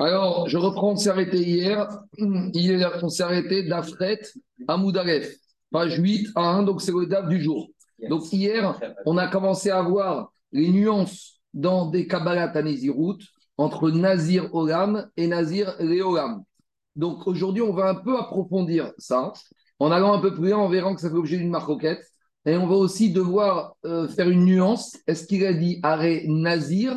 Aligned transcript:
Alors, 0.00 0.48
je 0.48 0.58
reprends, 0.58 0.92
on 0.92 0.96
s'est 0.96 1.10
arrêté 1.10 1.38
hier. 1.38 1.88
Hier, 2.18 2.98
on 3.02 3.08
s'est 3.08 3.22
arrêté 3.22 3.62
d'Afret 3.64 4.20
à 4.66 4.76
Moudalef, 4.76 5.34
page 5.70 5.98
8 5.98 6.28
à 6.34 6.42
1, 6.42 6.62
donc 6.64 6.82
c'est 6.82 6.92
le 6.92 7.06
DAF 7.06 7.28
du 7.28 7.40
jour. 7.40 7.68
Donc 8.08 8.32
hier, 8.32 8.78
on 9.06 9.16
a 9.16 9.28
commencé 9.28 9.70
à 9.70 9.82
voir 9.82 10.32
les 10.52 10.68
nuances 10.68 11.40
dans 11.54 11.86
des 11.86 12.06
Kabbalat 12.06 12.52
à 12.54 12.62
entre 13.56 13.90
Nazir 13.90 14.54
Olam 14.54 15.08
et 15.16 15.26
Nazir 15.26 15.74
Léolam. 15.80 16.44
Donc 16.94 17.26
aujourd'hui, 17.26 17.62
on 17.62 17.72
va 17.72 17.88
un 17.90 17.94
peu 17.94 18.16
approfondir 18.18 18.92
ça. 18.98 19.32
En 19.80 19.90
allant 19.90 20.12
un 20.12 20.20
peu 20.20 20.34
plus 20.34 20.50
loin, 20.50 20.58
en 20.58 20.68
verra 20.68 20.94
que 20.94 21.00
ça 21.00 21.08
fait 21.08 21.14
l'objet 21.14 21.38
d'une 21.38 21.50
marcoquette. 21.50 22.04
Et 22.46 22.56
on 22.56 22.66
va 22.66 22.76
aussi 22.76 23.12
devoir 23.12 23.76
euh, 23.84 24.08
faire 24.08 24.28
une 24.28 24.44
nuance. 24.44 24.96
Est-ce 25.06 25.26
qu'il 25.26 25.44
a 25.44 25.52
dit 25.52 25.80
arrêt 25.82 26.24
Nazir 26.26 26.96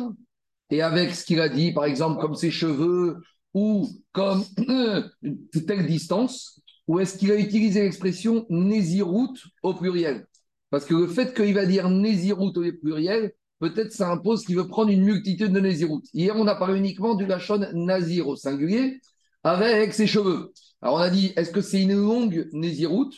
et 0.72 0.80
avec 0.80 1.14
ce 1.14 1.26
qu'il 1.26 1.38
a 1.38 1.50
dit, 1.50 1.70
par 1.72 1.84
exemple, 1.84 2.18
comme 2.18 2.34
ses 2.34 2.50
cheveux 2.50 3.18
ou 3.52 3.90
comme 4.12 4.42
telle 5.66 5.86
distance, 5.86 6.62
ou 6.88 6.98
est-ce 6.98 7.18
qu'il 7.18 7.30
a 7.30 7.36
utilisé 7.36 7.82
l'expression 7.82 8.46
Nézirout 8.48 9.34
au 9.62 9.74
pluriel 9.74 10.26
Parce 10.70 10.86
que 10.86 10.94
le 10.94 11.06
fait 11.06 11.34
qu'il 11.34 11.52
va 11.52 11.66
dire 11.66 11.90
Nézirout 11.90 12.56
au 12.56 12.72
pluriel, 12.80 13.34
peut-être 13.60 13.92
ça 13.92 14.10
impose 14.10 14.46
qu'il 14.46 14.56
veut 14.56 14.66
prendre 14.66 14.90
une 14.90 15.04
multitude 15.04 15.52
de 15.52 15.60
Nézirout. 15.60 16.02
Hier, 16.14 16.34
on 16.36 16.46
a 16.46 16.54
parlé 16.54 16.78
uniquement 16.78 17.14
du 17.16 17.26
Lachon 17.26 17.66
Nazir 17.74 18.26
au 18.26 18.36
singulier 18.36 18.98
avec 19.44 19.92
ses 19.92 20.06
cheveux. 20.06 20.54
Alors 20.80 20.94
on 20.94 21.00
a 21.00 21.10
dit, 21.10 21.34
est-ce 21.36 21.50
que 21.50 21.60
c'est 21.60 21.82
une 21.82 21.94
longue 21.94 22.48
Nézirout 22.54 23.10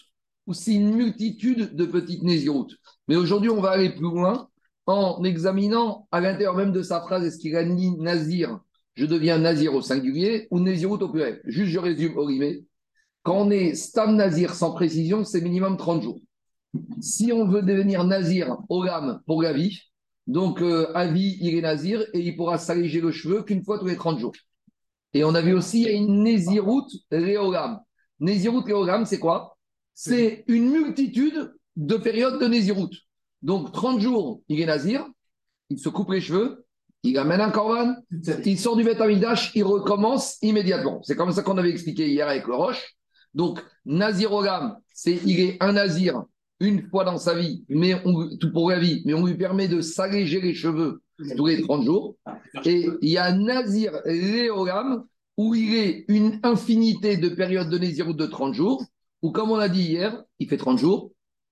ou 0.49 0.55
c'est 0.55 0.75
une 0.75 0.93
multitude 0.93 1.77
de 1.77 1.87
petites 1.87 2.25
Nézirout 2.25 2.67
Mais 3.07 3.15
aujourd'hui, 3.15 3.51
on 3.51 3.61
va 3.61 3.71
aller 3.71 3.91
plus 3.91 4.03
loin 4.03 4.49
en 4.87 5.23
examinant 5.25 6.09
à 6.13 6.21
l'intérieur 6.21 6.55
même 6.55 6.73
de 6.73 6.83
sa 6.83 7.01
phrase, 7.01 7.25
est-ce 7.25 7.39
qu'il 7.39 7.57
a 7.57 7.65
dit 7.65 7.93
Nazir, 7.99 8.61
je 8.95 9.07
deviens 9.07 9.39
Nazir 9.39 9.75
au 9.75 9.83
singulier, 9.83 10.47
ou 10.51 10.61
Nazirut 10.61 11.03
au 11.03 11.09
pluriel. 11.09 11.41
Juste, 11.47 11.73
je 11.73 11.79
résume 11.79 12.17
au 12.17 12.29
Quand 13.23 13.47
on 13.47 13.51
est 13.51 13.75
Stam 13.75 14.17
Nazir 14.17 14.55
sans 14.55 14.73
précision, 14.73 15.25
c'est 15.25 15.41
minimum 15.41 15.77
30 15.77 16.03
jours. 16.03 16.21
Si 17.01 17.33
on 17.33 17.47
veut 17.49 17.63
devenir 17.63 18.05
Nazir 18.05 18.57
au 18.69 18.85
pour 19.27 19.43
la 19.43 19.53
vie, 19.53 19.81
donc 20.27 20.63
euh, 20.63 20.91
à 20.95 21.07
vie, 21.07 21.39
il 21.41 21.57
est 21.57 21.61
Nazir 21.61 22.03
et 22.13 22.21
il 22.21 22.37
pourra 22.37 22.59
s'alléger 22.59 23.01
le 23.01 23.13
cheveu 23.13 23.43
qu'une 23.43 23.63
fois 23.63 23.79
tous 23.79 23.87
les 23.87 23.97
30 23.97 24.19
jours. 24.19 24.33
Et 25.13 25.23
on 25.25 25.35
a 25.35 25.43
vu 25.43 25.53
aussi, 25.55 25.83
il 25.83 25.85
y 25.85 25.89
a 25.89 25.93
une 25.93 26.23
Nézirut 26.23 26.89
Réogam. 27.11 27.81
Nézirut 28.21 28.65
Réogam, 28.65 29.05
c'est 29.05 29.19
quoi? 29.19 29.57
C'est 29.95 30.45
une 30.49 30.71
multitude 30.71 31.55
de 31.77 31.97
périodes 31.97 32.41
de 32.41 32.47
Nézirut. 32.47 32.91
Donc, 33.45 33.73
30 33.73 34.01
jours, 34.01 34.41
il 34.49 34.59
est 34.61 34.67
nazir, 34.67 35.07
il 35.69 35.79
se 35.79 35.91
coupe 35.91 36.11
les 36.11 36.23
cheveux, 36.23 36.65
il 37.03 37.19
amène 37.19 37.43
un 37.43 37.51
corban, 37.51 37.95
il 38.11 38.59
sort 38.59 38.75
du 38.75 38.85
Betamidash, 38.85 39.53
il 39.55 39.65
recommence 39.65 40.39
immédiatement. 40.41 41.03
C'est 41.03 41.15
comme 41.15 41.31
ça 41.31 41.43
qu'on 41.43 41.59
avait 41.59 41.69
expliqué 41.69 42.09
hier 42.09 42.27
avec 42.27 42.47
le 42.47 42.55
Roche. 42.55 42.97
Donc, 43.35 43.63
Nazirogam, 43.85 44.79
c'est 44.95 45.21
il 45.27 45.41
est 45.41 45.63
un 45.63 45.73
nazir 45.73 46.25
une 46.59 46.89
fois 46.89 47.05
dans 47.05 47.19
sa 47.19 47.35
vie, 47.35 47.67
mais 47.69 48.03
tout 48.41 48.51
pour 48.51 48.71
la 48.71 48.79
vie, 48.79 49.03
mais 49.05 49.13
on 49.13 49.27
lui 49.27 49.37
permet 49.37 49.69
de 49.69 49.83
s'alléger 49.83 50.41
les 50.41 50.55
cheveux 50.55 51.03
tous 51.37 51.47
les 51.47 51.61
30 51.61 51.85
jours. 51.85 52.17
Et 52.65 52.89
il 53.03 53.11
y 53.11 53.19
a 53.19 53.31
Nazir 53.33 53.93
Léogam, 54.07 55.05
où 55.37 55.55
il 55.55 55.75
est 55.75 56.07
une 56.09 56.41
infinité 56.43 57.19
de 57.19 57.29
périodes 57.29 57.69
de 57.69 57.77
Nazir 57.77 58.15
de 58.15 58.27
30 58.27 58.55
jours, 58.55 58.87
où 59.21 59.33
comme 59.33 59.51
on 59.51 59.59
a 59.59 59.69
dit 59.69 59.83
hier, 59.83 60.25
il 60.39 60.49
fait 60.49 60.57
30 60.57 60.79
jours, 60.79 61.11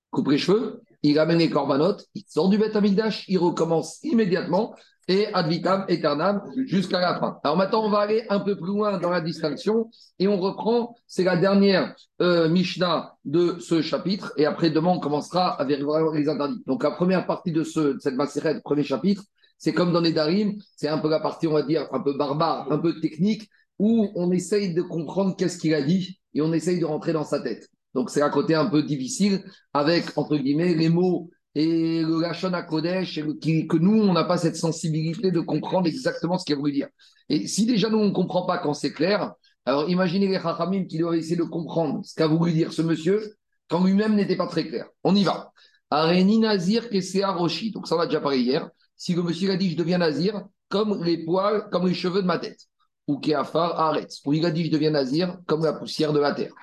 coupe 0.09 0.29
les 0.29 0.39
cheveux, 0.39 0.81
il 1.03 1.19
ramène 1.19 1.39
les 1.39 1.49
corbanotes, 1.49 2.05
il 2.15 2.23
sort 2.27 2.49
du 2.49 2.57
Beth 2.57 2.75
Amikdash, 2.75 3.25
il 3.27 3.37
recommence 3.37 3.99
immédiatement 4.03 4.73
et 5.07 5.27
ad 5.33 5.47
vitam 5.49 5.85
aeternam 5.89 6.41
jusqu'à 6.65 6.99
la 6.99 7.19
fin. 7.19 7.37
Alors 7.43 7.57
maintenant, 7.57 7.85
on 7.85 7.89
va 7.89 7.99
aller 7.99 8.23
un 8.29 8.39
peu 8.39 8.55
plus 8.55 8.67
loin 8.67 8.99
dans 8.99 9.09
la 9.09 9.21
distinction 9.21 9.89
et 10.17 10.27
on 10.27 10.39
reprend, 10.39 10.95
c'est 11.07 11.25
la 11.25 11.35
dernière 11.35 11.93
euh, 12.21 12.47
Mishnah 12.47 13.17
de 13.25 13.57
ce 13.59 13.81
chapitre 13.81 14.33
et 14.37 14.45
après 14.45 14.69
demain, 14.69 14.91
on 14.91 14.99
commencera 14.99 15.57
vérifier 15.65 16.21
les 16.21 16.29
interdits. 16.29 16.63
Donc 16.67 16.83
la 16.83 16.91
première 16.91 17.25
partie 17.27 17.51
de, 17.51 17.63
ce, 17.63 17.97
cette 17.99 18.15
macérette, 18.15 18.63
premier 18.63 18.83
chapitre, 18.83 19.23
c'est 19.57 19.73
comme 19.73 19.91
dans 19.91 20.01
les 20.01 20.13
Darim, 20.13 20.57
c'est 20.75 20.87
un 20.87 20.97
peu 20.97 21.09
la 21.09 21.19
partie, 21.19 21.47
on 21.47 21.53
va 21.53 21.63
dire, 21.63 21.87
un 21.91 21.99
peu 21.99 22.17
barbare, 22.17 22.71
un 22.71 22.77
peu 22.77 22.99
technique, 22.99 23.49
où 23.79 24.09
on 24.15 24.31
essaye 24.31 24.73
de 24.73 24.81
comprendre 24.81 25.35
qu'est-ce 25.35 25.57
qu'il 25.57 25.73
a 25.73 25.81
dit 25.81 26.19
et 26.33 26.41
on 26.41 26.53
essaye 26.53 26.79
de 26.79 26.85
rentrer 26.85 27.13
dans 27.13 27.23
sa 27.23 27.39
tête. 27.39 27.69
Donc 27.93 28.09
c'est 28.09 28.21
un 28.21 28.29
côté 28.29 28.55
un 28.55 28.65
peu 28.65 28.83
difficile 28.83 29.43
avec, 29.73 30.17
entre 30.17 30.37
guillemets, 30.37 30.73
les 30.73 30.89
mots 30.89 31.29
et 31.55 32.01
le 32.01 32.19
Lachon 32.19 32.53
à 32.53 32.63
Kodesh, 32.63 33.19
que 33.19 33.77
nous, 33.77 34.01
on 34.01 34.13
n'a 34.13 34.23
pas 34.23 34.37
cette 34.37 34.55
sensibilité 34.55 35.31
de 35.31 35.39
comprendre 35.39 35.87
exactement 35.87 36.37
ce 36.37 36.45
qu'il 36.45 36.55
voulu 36.55 36.71
dire. 36.71 36.87
Et 37.29 37.47
si 37.47 37.65
déjà 37.65 37.89
nous, 37.89 37.99
on 37.99 38.07
ne 38.07 38.11
comprend 38.11 38.45
pas 38.45 38.57
quand 38.57 38.73
c'est 38.73 38.91
clair, 38.91 39.33
alors 39.65 39.89
imaginez 39.89 40.27
les 40.27 40.39
Chachamim 40.39 40.85
qui 40.85 40.97
doivent 40.97 41.15
essayer 41.15 41.35
de 41.35 41.43
comprendre 41.43 42.01
ce 42.03 42.15
qu'a 42.15 42.27
voulu 42.27 42.51
dire 42.51 42.73
ce 42.73 42.81
monsieur 42.81 43.35
quand 43.69 43.83
lui-même 43.83 44.15
n'était 44.15 44.35
pas 44.35 44.47
très 44.47 44.67
clair. 44.67 44.87
On 45.03 45.15
y 45.15 45.23
va. 45.23 45.51
Areni 45.89 46.39
Nazir 46.39 46.89
Kesea 46.89 47.31
Roshi. 47.31 47.71
Donc 47.71 47.87
ça, 47.87 47.95
on 47.95 47.99
a 47.99 48.07
déjà 48.07 48.19
parlé 48.19 48.39
hier. 48.39 48.69
Si 48.97 49.13
le 49.13 49.23
monsieur 49.23 49.51
a 49.51 49.57
dit 49.57 49.71
je 49.71 49.77
deviens 49.77 49.99
Nazir, 49.99 50.43
comme 50.69 51.03
les 51.03 51.23
poils, 51.23 51.69
comme 51.71 51.87
les 51.87 51.93
cheveux 51.93 52.21
de 52.21 52.27
ma 52.27 52.39
tête. 52.39 52.67
Ou 53.07 53.19
Keafar 53.19 53.79
Aretz. 53.79 54.21
Ou 54.25 54.33
il 54.33 54.45
a 54.45 54.51
dit 54.51 54.65
je 54.65 54.71
deviens 54.71 54.91
Nazir, 54.91 55.37
comme 55.45 55.63
la 55.63 55.73
poussière 55.73 56.13
de 56.13 56.19
la 56.19 56.33
terre 56.33 56.53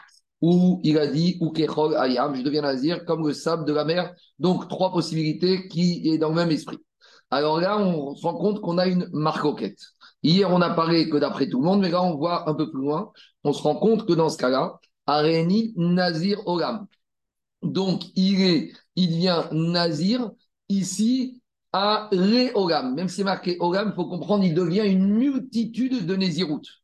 ou 0.40 0.80
il 0.84 0.98
a 0.98 1.06
dit 1.06 1.38
ou 1.40 1.52
ayam, 1.56 2.34
je 2.34 2.42
deviens 2.42 2.62
nazir 2.62 3.04
comme 3.04 3.26
le 3.26 3.32
sable 3.32 3.64
de 3.64 3.72
la 3.72 3.84
mer. 3.84 4.14
Donc 4.38 4.68
trois 4.68 4.92
possibilités 4.92 5.68
qui 5.68 6.08
est 6.08 6.18
dans 6.18 6.30
le 6.30 6.34
même 6.34 6.50
esprit. 6.50 6.78
Alors 7.30 7.60
là, 7.60 7.78
on 7.78 8.14
se 8.16 8.22
rend 8.26 8.34
compte 8.34 8.60
qu'on 8.60 8.78
a 8.78 8.86
une 8.86 9.08
marcoquette. 9.12 9.80
Hier, 10.22 10.50
on 10.50 10.60
a 10.60 10.70
parlé 10.70 11.08
que 11.08 11.16
d'après 11.16 11.48
tout 11.48 11.60
le 11.60 11.64
monde, 11.64 11.80
mais 11.80 11.90
là, 11.90 12.02
on 12.02 12.16
voit 12.16 12.48
un 12.48 12.54
peu 12.54 12.70
plus 12.70 12.80
loin. 12.80 13.12
On 13.44 13.52
se 13.52 13.62
rend 13.62 13.76
compte 13.76 14.06
que 14.06 14.12
dans 14.12 14.28
ce 14.28 14.36
cas-là, 14.38 14.78
Areni 15.06 15.72
Nazir 15.76 16.46
Olam. 16.46 16.86
Donc, 17.62 18.02
il 18.16 18.42
est, 18.42 18.72
il 18.96 19.08
vient 19.10 19.48
Nazir 19.52 20.30
ici 20.68 21.40
à 21.72 22.08
Ré 22.12 22.52
Olam. 22.54 22.94
Même 22.94 23.08
si 23.08 23.16
c'est 23.16 23.24
marqué 23.24 23.56
Olam, 23.60 23.90
il 23.92 23.94
faut 23.94 24.06
comprendre, 24.06 24.44
il 24.44 24.54
devient 24.54 24.86
une 24.86 25.06
multitude 25.06 26.06
de 26.06 26.16
Néziroutes. 26.16 26.79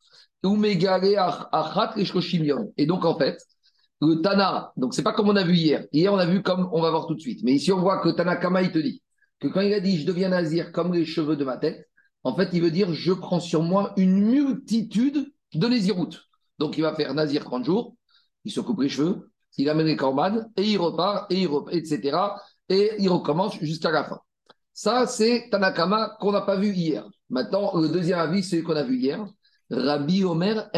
Et 2.76 2.86
donc, 2.86 3.04
en 3.04 3.18
fait, 3.18 3.38
le 4.00 4.20
Tana, 4.20 4.72
donc 4.76 4.94
c'est 4.94 5.02
pas 5.02 5.12
comme 5.12 5.28
on 5.28 5.36
a 5.36 5.44
vu 5.44 5.54
hier. 5.54 5.86
Hier, 5.92 6.12
on 6.12 6.18
a 6.18 6.26
vu 6.26 6.42
comme 6.42 6.68
on 6.72 6.82
va 6.82 6.90
voir 6.90 7.06
tout 7.06 7.14
de 7.14 7.20
suite. 7.20 7.40
Mais 7.44 7.52
ici, 7.52 7.72
on 7.72 7.80
voit 7.80 8.00
que 8.00 8.10
Tana 8.10 8.36
Kama, 8.36 8.62
il 8.62 8.72
te 8.72 8.78
dit 8.78 9.02
que 9.40 9.48
quand 9.48 9.60
il 9.60 9.72
a 9.72 9.80
dit 9.80 9.98
je 9.98 10.06
deviens 10.06 10.28
nazir 10.28 10.72
comme 10.72 10.92
les 10.92 11.04
cheveux 11.04 11.36
de 11.36 11.44
ma 11.44 11.56
tête, 11.56 11.88
en 12.22 12.34
fait, 12.34 12.50
il 12.52 12.62
veut 12.62 12.70
dire 12.70 12.92
je 12.92 13.12
prends 13.12 13.40
sur 13.40 13.62
moi 13.62 13.92
une 13.96 14.20
multitude 14.20 15.32
de 15.54 15.66
naziroutes. 15.66 16.22
Donc, 16.58 16.76
il 16.78 16.82
va 16.82 16.94
faire 16.94 17.14
nazir 17.14 17.44
30 17.44 17.64
jours, 17.64 17.96
il 18.44 18.52
se 18.52 18.60
coupe 18.60 18.80
les 18.80 18.88
cheveux, 18.88 19.30
il 19.58 19.68
amène 19.70 19.86
les 19.86 19.96
corbanes, 19.96 20.50
et 20.56 20.64
il 20.64 20.78
repart, 20.78 21.30
et 21.30 21.42
il 21.42 21.48
repart, 21.48 21.74
etc. 21.74 22.18
Et 22.68 22.92
il 22.98 23.08
recommence 23.08 23.58
jusqu'à 23.60 23.90
la 23.90 24.04
fin. 24.04 24.20
Ça, 24.72 25.06
c'est 25.06 25.48
Tanakama 25.50 26.16
qu'on 26.20 26.32
n'a 26.32 26.42
pas 26.42 26.56
vu 26.56 26.72
hier. 26.72 27.06
Maintenant, 27.30 27.76
le 27.78 27.88
deuxième 27.88 28.18
avis, 28.18 28.42
c'est 28.42 28.62
qu'on 28.62 28.76
a 28.76 28.82
vu 28.82 28.98
hier. 28.98 29.26
Rabbi 29.70 30.24
Omer, 30.24 30.70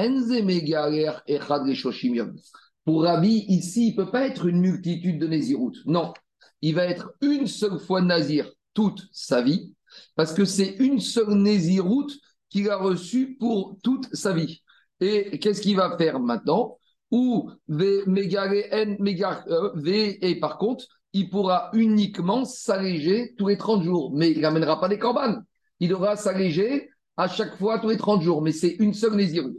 Pour 2.84 3.02
Rabbi, 3.02 3.44
ici, 3.48 3.88
il 3.88 3.90
ne 3.90 3.96
peut 3.96 4.10
pas 4.10 4.26
être 4.26 4.46
une 4.46 4.60
multitude 4.60 5.18
de 5.18 5.26
Néziroutes. 5.26 5.84
Non, 5.86 6.12
il 6.62 6.74
va 6.74 6.84
être 6.84 7.12
une 7.20 7.46
seule 7.46 7.78
fois 7.78 8.00
Nazir 8.00 8.50
toute 8.74 9.02
sa 9.12 9.42
vie, 9.42 9.74
parce 10.16 10.32
que 10.32 10.44
c'est 10.44 10.76
une 10.78 11.00
seule 11.00 11.34
Néziroute 11.34 12.12
qu'il 12.48 12.70
a 12.70 12.76
reçue 12.76 13.36
pour 13.38 13.76
toute 13.82 14.06
sa 14.14 14.32
vie. 14.32 14.62
Et 15.00 15.38
qu'est-ce 15.38 15.60
qu'il 15.60 15.76
va 15.76 15.96
faire 15.96 16.18
maintenant? 16.18 16.78
Ou 17.10 17.50
euh, 17.70 18.02
et 19.86 20.40
par 20.40 20.58
contre, 20.58 20.84
il 21.12 21.30
pourra 21.30 21.70
uniquement 21.72 22.44
s'alléger 22.44 23.34
tous 23.38 23.48
les 23.48 23.56
30 23.56 23.82
jours, 23.82 24.12
mais 24.14 24.30
il 24.30 24.40
n'amènera 24.40 24.78
pas 24.80 24.88
des 24.88 24.98
corbanes. 24.98 25.44
Il 25.80 25.88
devra 25.88 26.16
s'alléger 26.16 26.90
à 27.18 27.28
chaque 27.28 27.56
fois 27.56 27.80
tous 27.80 27.88
les 27.88 27.96
30 27.96 28.22
jours, 28.22 28.40
mais 28.40 28.52
c'est 28.52 28.76
une 28.78 28.94
seule 28.94 29.16
Nézirut. 29.16 29.56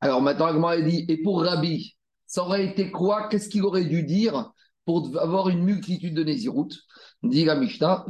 Alors 0.00 0.22
maintenant, 0.22 0.46
Agmar 0.46 0.80
dit, 0.82 1.04
et 1.06 1.18
pour 1.18 1.42
Rabbi, 1.42 1.96
ça 2.26 2.42
aurait 2.42 2.64
été 2.64 2.90
quoi? 2.90 3.28
Qu'est-ce 3.28 3.50
qu'il 3.50 3.62
aurait 3.62 3.84
dû 3.84 4.02
dire 4.02 4.50
pour 4.86 5.10
avoir 5.20 5.50
une 5.50 5.62
multitude 5.62 6.14
de 6.14 6.24
Nézirut 6.24 6.70
Dit 7.22 7.44
la 7.44 7.56
Mishnah, 7.56 8.06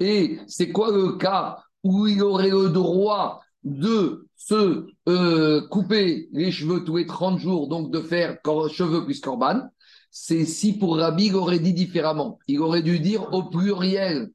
et 0.00 0.38
c'est 0.46 0.70
quoi 0.72 0.92
le 0.92 1.16
cas 1.16 1.56
où 1.82 2.06
il 2.06 2.22
aurait 2.22 2.50
le 2.50 2.68
droit 2.68 3.40
de 3.64 4.26
se 4.36 4.86
euh, 5.08 5.66
couper 5.68 6.28
les 6.32 6.50
cheveux 6.52 6.84
tous 6.84 6.96
les 6.98 7.06
30 7.06 7.38
jours, 7.38 7.68
donc 7.68 7.90
de 7.90 8.00
faire 8.00 8.38
cheveux 8.70 9.04
plus 9.04 9.20
corban? 9.20 9.62
C'est 10.10 10.44
si 10.44 10.78
pour 10.78 10.98
Rabbi, 10.98 11.26
il 11.26 11.34
aurait 11.34 11.58
dit 11.58 11.74
différemment. 11.74 12.38
Il 12.46 12.60
aurait 12.60 12.82
dû 12.82 13.00
dire 13.00 13.32
au 13.32 13.44
pluriel 13.44 14.30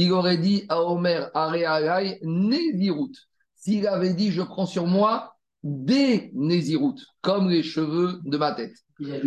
il 0.00 0.12
aurait 0.12 0.38
dit 0.38 0.64
à 0.68 0.80
Omer, 0.82 1.28
Arealai, 1.34 2.20
Nézirut. 2.22 3.12
S'il 3.56 3.86
avait 3.88 4.14
dit, 4.14 4.30
je 4.30 4.42
prends 4.42 4.66
sur 4.66 4.86
moi 4.86 5.34
des 5.64 6.30
Nézirut, 6.34 6.94
comme 7.20 7.50
les 7.50 7.64
cheveux 7.64 8.20
de 8.24 8.36
ma 8.36 8.52
tête. 8.52 8.76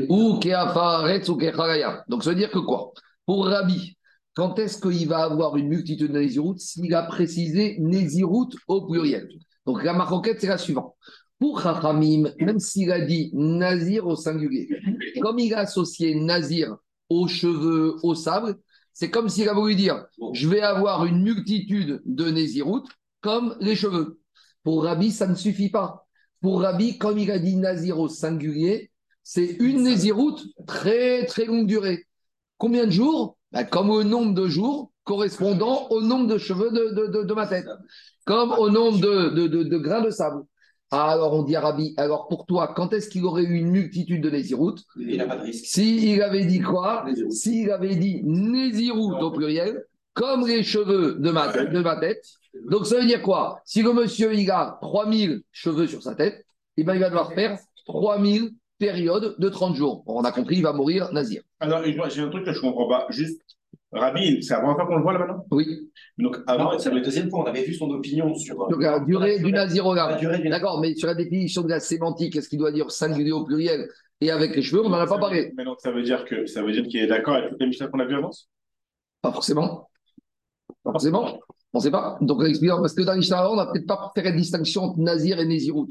Ou 0.07 0.39
Keafaretz 0.39 1.27
ou 1.27 1.37
Donc 2.07 2.23
ça 2.23 2.29
veut 2.29 2.37
dire 2.37 2.51
que 2.51 2.59
quoi? 2.59 2.93
Pour 3.25 3.47
Rabbi, 3.47 3.97
quand 4.33 4.57
est-ce 4.59 4.79
qu'il 4.81 5.09
va 5.09 5.23
avoir 5.23 5.57
une 5.57 5.67
multitude 5.67 6.13
de 6.13 6.19
Nézirut? 6.19 6.57
S'il 6.57 6.95
a 6.95 7.03
précisé 7.03 7.75
Nézirut 7.79 8.55
au 8.69 8.87
pluriel. 8.87 9.27
Donc 9.65 9.83
la 9.83 9.91
maroquette, 9.91 10.39
c'est 10.39 10.47
la 10.47 10.57
suivante. 10.57 10.95
Pour 11.37 11.59
Chachamim, 11.61 12.31
même 12.39 12.59
s'il 12.59 12.93
a 12.93 13.01
dit 13.01 13.29
Nazir 13.33 14.07
au 14.07 14.15
singulier, 14.15 14.69
comme 15.21 15.39
il 15.39 15.53
a 15.53 15.59
associé 15.59 16.15
Nazir 16.15 16.77
aux 17.09 17.27
cheveux, 17.27 17.95
au 18.03 18.15
sable, 18.15 18.57
c'est 18.93 19.09
comme 19.09 19.29
s'il 19.29 19.49
a 19.49 19.53
voulu 19.53 19.75
dire 19.75 20.05
je 20.33 20.47
vais 20.47 20.61
avoir 20.61 21.05
une 21.05 21.21
multitude 21.21 22.01
de 22.05 22.29
Nézirut 22.29 22.83
comme 23.21 23.55
les 23.59 23.75
cheveux. 23.75 24.19
Pour 24.63 24.83
Rabbi, 24.83 25.11
ça 25.11 25.27
ne 25.27 25.35
suffit 25.35 25.69
pas. 25.69 26.07
Pour 26.41 26.61
Rabbi, 26.61 26.97
comme 26.97 27.17
il 27.17 27.31
a 27.31 27.39
dit 27.39 27.55
Nazir 27.55 27.99
au 27.99 28.07
singulier, 28.07 28.91
c'est 29.23 29.57
une 29.59 29.83
Nézirut 29.83 30.41
très 30.67 31.25
très 31.25 31.45
longue 31.45 31.67
durée. 31.67 32.05
Combien 32.57 32.85
de 32.85 32.91
jours? 32.91 33.37
Bah, 33.51 33.63
Comme 33.63 33.89
au 33.89 34.03
nombre 34.03 34.33
de 34.33 34.47
jours 34.47 34.91
correspondant 35.03 35.87
au 35.89 36.01
nombre 36.01 36.27
de 36.27 36.37
cheveux 36.37 36.71
de, 36.71 37.33
ma 37.33 37.47
tête, 37.47 37.65
comme 38.25 38.51
au 38.51 38.69
nombre 38.69 38.99
de, 38.99 39.77
grains 39.77 40.01
de 40.01 40.09
sable. 40.09 40.43
Alors 40.91 41.33
on 41.33 41.43
dit 41.43 41.55
à 41.55 41.61
Rabbi, 41.61 41.93
alors 41.95 42.27
pour 42.27 42.45
toi, 42.45 42.73
quand 42.75 42.91
est-ce 42.93 43.09
qu'il 43.09 43.23
aurait 43.23 43.43
eu 43.43 43.53
une 43.53 43.69
multitude 43.69 44.21
de 44.21 44.29
Nézirut 44.29 44.75
Il 44.97 45.17
n'a 45.17 45.25
pas 45.25 45.37
de 45.37 45.43
risque. 45.43 45.65
S'il 45.65 46.21
avait 46.21 46.45
dit 46.45 46.59
quoi? 46.59 47.05
S'il 47.29 47.71
avait 47.71 47.95
dit 47.95 48.21
Nézirut 48.23 49.21
au 49.21 49.31
pluriel, 49.31 49.85
comme 50.13 50.45
les 50.45 50.63
cheveux 50.63 51.15
de 51.15 51.31
ma, 51.31 51.47
de 51.47 51.79
ma 51.79 51.95
tête. 51.95 52.25
Donc 52.69 52.85
ça 52.85 52.99
veut 52.99 53.05
dire 53.05 53.21
quoi? 53.21 53.61
Si 53.63 53.81
le 53.81 53.93
monsieur 53.93 54.33
il 54.33 54.51
a 54.51 54.77
3000 54.81 55.41
cheveux 55.51 55.87
sur 55.87 56.03
sa 56.03 56.15
tête, 56.15 56.45
eh 56.75 56.83
ben, 56.83 56.93
il 56.93 56.99
va 56.99 57.09
devoir 57.09 57.33
faire 57.33 57.57
3000 57.85 58.51
périodes 58.77 59.35
de 59.37 59.49
30 59.49 59.75
jours. 59.75 60.03
On 60.07 60.23
a 60.23 60.31
compris, 60.31 60.57
il 60.57 60.63
va 60.63 60.73
mourir 60.73 61.13
Nazir. 61.13 61.41
Alors, 61.59 61.83
j'ai 61.83 62.21
un 62.21 62.29
truc 62.29 62.43
que 62.43 62.51
je 62.51 62.57
ne 62.57 62.61
comprends 62.63 62.89
pas. 62.89 63.05
Juste, 63.09 63.41
Rabbi, 63.91 64.41
c'est 64.41 64.53
la 64.53 64.61
première 64.61 64.77
fois 64.77 64.87
qu'on 64.87 64.95
le 64.95 65.01
voit 65.01 65.13
là 65.13 65.19
maintenant 65.19 65.45
Oui. 65.51 65.91
Donc, 66.17 66.37
avant, 66.47 66.77
c'est 66.79 66.91
le 66.91 67.01
deuxième 67.01 67.29
point. 67.29 67.43
On 67.43 67.45
avait 67.45 67.63
vu 67.63 67.73
son 67.73 67.89
opinion 67.89 68.33
sur. 68.35 68.55
Donc, 68.55 68.81
la 68.81 68.99
durée 69.01 69.39
du 69.39 69.51
Nazir 69.51 69.85
au 69.85 69.93
D'accord, 69.95 70.79
mais 70.79 70.95
sur 70.95 71.07
la 71.07 71.15
définition 71.15 71.61
de 71.61 71.69
la 71.69 71.81
sémantique, 71.81 72.35
est-ce 72.35 72.47
qu'il 72.47 72.59
doit 72.59 72.71
dire 72.71 72.89
singulier 72.89 73.33
au 73.33 73.43
pluriel 73.43 73.89
et 74.21 74.31
avec 74.31 74.55
les 74.55 74.61
cheveux 74.61 74.85
On 74.85 74.89
n'en 74.89 74.97
a 74.97 75.07
pas 75.07 75.17
parlé. 75.17 75.51
Mais 75.57 75.65
donc, 75.65 75.81
ça 75.81 75.91
veut 75.91 76.03
dire 76.03 76.23
que 76.23 76.45
ça 76.45 76.61
veut 76.61 76.71
dire 76.71 76.83
qu'il 76.83 77.01
est 77.01 77.07
d'accord 77.07 77.35
avec 77.35 77.49
toutes 77.49 77.59
les 77.59 77.67
Mishnah 77.67 77.87
qu'on 77.87 77.99
a 77.99 78.05
vu 78.05 78.15
avant? 78.15 78.31
Pas 79.21 79.33
forcément. 79.33 79.89
Pas 80.83 80.91
forcément. 80.91 81.39
On 81.73 81.79
ne 81.79 81.83
sait 81.83 81.91
pas. 81.91 82.17
Donc, 82.21 82.39
on 82.39 82.45
explique, 82.45 82.71
parce 82.71 82.93
que 82.93 83.01
dans 83.01 83.13
l'Ishtara, 83.13 83.51
on 83.51 83.57
n'a 83.57 83.65
peut-être 83.65 83.87
pas 83.87 84.11
fait 84.15 84.23
la 84.23 84.31
distinction 84.31 84.83
entre 84.83 84.99
Nazir 84.99 85.39
et 85.39 85.45
Nézirout. 85.45 85.89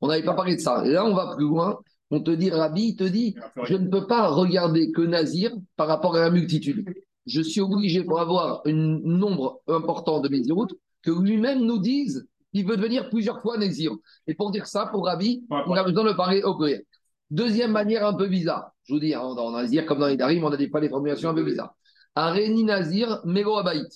On 0.00 0.08
n'avait 0.08 0.24
pas 0.24 0.34
parlé 0.34 0.54
de 0.54 0.60
ça. 0.60 0.84
Et 0.86 0.90
là, 0.90 1.04
on 1.04 1.14
va 1.14 1.34
plus 1.36 1.46
loin. 1.46 1.78
On 2.12 2.20
te 2.20 2.30
dit, 2.30 2.50
Rabbi, 2.50 2.88
il 2.88 2.96
te 2.96 3.04
dit, 3.04 3.34
je 3.64 3.74
ne 3.74 3.88
peux 3.88 4.06
pas 4.06 4.28
regarder 4.28 4.90
que 4.92 5.02
Nazir 5.02 5.52
par 5.76 5.88
rapport 5.88 6.16
à 6.16 6.20
la 6.20 6.30
multitude 6.30 6.84
je 7.26 7.40
suis 7.40 7.60
obligé 7.60 8.02
pour 8.04 8.20
avoir 8.20 8.62
un 8.66 8.72
nombre 8.72 9.60
important 9.68 10.20
de 10.20 10.28
Nézirut 10.28 10.68
que 11.02 11.10
lui-même 11.10 11.60
nous 11.60 11.78
dise 11.78 12.26
qu'il 12.52 12.66
veut 12.66 12.76
devenir 12.76 13.08
plusieurs 13.10 13.40
fois 13.40 13.56
Nézir. 13.58 13.92
Et 14.26 14.34
pour 14.34 14.50
dire 14.50 14.66
ça, 14.66 14.86
pour 14.86 15.06
Rabbi, 15.06 15.44
on 15.50 15.74
a 15.74 15.82
besoin 15.82 16.04
de 16.04 16.12
parler 16.12 16.42
au 16.42 16.56
pluriel. 16.56 16.84
Deuxième 17.30 17.70
manière 17.70 18.04
un 18.06 18.14
peu 18.14 18.26
bizarre. 18.26 18.72
Je 18.84 18.94
vous 18.94 19.00
dis, 19.00 19.14
hein, 19.14 19.34
dans 19.36 19.52
Nazir, 19.52 19.86
comme 19.86 20.00
dans 20.00 20.08
les 20.08 20.16
Darim, 20.16 20.42
on 20.42 20.50
a 20.50 20.56
des 20.56 20.68
pas 20.68 20.80
des 20.80 20.88
formulations 20.88 21.30
un 21.30 21.34
peu 21.34 21.44
bizarres. 21.44 21.74
Areni 22.16 22.64
Nazir, 22.64 23.20
Mego 23.24 23.56
Abaït. 23.56 23.88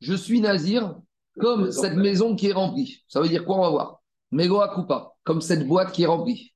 Je 0.00 0.14
suis 0.14 0.40
Nazir 0.40 0.96
comme 1.38 1.70
cette 1.70 1.94
maison 1.94 2.34
qui 2.34 2.48
est 2.48 2.52
remplie. 2.52 3.04
Ça 3.06 3.20
veut 3.20 3.28
dire 3.28 3.44
quoi 3.44 3.58
On 3.58 3.62
va 3.62 3.70
voir? 3.70 4.00
Mego 4.32 4.60
Akupa, 4.60 5.12
comme 5.22 5.40
cette 5.40 5.66
boîte 5.66 5.92
qui 5.92 6.02
est 6.02 6.06
remplie. 6.06 6.52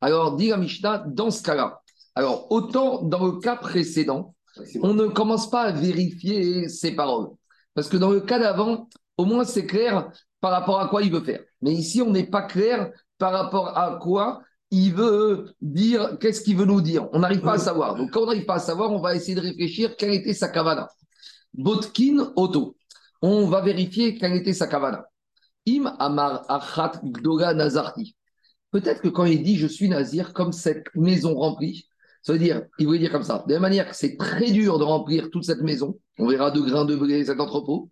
Alors, 0.00 0.36
dit 0.36 0.48
la 0.48 0.56
Mishnah, 0.56 1.04
dans 1.06 1.30
ce 1.30 1.42
cas-là. 1.42 1.80
Alors, 2.14 2.50
autant 2.50 3.02
dans 3.02 3.26
le 3.26 3.40
cas 3.40 3.56
précédent, 3.56 4.33
on 4.82 4.94
ne 4.94 5.06
commence 5.06 5.50
pas 5.50 5.62
à 5.62 5.72
vérifier 5.72 6.68
ses 6.68 6.94
paroles. 6.94 7.28
Parce 7.74 7.88
que 7.88 7.96
dans 7.96 8.10
le 8.10 8.20
cas 8.20 8.38
d'avant, 8.38 8.88
au 9.16 9.24
moins 9.24 9.44
c'est 9.44 9.66
clair 9.66 10.10
par 10.40 10.52
rapport 10.52 10.80
à 10.80 10.88
quoi 10.88 11.02
il 11.02 11.12
veut 11.12 11.24
faire. 11.24 11.40
Mais 11.62 11.72
ici, 11.72 12.02
on 12.02 12.10
n'est 12.10 12.26
pas 12.26 12.42
clair 12.42 12.90
par 13.18 13.32
rapport 13.32 13.76
à 13.76 13.98
quoi 14.00 14.42
il 14.70 14.92
veut 14.92 15.54
dire, 15.60 16.18
qu'est-ce 16.20 16.42
qu'il 16.42 16.56
veut 16.56 16.64
nous 16.64 16.80
dire. 16.80 17.08
On 17.12 17.20
n'arrive 17.20 17.40
pas 17.40 17.54
à 17.54 17.58
savoir. 17.58 17.94
Donc 17.94 18.10
quand 18.10 18.22
on 18.22 18.26
n'arrive 18.26 18.44
pas 18.44 18.56
à 18.56 18.60
savoir, 18.60 18.90
on 18.92 19.00
va 19.00 19.14
essayer 19.14 19.34
de 19.34 19.40
réfléchir 19.40 19.96
quelle 19.96 20.12
était 20.12 20.34
sa 20.34 20.48
kavana. 20.48 20.88
Botkin 21.54 22.32
Auto. 22.36 22.76
On 23.22 23.46
va 23.46 23.60
vérifier 23.60 24.16
quelle 24.18 24.34
était 24.34 24.52
sa 24.52 24.66
kavana. 24.66 25.06
Im 25.68 25.86
Amar 25.98 26.44
Achat 26.48 27.00
Gdoga 27.04 27.54
Nazarti. 27.54 28.16
Peut-être 28.70 29.00
que 29.00 29.08
quand 29.08 29.24
il 29.24 29.42
dit 29.42 29.56
je 29.56 29.68
suis 29.68 29.88
nazir, 29.88 30.32
comme 30.32 30.52
cette 30.52 30.92
maison 30.94 31.34
remplie, 31.34 31.86
ça 32.24 32.32
veut 32.32 32.38
dire, 32.38 32.62
il 32.78 32.86
voulait 32.86 32.98
dire 32.98 33.12
comme 33.12 33.22
ça. 33.22 33.44
De 33.46 33.52
la 33.52 33.60
même 33.60 33.68
manière 33.68 33.86
que 33.86 33.94
c'est 33.94 34.16
très 34.16 34.50
dur 34.50 34.78
de 34.78 34.84
remplir 34.84 35.30
toute 35.30 35.44
cette 35.44 35.60
maison, 35.60 35.98
on 36.18 36.26
verra 36.26 36.50
de 36.50 36.58
grains 36.58 36.86
de 36.86 36.96
blé, 36.96 37.22
cet 37.26 37.38
entrepôt. 37.38 37.90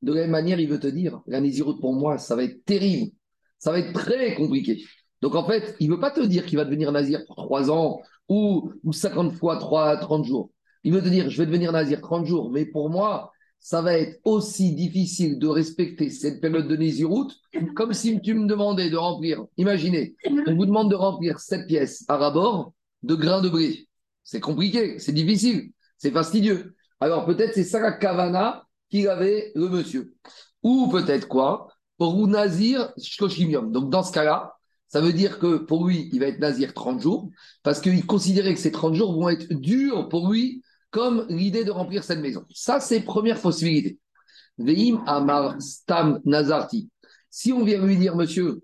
De 0.00 0.14
la 0.14 0.22
même 0.22 0.30
manière, 0.30 0.58
il 0.58 0.68
veut 0.68 0.80
te 0.80 0.86
dire, 0.86 1.20
la 1.26 1.42
Nézirut 1.42 1.78
pour 1.78 1.92
moi, 1.92 2.16
ça 2.16 2.34
va 2.36 2.44
être 2.44 2.64
terrible. 2.64 3.12
Ça 3.58 3.72
va 3.72 3.78
être 3.80 3.92
très 3.92 4.34
compliqué. 4.34 4.82
Donc 5.20 5.34
en 5.34 5.46
fait, 5.46 5.76
il 5.78 5.90
ne 5.90 5.94
veut 5.94 6.00
pas 6.00 6.10
te 6.10 6.20
dire 6.20 6.46
qu'il 6.46 6.56
va 6.56 6.64
devenir 6.64 6.90
nazir 6.90 7.20
pour 7.26 7.36
3 7.36 7.70
ans 7.70 8.00
ou, 8.30 8.72
ou 8.82 8.92
50 8.94 9.32
fois 9.34 9.58
3, 9.58 9.98
30 9.98 10.24
jours. 10.24 10.50
Il 10.82 10.94
veut 10.94 11.02
te 11.02 11.08
dire, 11.08 11.28
je 11.28 11.36
vais 11.36 11.46
devenir 11.46 11.70
nazir 11.72 12.00
30 12.00 12.24
jours, 12.24 12.50
mais 12.50 12.64
pour 12.64 12.88
moi, 12.88 13.30
ça 13.60 13.82
va 13.82 13.98
être 13.98 14.18
aussi 14.24 14.74
difficile 14.74 15.38
de 15.38 15.48
respecter 15.48 16.08
cette 16.08 16.40
période 16.40 16.68
de 16.68 16.76
Nézirut 16.76 17.28
comme 17.74 17.92
si 17.92 18.18
tu 18.22 18.32
me 18.32 18.46
demandais 18.46 18.88
de 18.88 18.96
remplir. 18.96 19.44
Imaginez, 19.58 20.14
on 20.46 20.54
vous 20.54 20.66
demande 20.66 20.90
de 20.90 20.94
remplir 20.94 21.40
cette 21.40 21.66
pièce 21.66 22.06
à 22.08 22.16
rabord 22.16 22.72
de 23.06 23.14
grains 23.14 23.40
de 23.40 23.48
blé. 23.48 23.88
C'est 24.24 24.40
compliqué, 24.40 24.98
c'est 24.98 25.12
difficile, 25.12 25.70
c'est 25.96 26.10
fastidieux. 26.10 26.74
Alors 27.00 27.24
peut-être 27.26 27.54
c'est 27.54 27.64
ça 27.64 27.92
kavana 27.92 28.66
qu'il 28.90 29.08
avait 29.08 29.52
le 29.54 29.68
monsieur. 29.68 30.14
Ou 30.62 30.88
peut-être 30.88 31.28
quoi 31.28 31.68
Pour 31.98 32.26
Nazir 32.26 32.92
Shkoshimium. 32.98 33.70
Donc 33.70 33.90
dans 33.90 34.02
ce 34.02 34.12
cas-là, 34.12 34.56
ça 34.88 35.00
veut 35.00 35.12
dire 35.12 35.38
que 35.38 35.58
pour 35.58 35.86
lui, 35.86 36.08
il 36.12 36.20
va 36.20 36.26
être 36.26 36.38
Nazir 36.38 36.74
30 36.74 37.00
jours, 37.00 37.30
parce 37.62 37.80
qu'il 37.80 38.06
considérait 38.06 38.54
que 38.54 38.60
ces 38.60 38.72
30 38.72 38.94
jours 38.94 39.12
vont 39.14 39.28
être 39.28 39.52
durs 39.52 40.08
pour 40.08 40.30
lui, 40.30 40.62
comme 40.90 41.26
l'idée 41.28 41.64
de 41.64 41.70
remplir 41.70 42.04
cette 42.04 42.20
maison. 42.20 42.44
Ça, 42.54 42.80
c'est 42.80 43.00
première 43.00 43.40
possibilité. 43.40 43.98
Veim 44.58 45.02
Amar 45.06 45.60
Stam 45.60 46.20
Nazarti. 46.24 46.88
Si 47.30 47.52
on 47.52 47.64
vient 47.64 47.84
lui 47.84 47.96
dire, 47.96 48.16
monsieur, 48.16 48.62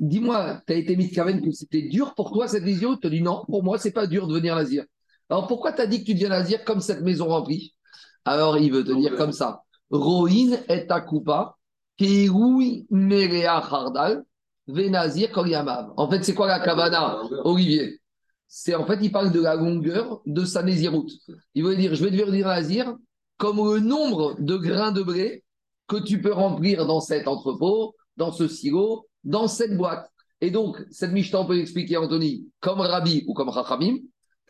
dis-moi, 0.00 0.60
tu 0.66 0.72
as 0.72 0.76
été 0.76 0.96
mis 0.96 1.08
de 1.08 1.40
que 1.44 1.52
c'était 1.52 1.82
dur 1.82 2.14
pour 2.14 2.32
toi 2.32 2.48
cette 2.48 2.64
vision? 2.64 2.94
Tu 2.94 3.00
te 3.00 3.08
dis 3.08 3.22
non, 3.22 3.44
pour 3.46 3.62
moi, 3.62 3.78
c'est 3.78 3.92
pas 3.92 4.06
dur 4.06 4.26
de 4.26 4.32
devenir 4.32 4.56
nazir. 4.56 4.84
Alors 5.28 5.46
pourquoi 5.46 5.72
tu 5.72 5.80
as 5.82 5.86
dit 5.86 6.00
que 6.00 6.06
tu 6.06 6.14
deviens 6.14 6.30
nazir 6.30 6.64
comme 6.64 6.80
cette 6.80 7.02
maison 7.02 7.28
remplie? 7.28 7.74
Alors 8.24 8.58
il 8.58 8.72
veut 8.72 8.82
te 8.82 8.92
dire 8.92 9.16
comme 9.16 9.32
ça 9.32 9.62
et 12.00 12.28
merea 12.90 13.56
hardal, 13.56 14.24
venazir 14.66 15.30
koryamav. 15.30 15.92
En 15.96 16.08
fait, 16.10 16.24
c'est 16.24 16.34
quoi 16.34 16.46
la 16.46 16.60
kavana, 16.60 17.20
Olivier? 17.44 18.00
C'est 18.48 18.74
en 18.74 18.86
fait, 18.86 18.98
il 19.02 19.12
parle 19.12 19.32
de 19.32 19.40
la 19.40 19.54
longueur 19.54 20.22
de 20.26 20.44
sa 20.44 20.62
naziroute. 20.62 21.12
Il 21.54 21.64
veut 21.64 21.76
dire 21.76 21.94
je 21.94 22.04
vais 22.04 22.10
devenir 22.10 22.46
nazir 22.46 22.96
comme 23.36 23.58
le 23.58 23.80
nombre 23.80 24.36
de 24.38 24.56
grains 24.56 24.92
de 24.92 25.02
blé 25.02 25.44
que 25.86 25.96
tu 25.96 26.20
peux 26.20 26.32
remplir 26.32 26.86
dans 26.86 27.00
cet 27.00 27.28
entrepôt, 27.28 27.94
dans 28.16 28.32
ce 28.32 28.48
silo, 28.48 29.06
dans 29.24 29.48
cette 29.48 29.76
boîte. 29.76 30.10
Et 30.40 30.50
donc, 30.50 30.82
cette 30.90 31.12
Mishnah, 31.12 31.40
on 31.40 31.46
peut 31.46 31.60
expliquer, 31.60 31.96
Anthony, 31.96 32.46
comme 32.60 32.80
Rabbi 32.80 33.24
ou 33.26 33.34
comme 33.34 33.52
Chachamim. 33.52 33.98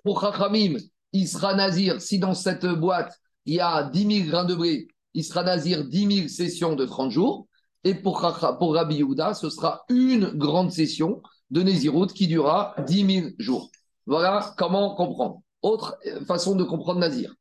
Pour 0.05 0.21
Chachamim, 0.21 0.77
il 1.13 1.29
sera 1.29 1.55
nazir 1.55 2.01
si 2.01 2.19
dans 2.19 2.35
cette 2.35 2.67
boîte, 2.67 3.13
il 3.47 3.55
y 3.55 3.61
a 3.61 3.83
10 3.83 4.25
000 4.25 4.31
grains 4.31 4.45
de 4.45 4.55
blé, 4.55 4.89
il 5.15 5.25
sera 5.25 5.43
nazir 5.43 5.85
10 5.85 6.17
000 6.17 6.29
sessions 6.29 6.77
de 6.77 6.87
30 6.87 7.11
jours. 7.11 7.49
Et 7.83 7.95
pour, 7.95 8.21
Rabbi 8.21 8.97
Yehuda, 8.97 9.35
ce 9.35 9.51
sera 9.51 9.85
une 9.89 10.27
grande 10.27 10.71
session 10.71 11.23
de 11.51 11.63
Nézirut 11.63 12.09
qui 12.09 12.29
durera 12.29 12.75
10 12.87 13.15
000 13.21 13.29
jours. 13.39 13.71
Voilà 14.07 14.55
comment 14.57 14.95
comprendre. 14.95 15.41
Autre 15.63 15.99
euh, 16.07 16.25
façon 16.25 16.55
de 16.55 16.65
comprendre 16.65 17.01
Nazir. 17.01 17.35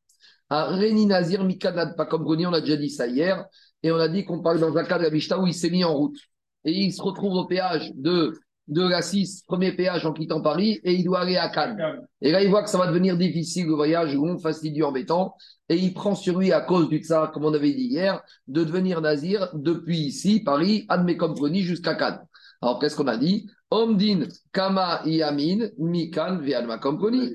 Un 0.49 0.75
Réni 0.75 1.05
Nazir, 1.05 1.43
Mikadad, 1.43 1.95
pas 1.95 2.05
comme 2.05 2.25
on 2.25 2.53
a 2.53 2.61
déjà 2.61 2.75
dit 2.75 2.89
ça 2.89 3.05
hier, 3.05 3.45
et 3.83 3.91
on 3.91 3.97
a 3.97 4.07
dit 4.07 4.25
qu'on 4.25 4.41
parle 4.41 4.59
dans 4.59 4.75
un 4.75 4.83
cas 4.83 4.97
de 4.97 5.03
la 5.03 5.11
Mishnah 5.11 5.39
où 5.39 5.45
il 5.45 5.53
s'est 5.53 5.69
mis 5.69 5.83
en 5.83 5.93
route 5.93 6.17
et 6.65 6.71
il 6.71 6.91
se 6.91 7.01
retrouve 7.01 7.33
au 7.33 7.45
péage 7.45 7.91
de, 7.95 8.33
de 8.67 8.81
la 8.81 9.01
6, 9.01 9.43
premier 9.47 9.71
péage 9.71 10.05
en 10.05 10.13
quittant 10.13 10.41
Paris, 10.41 10.79
et 10.83 10.93
il 10.93 11.03
doit 11.03 11.21
aller 11.21 11.37
à 11.37 11.49
Cannes. 11.49 11.77
Et 12.21 12.31
là, 12.31 12.43
il 12.43 12.49
voit 12.49 12.63
que 12.63 12.69
ça 12.69 12.77
va 12.77 12.87
devenir 12.87 13.17
difficile 13.17 13.65
le 13.67 13.73
voyage, 13.73 14.13
long, 14.13 14.37
fastidieux, 14.37 14.85
embêtant, 14.85 15.35
et 15.69 15.75
il 15.75 15.93
prend 15.93 16.15
sur 16.15 16.39
lui, 16.39 16.51
à 16.51 16.61
cause 16.61 16.89
du 16.89 16.99
tsar, 16.99 17.31
comme 17.31 17.45
on 17.45 17.53
avait 17.53 17.73
dit 17.73 17.87
hier, 17.87 18.21
de 18.47 18.63
devenir 18.63 19.01
nazir 19.01 19.49
depuis 19.53 19.99
ici, 19.99 20.41
Paris, 20.41 20.85
Adme 20.89 21.15
Compagnie, 21.15 21.61
jusqu'à 21.61 21.95
Cannes. 21.95 22.21
Alors, 22.61 22.79
qu'est-ce 22.79 22.95
qu'on 22.95 23.07
a 23.07 23.17
dit? 23.17 23.49
Omdin, 23.71 24.27
Kama, 24.51 25.01
Yamin, 25.05 25.69
Mikan. 25.77 26.39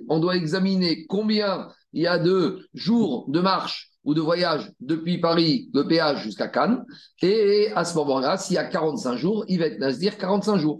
On 0.09 0.19
doit 0.19 0.37
examiner 0.37 1.07
combien 1.07 1.69
il 1.93 2.03
y 2.03 2.07
a 2.07 2.19
de 2.19 2.69
jours 2.75 3.25
de 3.29 3.41
marche 3.41 3.94
ou 4.05 4.15
de 4.15 4.21
voyage 4.21 4.73
depuis 4.81 5.19
Paris, 5.19 5.71
le 5.75 5.87
péage 5.87 6.23
jusqu'à 6.23 6.49
Cannes. 6.49 6.85
Et 7.23 7.69
à 7.75 7.85
ce 7.85 7.95
moment-là, 7.97 8.37
s'il 8.37 8.57
y 8.57 8.59
a 8.59 8.65
45 8.65 9.17
jours, 9.17 9.45
il 9.49 9.59
va 9.59 9.67
être 9.67 9.79
Nazir 9.79 10.19
45 10.19 10.59
jours. 10.59 10.79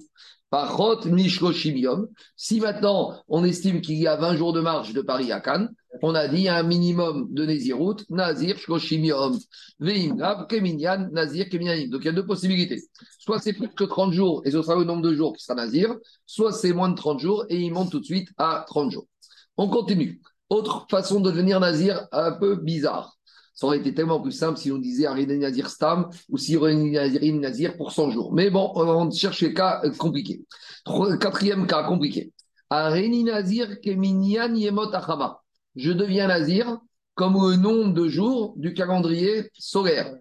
Parot 0.55 1.05
Mishloshim 1.07 1.75
Yom. 1.75 2.07
Si 2.37 2.61
maintenant 2.61 3.21
on 3.27 3.45
estime 3.45 3.81
qu'il 3.81 3.97
y 3.97 4.07
a 4.07 4.15
20 4.15 4.37
jours 4.37 4.53
de 4.53 4.61
marche 4.61 4.93
de 4.93 5.01
Paris 5.01 5.33
à 5.33 5.41
Cannes, 5.41 5.69
on 6.01 6.15
a 6.15 6.29
dit 6.29 6.49
un 6.49 6.63
minimum 6.63 7.27
de 7.33 7.45
Nézirut, 7.45 7.97
Nazir, 8.09 8.57
Shloshim 8.57 9.05
Yom, 9.05 9.37
Veim 9.81 10.17
Rav, 10.17 10.47
Keminyan, 10.47 11.09
Nazir, 11.11 11.49
Keminyanim. 11.49 11.91
Donc 11.91 12.03
il 12.03 12.07
y 12.07 12.11
a 12.11 12.13
deux 12.13 12.25
possibilités. 12.25 12.81
Soit 13.19 13.41
c'est 13.41 13.53
plus 13.53 13.69
que 13.69 13.83
30 13.83 14.13
jours 14.13 14.43
et 14.45 14.53
ce 14.53 14.63
sera 14.63 14.77
le 14.77 14.85
nombre 14.85 15.03
de 15.03 15.13
jours 15.13 15.37
qui 15.37 15.43
sera 15.43 15.57
Nazir, 15.57 15.93
soit 16.25 16.53
c'est 16.53 16.73
moins 16.73 16.89
de 16.89 16.95
30 16.95 17.19
jours 17.19 17.45
et 17.49 17.57
il 17.57 17.73
monte 17.73 17.91
tout 17.91 17.99
de 17.99 18.05
suite 18.05 18.29
à 18.39 18.65
30 18.69 18.93
jours. 18.93 19.09
On 19.57 19.69
continue. 19.69 20.21
Autre 20.51 20.87
façon 20.89 21.19
de 21.19 21.33
devenir 21.33 21.59
Nazir 21.59 22.07
un 22.13 22.31
peu 22.31 22.55
bizarre. 22.55 23.14
Ça 23.55 23.67
aurait 23.67 23.79
été 23.79 23.95
tellement 23.95 24.21
plus 24.21 24.33
simple 24.33 24.59
si 24.59 24.73
on 24.73 24.79
disait 24.79 25.07
Arin 25.07 25.27
Nazir 25.27 25.71
Stam 25.71 26.11
ou 26.29 26.39
si 26.39 26.57
on 26.57 26.69
Nazir 27.39 27.77
pour 27.77 27.93
100 27.93 28.11
jours. 28.11 28.33
Mais 28.33 28.51
bon, 28.51 28.73
on 28.75 29.11
cherche 29.11 29.43
les 29.43 29.55
cas 29.55 29.81
euh, 29.85 29.93
compliqués. 29.93 30.45
Quatrième 31.21 31.67
cas 31.67 31.85
compliqué. 31.85 32.33
Arin 32.69 33.23
Nazir 33.25 33.81
Keminyan 33.81 34.55
Yemot 34.55 34.93
Achama. 34.93 35.41
Je 35.77 35.93
deviens 35.93 36.27
Nazir 36.27 36.79
comme 37.15 37.35
le 37.35 37.57
nombre 37.57 37.95
de 37.95 38.09
jours 38.09 38.55
du 38.57 38.75
calendrier 38.75 39.49
solaire. 39.57 40.13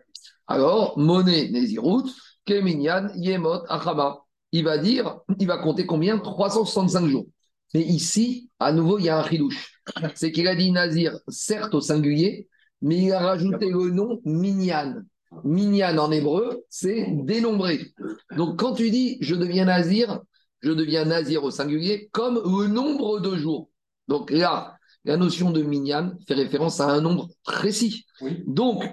Alors, 0.46 1.00
monnaie 1.00 1.50
Nezirut, 1.50 2.12
Keminyan 2.46 3.10
Yemot 3.16 3.64
Achama. 3.68 4.20
Il 4.52 4.64
va 4.66 4.78
dire, 4.78 5.22
il 5.40 5.48
va 5.48 5.58
compter 5.58 5.88
combien? 5.88 6.20
365 6.20 7.08
jours. 7.08 7.26
Mais 7.74 7.82
ici, 7.82 8.52
à 8.60 8.72
nouveau, 8.72 9.00
il 9.00 9.06
y 9.06 9.10
a 9.10 9.18
un 9.18 9.28
chidouche. 9.28 9.82
C'est 10.14 10.32
qu'il 10.32 10.48
a 10.48 10.56
dit 10.56 10.72
Nazir, 10.72 11.18
certes 11.28 11.74
au 11.74 11.82
singulier, 11.82 12.48
mais 12.84 12.98
il 12.98 13.12
a 13.12 13.20
rajouté 13.20 13.70
le 13.70 13.90
nom 13.90 14.20
Minyan. 14.26 15.02
Minyan 15.44 15.98
en 15.98 16.12
hébreu, 16.12 16.64
c'est 16.70 17.08
dénombré. 17.24 17.94
Donc 18.38 18.60
quand 18.60 18.74
tu 18.74 18.92
dis 18.92 19.18
je 19.22 19.34
deviens 19.34 19.66
Nazir, 19.66 20.22
je 20.62 20.72
deviens 20.72 21.06
Nazir 21.06 21.44
au 21.44 21.50
singulier, 21.50 22.10
comme 22.12 22.36
le 22.36 22.68
nombre 22.68 23.20
de 23.20 23.36
jours. 23.36 23.70
Donc 24.08 24.30
là, 24.30 24.78
la 25.06 25.18
notion 25.18 25.52
de 25.52 25.64
Minyan 25.64 26.14
fait 26.28 26.36
référence 26.36 26.80
à 26.80 26.90
un 26.90 27.02
nombre 27.02 27.30
précis. 27.44 28.06
Donc, 28.46 28.84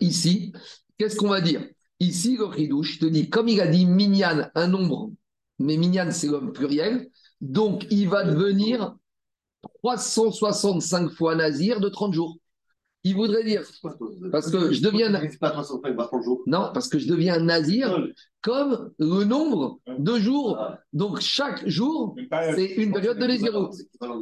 ici, 0.00 0.52
qu'est-ce 0.96 1.16
qu'on 1.16 1.28
va 1.28 1.40
dire? 1.40 1.66
Ici, 2.00 2.36
le 2.36 2.44
Ridouche 2.44 2.98
te 2.98 3.06
dit, 3.06 3.28
comme 3.28 3.48
il 3.48 3.60
a 3.60 3.66
dit 3.66 3.84
Minyan, 3.84 4.50
un 4.54 4.68
nombre, 4.68 5.10
mais 5.58 5.76
Minyan, 5.76 6.10
c'est 6.10 6.28
l'homme 6.28 6.52
pluriel, 6.52 7.08
donc 7.40 7.86
il 7.90 8.08
va 8.08 8.24
devenir 8.24 8.94
365 9.82 11.10
fois 11.10 11.34
Nazir 11.34 11.80
de 11.80 11.88
30 11.88 12.14
jours. 12.14 12.38
Il 13.08 13.14
voudrait 13.14 13.42
dire, 13.42 13.62
parce 14.30 14.50
que 14.50 14.70
je 14.70 14.82
deviens. 14.82 15.08
Non, 16.46 16.70
parce 16.74 16.88
que 16.88 16.98
je 16.98 17.08
deviens 17.08 17.40
nazir 17.40 17.98
comme 18.42 18.90
le 18.98 19.24
nombre 19.24 19.80
de 19.98 20.18
jours. 20.18 20.58
Donc 20.92 21.20
chaque 21.20 21.66
jour, 21.66 22.14
c'est 22.54 22.66
une 22.66 22.92
période 22.92 23.18
de 23.18 23.26
Nézirut. 23.26 23.70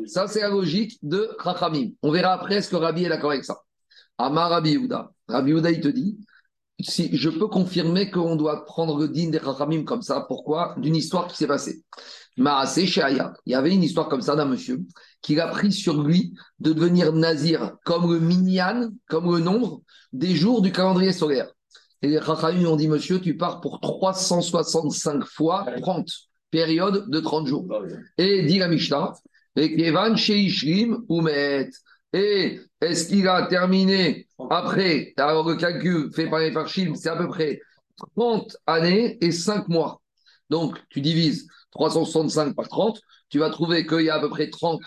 Ça, 0.07 0.29
c'est 0.29 0.41
la 0.41 0.51
logique 0.51 0.99
de 1.03 1.31
Rachamim. 1.39 1.91
On 2.03 2.13
verra 2.13 2.35
après 2.35 2.63
ce 2.63 2.71
que 2.71 2.77
Rabbi 2.77 3.05
est 3.05 3.09
d'accord 3.09 3.33
avec 3.33 3.45
ça. 3.45 3.59
Amar 4.19 4.51
Rabbi 4.51 4.71
Yehuda. 4.71 5.11
Rabbi 5.27 5.51
Yehuda, 5.51 5.71
il 5.73 5.81
te 5.81 5.89
dit 5.89 6.17
si 6.81 7.17
je 7.17 7.31
peux 7.31 7.49
confirmer 7.49 8.11
qu'on 8.13 8.37
doit 8.37 8.65
prendre 8.67 9.01
le 9.01 9.09
din 9.09 9.31
des 9.31 9.39
Rachamim 9.39 9.83
comme 9.83 10.03
ça. 10.03 10.25
Pourquoi? 10.29 10.77
D'une 10.79 10.95
histoire 10.95 11.27
qui 11.27 11.37
s'est 11.37 11.49
passée. 11.49 11.83
Maasé 12.37 12.87
chez 12.87 13.03
Il 13.47 13.53
y 13.53 13.55
avait 13.55 13.75
une 13.75 13.83
histoire 13.83 14.09
comme 14.09 14.21
ça 14.21 14.37
d'un 14.37 14.45
monsieur 14.45 14.81
qui 15.23 15.39
a 15.41 15.49
pris 15.49 15.73
sur 15.73 16.03
lui 16.03 16.35
de 16.59 16.73
devenir 16.73 17.13
nazir 17.13 17.77
comme 17.85 18.13
le 18.13 18.21
minyan, 18.21 18.91
comme 19.09 19.33
le 19.35 19.41
nombre 19.41 19.83
des 20.13 20.35
jours 20.35 20.61
du 20.63 20.71
calendrier 20.73 21.13
solaire. 21.13 21.51
Et 22.03 22.09
les 22.09 22.19
Rachamim 22.19 22.67
ont 22.67 22.77
dit 22.77 22.89
Monsieur, 22.89 23.21
tu 23.21 23.37
pars 23.37 23.61
pour 23.61 23.81
365 23.81 25.25
fois 25.25 25.67
30 25.81 26.09
périodes 26.51 27.09
de 27.09 27.21
30 27.21 27.47
jours. 27.47 27.67
Et 28.19 28.43
dit 28.43 28.59
la 28.59 28.69
Mishnah 28.69 29.15
et 32.13 32.61
est-ce 32.81 33.09
qu'il 33.09 33.27
a 33.27 33.47
terminé 33.47 34.27
après 34.51 35.15
Alors, 35.17 35.49
le 35.49 35.57
calcul 35.57 36.13
fait 36.15 36.29
par 36.29 36.41
les 36.41 36.53
Farshim, 36.53 36.95
c'est 36.95 37.09
à 37.09 37.17
peu 37.17 37.29
près 37.29 37.61
30 38.17 38.57
années 38.67 39.17
et 39.23 39.33
5 39.33 39.69
mois. 39.69 40.03
Donc, 40.51 40.79
tu 40.91 41.01
divises 41.01 41.49
365 41.73 42.55
par 42.55 42.69
30, 42.69 43.01
tu 43.29 43.39
vas 43.39 43.51
trouver 43.51 43.87
qu'il 43.87 44.03
y 44.03 44.11
a 44.11 44.17
à 44.17 44.21
peu 44.21 44.31
près 44.31 44.51
30, 44.51 44.81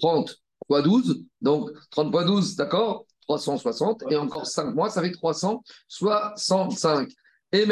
30 0.00 0.40
fois 0.66 0.82
12. 0.82 1.24
Donc, 1.40 1.70
30 1.90 2.10
fois 2.10 2.24
12, 2.24 2.56
d'accord 2.56 3.04
360. 3.22 4.04
Et 4.10 4.16
encore 4.16 4.46
5 4.46 4.74
mois, 4.74 4.90
ça 4.90 5.02
fait 5.02 5.12
365. 5.12 7.08
Et, 7.52 7.66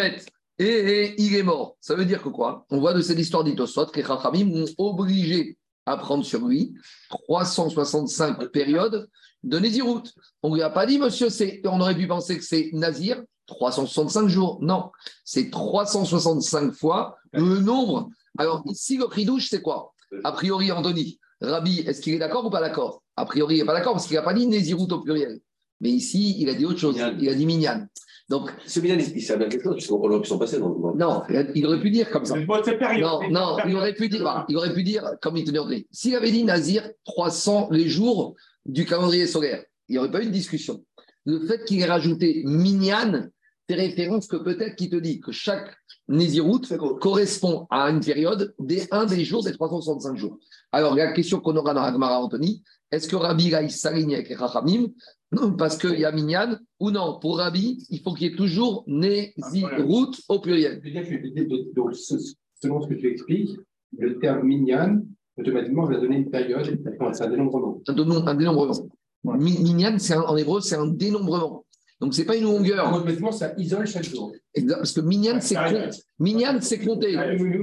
et, 0.59 1.15
il 1.21 1.35
est 1.35 1.43
mort. 1.43 1.77
Ça 1.81 1.95
veut 1.95 2.05
dire 2.05 2.23
que 2.23 2.29
quoi? 2.29 2.67
On 2.71 2.81
voit 2.81 2.93
de 2.93 3.01
cette 3.01 3.19
histoire 3.19 3.45
d'Itosot 3.45 3.87
que 3.87 3.97
les 3.97 4.07
Chachamim 4.07 4.53
ont 4.53 4.67
obligé 4.79 5.57
à 5.87 5.97
prendre 5.97 6.25
sur 6.25 6.47
lui 6.47 6.75
365 7.09 8.47
périodes 8.49 9.09
de 9.43 9.59
Nézirut. 9.59 10.03
On 10.43 10.51
ne 10.51 10.57
lui 10.57 10.63
a 10.63 10.71
pas 10.71 10.87
dit, 10.87 10.99
monsieur, 10.99 11.29
on 11.65 11.81
aurait 11.81 11.97
pu 11.97 12.07
penser 12.07 12.37
que 12.37 12.45
c'est 12.45 12.71
Nazir, 12.73 13.23
365 13.47 14.29
jours. 14.29 14.59
Non, 14.61 14.91
c'est 15.25 15.51
365 15.51 16.73
fois 16.73 17.17
le 17.33 17.59
nombre. 17.61 18.11
Alors, 18.39 18.63
ici, 18.67 18.97
le 18.97 19.25
douche, 19.25 19.49
c'est 19.49 19.63
quoi? 19.63 19.93
A 20.25 20.33
priori, 20.33 20.73
Anthony, 20.73 21.19
Rabbi, 21.41 21.81
est-ce 21.81 22.01
qu'il 22.01 22.15
est 22.15 22.19
d'accord 22.19 22.45
ou 22.45 22.51
pas 22.51 22.61
d'accord? 22.61 23.03
A 23.17 23.25
priori, 23.25 23.57
il 23.57 23.59
n'est 23.61 23.67
pas 23.67 23.75
d'accord 23.75 23.93
parce 23.93 24.07
qu'il 24.07 24.17
n'a 24.17 24.23
pas 24.23 24.35
dit 24.35 24.47
Nézirut 24.47 24.91
au 24.91 25.01
pluriel. 25.01 25.41
Mais 25.81 25.91
ici, 25.91 26.37
il 26.39 26.49
a 26.49 26.55
dit 26.55 26.67
autre 26.67 26.79
chose. 26.79 26.97
Il 27.21 27.29
a 27.29 27.35
dit 27.35 27.47
Minyan. 27.47 27.87
Donc, 28.29 28.51
ce 28.67 28.81
Minyan, 28.81 28.99
il 28.99 29.23
sert 29.23 29.41
à 29.41 29.45
quelque 29.47 29.63
chose, 29.63 29.77
puisqu'on 29.77 29.97
aurait 29.97 30.21
pu 30.21 30.29
s'en 30.29 30.39
passer. 30.39 30.59
Non, 30.59 31.23
il 31.55 31.67
aurait 31.67 31.81
pu 31.81 31.91
dire 31.91 32.11
comme 32.11 32.25
ça. 32.25 32.37
Non, 32.37 33.21
non, 33.31 33.57
il 33.67 33.75
aurait 33.75 33.95
pu 33.95 34.09
dire, 34.09 34.45
il 34.49 34.57
aurait 34.57 34.73
pu 34.73 34.83
dire 34.83 35.17
comme 35.21 35.37
il 35.37 35.45
tenait 35.45 35.77
dit. 35.77 35.87
S'il 35.91 36.15
avait 36.15 36.31
dit 36.31 36.45
Nazir, 36.45 36.89
300 37.05 37.69
les 37.71 37.89
jours 37.89 38.35
du 38.67 38.85
calendrier 38.85 39.27
solaire, 39.27 39.65
il 39.89 39.93
n'y 39.93 39.99
aurait 39.99 40.11
pas 40.11 40.23
eu 40.23 40.27
de 40.27 40.31
discussion. 40.31 40.85
Le 41.25 41.45
fait 41.47 41.65
qu'il 41.65 41.81
ait 41.81 41.87
rajouté 41.87 42.43
Minyan 42.45 43.29
fait 43.69 43.75
référence 43.75 44.27
que 44.27 44.37
peut-être 44.37 44.77
qu'il 44.77 44.91
te 44.91 44.97
dit 44.97 45.21
que 45.21 45.33
chaque 45.33 45.75
Nézirut 46.11 46.63
correspond 47.01 47.67
à 47.71 47.89
une 47.89 48.01
période 48.01 48.53
des 48.59 48.89
un 48.91 49.07
des 49.07 49.25
jours 49.25 49.45
des 49.45 49.53
365 49.53 50.17
jours. 50.17 50.39
Alors, 50.73 50.97
la 50.97 51.13
question 51.13 51.41
qu'on 51.41 51.57
aura 51.57 51.73
dans 51.73 51.83
Agmara 51.83 52.21
Anthony, 52.21 52.63
est-ce 52.91 53.09
que 53.09 53.15
Rabbi 53.15 53.53
il 53.63 53.71
s'aligne 53.71 54.15
avec 54.15 54.29
les 54.29 54.35
Rachamim 54.35 54.89
parce 55.57 55.79
qu'il 55.79 55.99
y 55.99 56.05
a 56.05 56.11
Minyan 56.11 56.59
ou 56.81 56.91
non 56.91 57.21
Pour 57.21 57.39
Rabbi, 57.39 57.87
il 57.89 58.01
faut 58.01 58.13
qu'il 58.13 58.29
y 58.29 58.33
ait 58.33 58.37
toujours 58.37 58.83
Nézirut 58.89 60.17
au 60.29 60.41
pluriel. 60.41 60.83
Donc, 61.75 61.95
selon 61.95 62.83
ce 62.83 62.89
que 62.89 62.95
tu 62.95 63.09
expliques, 63.09 63.57
le 63.97 64.19
terme 64.19 64.45
Minyan, 64.47 65.03
automatiquement, 65.39 65.85
va 65.85 65.99
donner 65.99 66.17
une 66.17 66.31
période, 66.31 66.77
c'est 67.13 67.25
un 67.25 67.31
dénombrement. 67.31 67.81
Un 67.87 68.35
dénombrement. 68.35 68.89
Minyan, 69.23 69.97
en 70.27 70.37
hébreu, 70.37 70.61
c'est 70.61 70.77
un 70.77 70.89
dénombrement. 70.89 71.65
Donc, 72.01 72.15
ce 72.15 72.21
n'est 72.21 72.27
pas 72.27 72.37
une 72.37 72.45
longueur. 72.45 72.95
Automatiquement, 72.95 73.33
ça 73.33 73.53
isole 73.59 73.87
chaque 73.87 74.05
jour. 74.05 74.33
Exact, 74.55 74.77
parce 74.77 74.93
que 74.93 75.01
Minyan, 75.03 75.41
c'est 75.41 75.57
Minyan, 76.19 76.59
c'est 76.61 76.79
compté. 76.79 77.13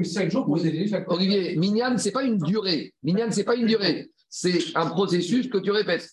Chaque 0.04 0.32
jour, 0.32 0.46
pour 0.46 0.58
chaque 0.58 1.12
Olivier, 1.12 1.56
Minyan, 1.56 1.98
ce 1.98 2.06
n'est 2.06 2.12
pas 2.12 2.24
une 2.24 2.38
durée. 2.38 2.94
Minyan, 3.02 3.32
ce 3.32 3.38
n'est 3.38 3.44
pas 3.44 3.56
une 3.56 3.66
durée. 3.66 4.12
C'est 4.30 4.60
un 4.76 4.86
processus 4.88 5.50
que 5.50 5.58
tu 5.58 5.72
répètes. 5.72 6.10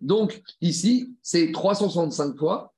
Donc, 0.00 0.42
ici, 0.60 1.14
c'est 1.22 1.50
365 1.52 2.36
fois, 2.36 2.74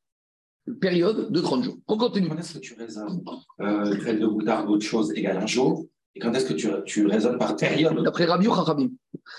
période 0.80 1.32
de 1.32 1.40
30 1.40 1.64
jours. 1.64 1.78
On 1.88 1.96
continue. 1.96 2.28
Quand 2.28 2.38
est-ce 2.38 2.54
que 2.54 2.58
tu 2.58 2.74
raisonnes 2.74 3.24
euh, 3.60 3.96
graine 3.96 4.20
de 4.20 4.26
boutard, 4.26 4.66
d'autres 4.66 4.84
choses 4.84 5.12
égale 5.12 5.38
un 5.38 5.46
jour? 5.46 5.86
Et 6.14 6.20
quand 6.20 6.32
est-ce 6.32 6.46
que 6.46 6.52
tu, 6.52 6.68
tu 6.86 7.06
raisonnes 7.06 7.38
par 7.38 7.56
période? 7.56 8.00
D'après 8.04 8.26
Rabbi 8.26 8.46
ou 8.46 8.52
Rabbi 8.52 8.92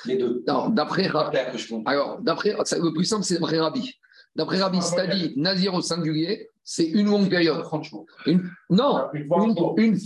Les 0.06 0.18
deux. 0.18 0.44
Non, 0.48 0.70
d'après 0.70 1.08
Rabbi. 1.08 1.38
Alors, 1.86 2.20
d'après, 2.22 2.52
le 2.52 2.94
plus 2.94 3.06
simple, 3.06 3.24
c'est 3.24 3.36
d'après 3.36 3.60
Rabbi. 3.60 3.94
D'après 4.36 4.58
Rabbi, 4.58 4.82
c'est-à-dire 4.82 5.32
Nazir 5.38 5.74
au 5.74 5.82
singulier, 5.82 6.50
c'est 6.64 6.86
une 6.86 7.08
longue 7.08 7.30
période. 7.30 7.64
Une, 8.26 8.50
non, 8.70 9.08
une, 9.78 9.98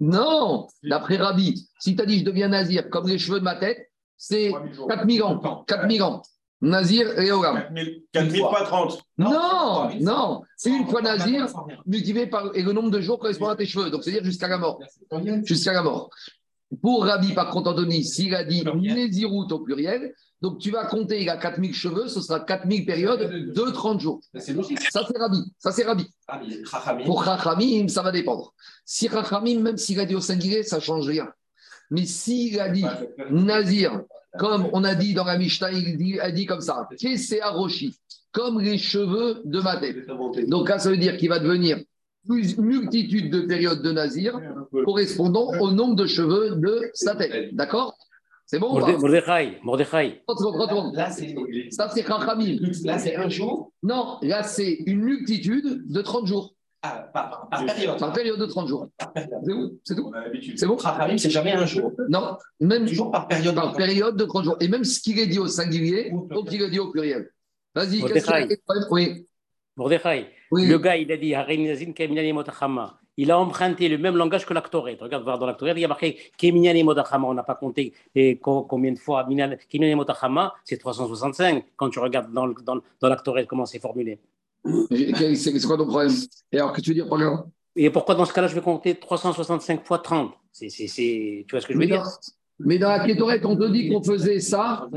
non, 0.00 0.66
d'après 0.82 1.16
Rabbi, 1.16 1.68
si 1.78 1.94
tu 1.94 2.02
as 2.02 2.06
dit 2.06 2.20
je 2.20 2.24
deviens 2.24 2.48
Nazir 2.48 2.88
comme 2.90 3.06
les 3.06 3.18
cheveux 3.18 3.38
de 3.38 3.44
ma 3.44 3.56
tête, 3.56 3.90
c'est 4.16 4.52
4000 4.88 5.22
ans. 5.22 5.64
4000 5.66 6.02
ans. 6.02 6.22
Nazir 6.62 7.18
et 7.18 7.32
Ogam. 7.32 7.62
4000 8.12 8.42
pas 8.42 8.64
30. 8.64 9.02
Non, 9.16 9.90
non. 10.00 10.42
C'est 10.56 10.70
une 10.70 10.86
fois 10.86 11.00
Nazir 11.00 11.46
multiplié 11.86 12.26
par 12.26 12.54
et 12.54 12.62
le 12.62 12.72
nombre 12.72 12.90
de 12.90 13.00
jours 13.00 13.18
correspond 13.18 13.48
à 13.48 13.56
tes 13.56 13.66
cheveux. 13.66 13.90
Donc, 13.90 14.04
c'est-à-dire 14.04 14.24
jusqu'à 14.24 14.48
la 14.48 14.58
mort. 14.58 14.80
Jusqu'à 15.44 15.72
la 15.72 15.82
mort. 15.82 16.10
Pour 16.82 17.04
Rabbi, 17.04 17.32
par 17.32 17.50
contre, 17.50 17.70
Anthony, 17.70 18.04
s'il 18.04 18.34
a 18.34 18.44
dit 18.44 18.64
Nézirut 18.76 19.50
au 19.50 19.58
pluriel, 19.60 20.14
donc 20.42 20.58
tu 20.58 20.70
vas 20.70 20.86
compter, 20.86 21.20
il 21.22 21.28
a 21.28 21.36
4000 21.36 21.74
cheveux, 21.74 22.08
ce 22.08 22.20
sera 22.20 22.40
4000 22.40 22.86
périodes 22.86 23.52
de 23.52 23.70
30 23.70 24.00
jours. 24.00 24.20
C'est 24.38 24.54
logique. 24.54 24.80
Ça, 24.90 25.02
c'est 25.06 25.18
Rabbi. 25.18 25.52
Ça, 25.58 25.70
c'est 25.70 25.84
Rabbi. 25.84 26.06
Pour 27.04 27.24
Chachamim, 27.24 27.88
ça 27.88 28.02
va 28.02 28.10
dépendre. 28.10 28.54
Si 28.84 29.08
Chachamim, 29.08 29.60
même 29.60 29.76
s'il 29.76 30.00
a 30.00 30.06
dit 30.06 30.14
au 30.14 30.20
singulier, 30.20 30.62
ça 30.62 30.76
ne 30.76 30.80
change 30.80 31.06
rien. 31.06 31.28
Mais 31.90 32.06
s'il 32.06 32.58
a 32.58 32.68
dit 32.68 32.86
Nazir, 33.30 34.02
comme 34.38 34.70
on 34.72 34.84
a 34.84 34.94
dit 34.94 35.12
dans 35.12 35.24
la 35.24 35.36
Mishnah, 35.36 35.72
il 35.72 36.20
a 36.20 36.30
dit 36.30 36.46
comme 36.46 36.60
ça, 36.60 36.88
c'est 36.96 37.44
Roshi, 37.44 37.98
comme 38.32 38.60
les 38.60 38.78
cheveux 38.78 39.42
de 39.44 39.60
ma 39.60 39.76
tête. 39.76 40.06
Donc 40.48 40.68
là, 40.68 40.78
ça 40.78 40.88
veut 40.90 40.96
dire 40.96 41.18
qu'il 41.18 41.28
va 41.28 41.38
devenir 41.38 41.78
plus 42.26 42.56
multitude 42.58 43.30
de 43.30 43.40
périodes 43.40 43.82
de 43.82 43.92
nazir 43.92 44.38
correspondant 44.84 45.52
au 45.58 45.70
nombre 45.70 45.96
de 45.96 46.06
cheveux 46.06 46.56
de 46.56 46.90
sa 46.94 47.14
tête. 47.14 47.54
D'accord? 47.54 47.96
C'est 48.50 48.58
bon 48.58 48.72
Mordechai, 48.72 49.60
Mordechai. 49.62 50.22
Ça, 51.70 51.88
c'est 51.88 52.02
Chachamim. 52.02 52.58
là, 52.82 52.98
c'est 52.98 53.14
un 53.14 53.28
jour 53.28 53.70
Non, 53.84 54.18
là, 54.22 54.42
c'est 54.42 54.72
une 54.86 55.02
multitude 55.02 55.84
de 55.86 56.02
30 56.02 56.26
jours. 56.26 56.56
ah, 56.82 57.08
par, 57.14 57.48
par 57.48 57.64
période. 57.64 58.00
Par 58.00 58.12
période 58.12 58.40
de 58.40 58.46
30 58.46 58.66
jours. 58.66 58.88
C'est 59.14 59.28
bon 59.54 59.70
C'est 59.84 59.94
tout? 59.94 60.10
L'habitude. 60.12 60.58
C'est 60.58 60.66
bon? 60.66 60.76
Chachamim, 60.78 61.16
c'est 61.16 61.30
jamais 61.30 61.52
un 61.52 61.64
jour. 61.64 61.92
Non, 62.08 62.38
même 62.58 62.86
Toujours 62.86 63.12
par 63.12 63.28
période. 63.28 63.54
par 63.54 63.72
période 63.76 64.16
de 64.16 64.24
30 64.24 64.44
jours. 64.44 64.56
Et 64.58 64.66
même 64.66 64.82
ce 64.82 64.98
qu'il 64.98 65.20
est 65.20 65.28
dit 65.28 65.38
au 65.38 65.46
singulier, 65.46 66.12
faut 66.32 66.42
qu'il 66.42 66.60
est 66.60 66.70
dit 66.70 66.80
au 66.80 66.90
pluriel. 66.90 67.30
Vas-y, 67.76 68.02
qu'est-ce 68.02 68.26
qu'il 68.26 68.34
y 68.34 68.52
a 68.52 68.56
Mordechai. 68.66 68.88
Oui, 68.90 69.26
Mordechai. 69.76 70.26
oui. 70.50 70.66
Le 70.66 70.78
gars, 70.78 70.96
il 70.96 71.12
a 71.12 71.16
dit 71.16 71.36
Harinazin 71.36 71.92
Keminyan 71.92 72.34
Motachama. 72.34 72.99
Il 73.22 73.30
a 73.30 73.38
emprunté 73.38 73.84
le 73.94 73.98
même 73.98 74.16
langage 74.16 74.46
que 74.46 74.54
l'actorette. 74.54 75.00
Regarde 75.02 75.24
voir 75.24 75.38
dans 75.38 75.44
l'actorette, 75.50 75.76
il 75.76 75.80
y 75.80 75.84
a 75.84 75.88
marqué 75.88 76.08
Keminyan 76.38 76.82
Motachama. 76.84 77.26
On 77.28 77.34
n'a 77.34 77.42
pas 77.42 77.54
compté 77.54 77.92
et 78.14 78.38
combien 78.38 78.92
de 78.92 78.98
fois 78.98 79.24
Minyan- 79.30 79.58
Keminyan 79.68 79.96
Motachama, 79.96 80.54
c'est 80.64 80.78
365. 80.78 81.64
Quand 81.76 81.90
tu 81.90 81.98
regardes 81.98 82.32
dans, 82.32 82.48
dans, 82.48 82.76
le- 82.76 82.82
dans 83.00 83.08
l'actorette 83.10 83.46
comment 83.46 83.66
c'est 83.66 83.78
formulé. 83.78 84.18
C'est 85.36 85.66
quoi 85.66 85.76
ton 85.76 85.86
problème? 85.86 86.10
Et 86.52 86.56
alors, 86.58 86.72
que 86.72 86.80
tu 86.80 86.90
veux 86.90 86.94
dire 86.94 87.06
là? 87.06 87.44
Et 87.76 87.90
pourquoi 87.90 88.14
dans 88.14 88.24
ce 88.24 88.32
cas-là, 88.32 88.48
je 88.48 88.54
vais 88.54 88.62
compter 88.62 88.94
365 88.98 89.84
fois 89.84 89.98
30 89.98 90.32
c'est, 90.50 90.70
c'est, 90.70 90.86
c'est- 90.88 91.44
Tu 91.46 91.50
vois 91.54 91.60
ce 91.60 91.66
que 91.66 91.74
je 91.74 91.78
veux 91.78 91.84
dire? 91.86 92.02
Mais 92.64 92.78
dans 92.78 92.88
la 92.90 93.00
kétorette, 93.06 93.44
on 93.44 93.56
te 93.56 93.68
dit 93.70 93.88
qu'on 93.88 94.02
faisait 94.02 94.40
ça. 94.40 94.88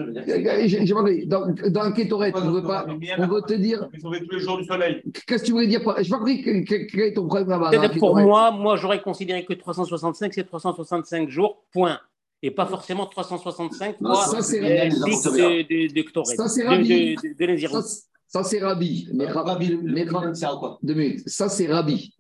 J'ai. 0.66 1.26
Dans, 1.26 1.48
dans 1.70 1.84
la 1.84 1.92
kétorette, 1.92 2.36
on 2.38 2.52
veut 2.52 2.62
pas. 2.64 2.86
On 3.18 3.28
veut 3.28 3.42
te 3.42 3.54
dire. 3.54 3.88
Il 3.94 4.02
sauver 4.02 4.20
tous 4.26 4.36
les 4.36 4.42
jours 4.42 4.58
du 4.58 4.66
soleil. 4.66 5.02
Qu'est-ce 5.28 5.42
que 5.44 5.48
tu 5.48 5.52
voulais 5.54 5.68
dire? 5.68 5.82
J'ai 6.00 6.10
pas 6.10 6.18
compris 6.18 6.42
quel, 6.44 6.66
quel- 6.66 6.88
quel 6.88 7.00
est 7.02 7.14
ton 7.14 7.28
problème 7.28 7.50
là-bas. 7.50 7.72
pour 8.00 8.18
moi, 8.18 8.52
moi 8.52 8.76
j'aurais 8.76 9.02
considéré 9.02 9.46
que 9.46 9.54
365, 9.54 10.34
c'est 10.34 10.44
365 10.44 11.30
jours, 11.30 11.64
point. 11.72 12.00
Et 12.46 12.52
pas 12.52 12.66
forcément 12.66 13.06
365 13.06 14.02
Non, 14.02 14.14
fois 14.16 14.26
ça, 14.26 14.42
c'est 14.42 14.60
de, 14.60 14.66
de, 15.88 15.94
de 15.94 16.02
Ktoret, 16.02 16.36
Ça, 16.36 16.50
c'est 16.50 16.64
de- 16.64 17.16
Ça, 18.34 18.42
c'est- 18.44 18.64
Rabbi. 18.64 19.08
Deux 20.82 20.94
minutes. 20.96 21.30
Ça, 21.30 21.50
c'est 21.50 21.68
Rabbi. 21.72 22.16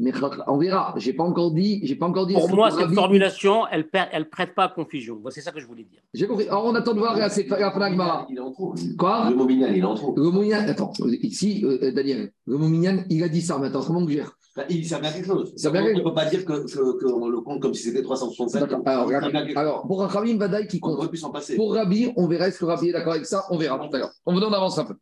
On 0.47 0.57
verra. 0.57 0.93
J'ai 0.97 1.13
pas 1.13 1.23
encore 1.23 1.51
dit. 1.51 1.79
J'ai 1.81 1.95
pas 1.95 2.05
encore 2.05 2.27
dit. 2.27 2.35
Pour 2.35 2.53
moi, 2.53 2.69
cette 2.69 2.81
Rabbi- 2.81 2.93
formulation, 2.93 3.65
elle 3.71 3.87
ne 3.91 3.99
elle 4.11 4.29
prête 4.29 4.53
pas 4.53 4.65
à 4.65 4.69
confusion. 4.69 5.17
Voilà, 5.19 5.33
C'est 5.33 5.41
ça 5.41 5.51
que 5.51 5.59
je 5.59 5.65
voulais 5.65 5.85
dire. 5.85 6.01
J'ai 6.13 6.27
compris. 6.27 6.47
Alors, 6.47 6.65
on 6.65 6.75
attend 6.75 6.93
de 6.93 6.99
voir 6.99 7.17
la, 7.17 7.29
Phanagmara. 7.31 8.27
Il 8.29 8.39
en 8.39 8.51
trouve. 8.51 8.75
Quoi? 8.95 9.27
Le 9.31 9.35
mot 9.35 9.45
Minyan, 9.45 9.73
il 9.73 9.83
en 9.85 9.95
trouve. 9.95 10.15
Le 10.17 10.29
Mouminian, 10.29 10.59
attends, 10.67 10.93
ici, 11.23 11.65
euh, 11.65 11.91
Daniel, 11.91 12.31
le 12.45 12.57
Mouminian, 12.57 13.03
il 13.09 13.23
a 13.23 13.27
dit 13.29 13.41
ça, 13.41 13.57
maintenant, 13.57 13.81
comment 13.81 14.05
que 14.05 14.11
je 14.11 14.17
gère? 14.17 14.37
Bah, 14.55 14.65
Il 14.69 14.85
sert 14.85 15.01
bien 15.01 15.11
quelque 15.11 15.25
chose. 15.25 15.51
Ça 15.57 15.71
bien 15.71 15.81
on 15.83 15.97
ne 15.97 16.03
peut 16.03 16.13
pas 16.13 16.25
dire 16.25 16.45
que- 16.45 16.71
que- 16.71 17.03
qu'on 17.11 17.27
le 17.27 17.41
compte 17.41 17.59
comme 17.59 17.73
si 17.73 17.81
c'était 17.85 18.03
365. 18.03 18.59
D'accord. 18.59 18.83
Alors, 18.85 19.09
alors, 19.55 19.87
pour 19.87 19.99
Rabbi 20.03 20.37
Vadaï 20.37 20.67
qui 20.67 20.79
on 20.83 20.95
compte, 20.95 21.15
s'en 21.15 21.31
passer. 21.31 21.55
pour 21.55 21.73
Rabbi, 21.73 22.11
on 22.17 22.27
verra 22.27 22.49
est-ce 22.49 22.59
que 22.59 22.65
Rabbi 22.65 22.89
est 22.89 22.91
d'accord 22.91 23.13
avec 23.13 23.25
ça, 23.25 23.45
on 23.49 23.57
verra 23.57 23.79
tout 23.79 23.95
à 23.95 23.97
l'heure. 23.97 24.11
On 24.27 24.33
vous 24.33 24.41
en 24.41 24.53
avance 24.53 24.77
un 24.77 24.85
peu. 24.85 24.93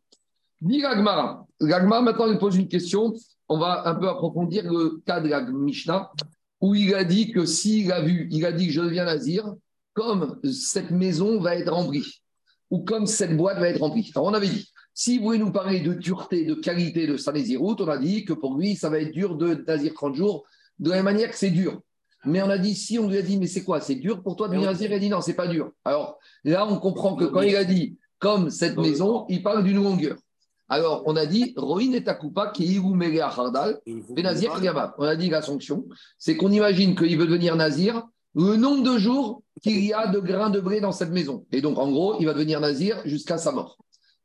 Dit 0.62 0.80
Gagmara. 0.80 1.44
Gagmara, 1.60 2.02
maintenant, 2.02 2.30
il 2.30 2.38
pose 2.38 2.56
une 2.56 2.68
question. 2.68 3.12
On 3.48 3.58
va 3.58 3.88
un 3.88 3.96
peu 3.96 4.08
approfondir 4.08 4.62
le 4.62 5.02
cas 5.04 5.20
de 5.20 5.28
la 5.28 5.42
Mishnah, 5.42 6.12
où 6.60 6.76
il 6.76 6.94
a 6.94 7.02
dit 7.02 7.32
que 7.32 7.44
s'il 7.44 7.90
a 7.90 8.00
vu, 8.00 8.28
il 8.30 8.46
a 8.46 8.52
dit 8.52 8.68
que 8.68 8.72
je 8.72 8.80
deviens 8.80 9.04
nazir, 9.04 9.52
comme 9.92 10.38
cette 10.52 10.92
maison 10.92 11.40
va 11.40 11.56
être 11.56 11.72
remplie, 11.72 12.22
ou 12.70 12.78
comme 12.84 13.08
cette 13.08 13.36
boîte 13.36 13.58
va 13.58 13.70
être 13.70 13.80
remplie. 13.80 14.12
Alors, 14.14 14.28
on 14.28 14.34
avait 14.34 14.46
dit, 14.46 14.70
s'il 14.94 15.20
voulait 15.20 15.38
nous 15.38 15.50
parler 15.50 15.80
de 15.80 15.94
dureté, 15.94 16.44
de 16.44 16.54
qualité 16.54 17.08
de 17.08 17.16
sa 17.16 17.32
naziroute, 17.32 17.80
on 17.80 17.88
a 17.88 17.98
dit 17.98 18.24
que 18.24 18.32
pour 18.32 18.56
lui, 18.56 18.76
ça 18.76 18.88
va 18.88 19.00
être 19.00 19.10
dur 19.10 19.34
de 19.34 19.64
nazir 19.66 19.92
30 19.94 20.14
jours, 20.14 20.44
de 20.78 20.90
la 20.90 20.96
même 20.96 21.06
manière 21.06 21.30
que 21.30 21.36
c'est 21.36 21.50
dur. 21.50 21.80
Mais 22.24 22.40
on 22.40 22.48
a 22.48 22.58
dit, 22.58 22.76
si 22.76 23.00
on 23.00 23.08
lui 23.08 23.18
a 23.18 23.22
dit, 23.22 23.36
mais 23.36 23.48
c'est 23.48 23.64
quoi? 23.64 23.80
C'est 23.80 23.96
dur 23.96 24.22
pour 24.22 24.36
toi 24.36 24.46
de 24.46 24.52
devenir 24.52 24.70
nazir? 24.70 24.88
Il 24.88 24.94
a 24.94 25.00
dit, 25.00 25.08
non, 25.08 25.20
c'est 25.22 25.34
pas 25.34 25.48
dur. 25.48 25.72
Alors 25.84 26.20
là, 26.44 26.68
on 26.68 26.78
comprend 26.78 27.16
que 27.16 27.24
quand 27.24 27.42
il 27.42 27.56
a 27.56 27.64
dit, 27.64 27.98
comme 28.20 28.48
cette 28.48 28.76
maison, 28.76 29.26
il 29.28 29.42
parle 29.42 29.64
d'une 29.64 29.82
longueur. 29.82 30.16
Alors, 30.72 31.02
on 31.04 31.16
a 31.16 31.26
dit, 31.26 31.52
Roïn 31.54 31.92
et 31.92 32.02
Takupa, 32.02 32.46
qui 32.46 32.74
est 32.74 32.80
Mele 32.80 33.20
Hardal, 33.20 33.78
et 33.84 34.22
Nazir 34.22 34.54
Kiyama. 34.54 34.94
On 34.96 35.04
a 35.04 35.16
dit 35.16 35.28
la 35.28 35.42
sanction, 35.42 35.84
c'est 36.16 36.34
qu'on 36.38 36.50
imagine 36.50 36.96
qu'il 36.96 37.18
veut 37.18 37.26
devenir 37.26 37.56
Nazir 37.56 38.02
le 38.34 38.56
nombre 38.56 38.82
de 38.82 38.96
jours 38.96 39.42
qu'il 39.62 39.84
y 39.84 39.92
a 39.92 40.06
de 40.06 40.18
grains 40.18 40.48
de 40.48 40.60
blé 40.60 40.80
dans 40.80 40.92
cette 40.92 41.10
maison. 41.10 41.44
Et 41.52 41.60
donc, 41.60 41.76
en 41.76 41.90
gros, 41.90 42.16
il 42.20 42.24
va 42.24 42.32
devenir 42.32 42.58
Nazir 42.58 43.02
jusqu'à 43.04 43.36
sa 43.36 43.52
mort. 43.52 43.76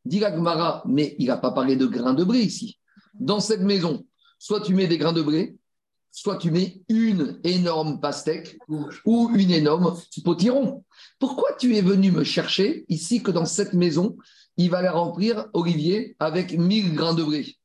Dit 0.06 0.20
Gemara, 0.20 0.84
mais 0.86 1.18
il 1.20 1.28
n'a 1.28 1.36
pas 1.36 1.52
parlé 1.52 1.76
de 1.76 1.86
grains 1.86 2.14
de 2.14 2.24
blé 2.24 2.40
ici. 2.40 2.80
Dans 3.14 3.42
cette 3.42 3.60
maison, 3.60 4.06
soit 4.40 4.62
tu 4.62 4.74
mets 4.74 4.88
des 4.88 4.98
grains 4.98 5.12
de 5.12 5.24
blé, 5.24 5.58
soit 6.12 6.38
tu 6.38 6.50
mets 6.50 6.82
une 6.88 7.42
énorme 7.44 8.00
pastèque 8.00 8.58
ou 9.04 9.30
une 9.36 9.52
énorme 9.52 9.98
potiron. 10.24 10.86
Pourquoi 11.20 11.50
tu 11.60 11.76
es 11.76 11.82
venu 11.82 12.10
me 12.10 12.24
chercher 12.24 12.86
ici 12.88 13.22
que 13.22 13.32
dans 13.32 13.44
cette 13.44 13.74
maison, 13.74 14.16
il 14.58 14.72
va 14.72 14.82
la 14.82 14.92
remplir, 14.92 15.48
Olivier, 15.54 16.16
avec 16.20 16.58
1000 16.58 16.96
grains 16.96 17.14
de 17.14 17.24
blé 17.24 17.56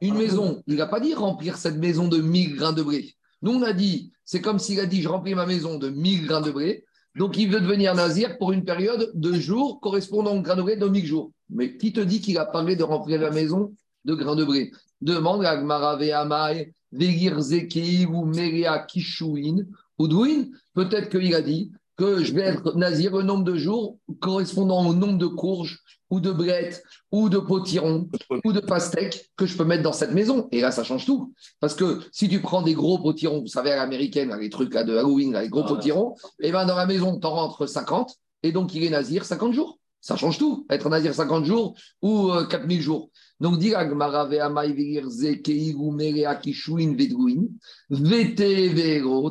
Une 0.00 0.16
maison, 0.16 0.62
il 0.66 0.76
n'a 0.76 0.86
pas 0.86 1.00
dit 1.00 1.14
remplir 1.14 1.56
cette 1.56 1.76
maison 1.76 2.08
de 2.08 2.18
1000 2.18 2.56
grains 2.56 2.72
de 2.72 2.82
blé. 2.82 3.14
Nous, 3.42 3.52
on 3.52 3.62
a 3.62 3.74
dit, 3.74 4.10
c'est 4.24 4.40
comme 4.40 4.58
s'il 4.58 4.80
a 4.80 4.86
dit, 4.86 5.02
je 5.02 5.08
remplis 5.08 5.34
ma 5.34 5.46
maison 5.46 5.78
de 5.78 5.90
1000 5.90 6.26
grains 6.26 6.40
de 6.40 6.50
blé. 6.50 6.84
Donc, 7.14 7.36
il 7.36 7.50
veut 7.50 7.60
devenir 7.60 7.94
nazir 7.94 8.38
pour 8.38 8.52
une 8.52 8.64
période 8.64 9.10
de 9.14 9.32
jours 9.34 9.80
correspondant 9.80 10.34
au 10.34 10.40
grain 10.40 10.56
de 10.56 10.62
blé 10.62 10.76
de 10.76 10.88
1000 10.88 11.06
jours. 11.06 11.30
Mais 11.50 11.76
qui 11.76 11.92
te 11.92 12.00
dit 12.00 12.20
qu'il 12.20 12.38
a 12.38 12.46
parlé 12.46 12.74
de 12.74 12.84
remplir 12.84 13.20
la 13.20 13.30
maison 13.30 13.74
de 14.06 14.14
grains 14.14 14.36
de 14.36 14.44
blé? 14.44 14.72
Demande 15.02 15.44
à 15.44 15.56
Gmara 15.56 15.96
Ve'amai, 15.96 16.72
Vegir 16.92 17.38
Zeki 17.40 18.06
ou 18.06 18.24
Meria 18.24 18.78
Kishuin, 18.78 19.66
Udwin. 19.98 20.50
Peut-être 20.74 21.10
qu'il 21.10 21.34
a 21.34 21.42
dit 21.42 21.70
que 21.96 22.24
je 22.24 22.32
vais 22.32 22.42
être 22.42 22.76
nazir 22.76 23.14
le 23.14 23.22
nombre 23.22 23.44
de 23.44 23.56
jours 23.56 23.98
correspondant 24.20 24.86
au 24.86 24.94
nombre 24.94 25.18
de 25.18 25.26
courges 25.26 25.80
ou 26.10 26.20
de 26.20 26.30
brettes 26.30 26.82
ou 27.10 27.28
de 27.28 27.38
potirons 27.38 28.08
ou 28.44 28.52
de 28.52 28.60
pastèques 28.60 29.30
que 29.36 29.46
je 29.46 29.56
peux 29.56 29.64
mettre 29.64 29.82
dans 29.82 29.92
cette 29.92 30.12
maison. 30.12 30.48
Et 30.52 30.60
là, 30.60 30.70
ça 30.70 30.84
change 30.84 31.06
tout. 31.06 31.32
Parce 31.60 31.74
que 31.74 32.00
si 32.12 32.28
tu 32.28 32.40
prends 32.40 32.62
des 32.62 32.74
gros 32.74 32.98
potirons, 32.98 33.40
vous 33.40 33.46
savez, 33.46 33.70
à 33.70 33.76
l'américaine, 33.76 34.36
les 34.38 34.50
trucs 34.50 34.74
là, 34.74 34.84
de 34.84 34.96
Halloween, 34.96 35.32
là, 35.32 35.42
les 35.42 35.48
gros 35.48 35.64
potirons, 35.64 36.14
et 36.40 36.52
ben 36.52 36.66
dans 36.66 36.76
la 36.76 36.86
maison, 36.86 37.18
tu 37.18 37.26
en 37.26 37.30
rentres 37.30 37.68
50, 37.68 38.14
et 38.42 38.52
donc 38.52 38.74
il 38.74 38.84
est 38.84 38.90
nazir 38.90 39.24
50 39.24 39.52
jours. 39.52 39.78
Ça 40.00 40.16
change 40.16 40.38
tout. 40.38 40.66
Être 40.70 40.88
nazir 40.88 41.14
50 41.14 41.44
jours 41.44 41.74
ou 42.00 42.30
euh, 42.30 42.46
4000 42.46 42.80
jours. 42.80 43.10
Donc, 43.38 43.58
dit 43.58 43.74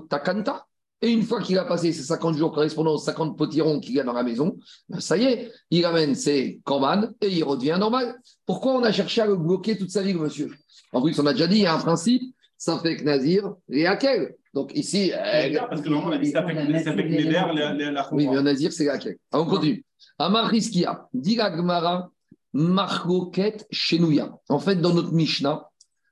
takanta. 0.09 0.65
Et 1.01 1.09
une 1.11 1.23
fois 1.23 1.41
qu'il 1.41 1.57
a 1.57 1.63
passé 1.65 1.93
ces 1.93 2.03
50 2.03 2.35
jours 2.35 2.51
correspondant 2.51 2.93
aux 2.93 2.97
50 2.97 3.37
potirons 3.37 3.79
qu'il 3.79 3.93
y 3.95 3.99
a 3.99 4.03
dans 4.03 4.13
la 4.13 4.23
maison, 4.23 4.57
ben 4.89 4.99
ça 4.99 5.15
y 5.17 5.23
est, 5.23 5.51
il 5.71 5.85
amène 5.85 6.13
ses 6.13 6.59
corbanes 6.65 7.13
et 7.21 7.29
il 7.29 7.43
redevient 7.43 7.77
normal. 7.79 8.15
Pourquoi 8.45 8.73
on 8.73 8.83
a 8.83 8.91
cherché 8.91 9.21
à 9.21 9.25
le 9.25 9.37
bloquer 9.37 9.77
toute 9.77 9.91
sa 9.91 10.01
vie, 10.03 10.11
le 10.13 10.19
monsieur? 10.19 10.51
En 10.91 11.01
plus, 11.01 11.17
on 11.19 11.25
a 11.25 11.31
déjà 11.31 11.47
dit, 11.47 11.55
il 11.57 11.61
y 11.61 11.65
a 11.67 11.73
un 11.73 11.79
principe, 11.79 12.23
ça 12.57 12.77
fait 12.79 12.97
que 12.97 13.03
Nazir 13.03 13.53
et 13.69 13.87
Hakel. 13.87 14.35
Donc 14.53 14.71
ici, 14.75 15.11
euh, 15.13 15.59
Parce 15.69 15.81
que 15.81 15.87
normalement, 15.89 16.11
on 16.15 16.19
a 16.19 16.21
dit 16.21 16.31
ça 16.31 16.45
fait 16.45 16.55
ça 16.83 16.93
fait 16.93 17.07
que 17.07 17.31
la- 17.31 17.53
la- 17.73 17.91
la 17.91 18.13
oui, 18.13 18.27
mais 18.27 18.41
Nazir, 18.41 18.73
c'est 18.73 18.89
Hakel. 18.89 19.17
Alors, 19.31 19.47
on 19.47 19.49
continue. 19.49 19.85
Amar 20.17 20.47
Rizkia, 20.47 21.07
dit 21.13 21.35
la 21.35 21.55
Gemara, 21.55 22.09
Margoket 22.51 23.65
Shenouya. 23.71 24.31
En 24.49 24.59
fait, 24.59 24.75
dans 24.75 24.93
notre 24.93 25.13
Mishnah, 25.13 25.68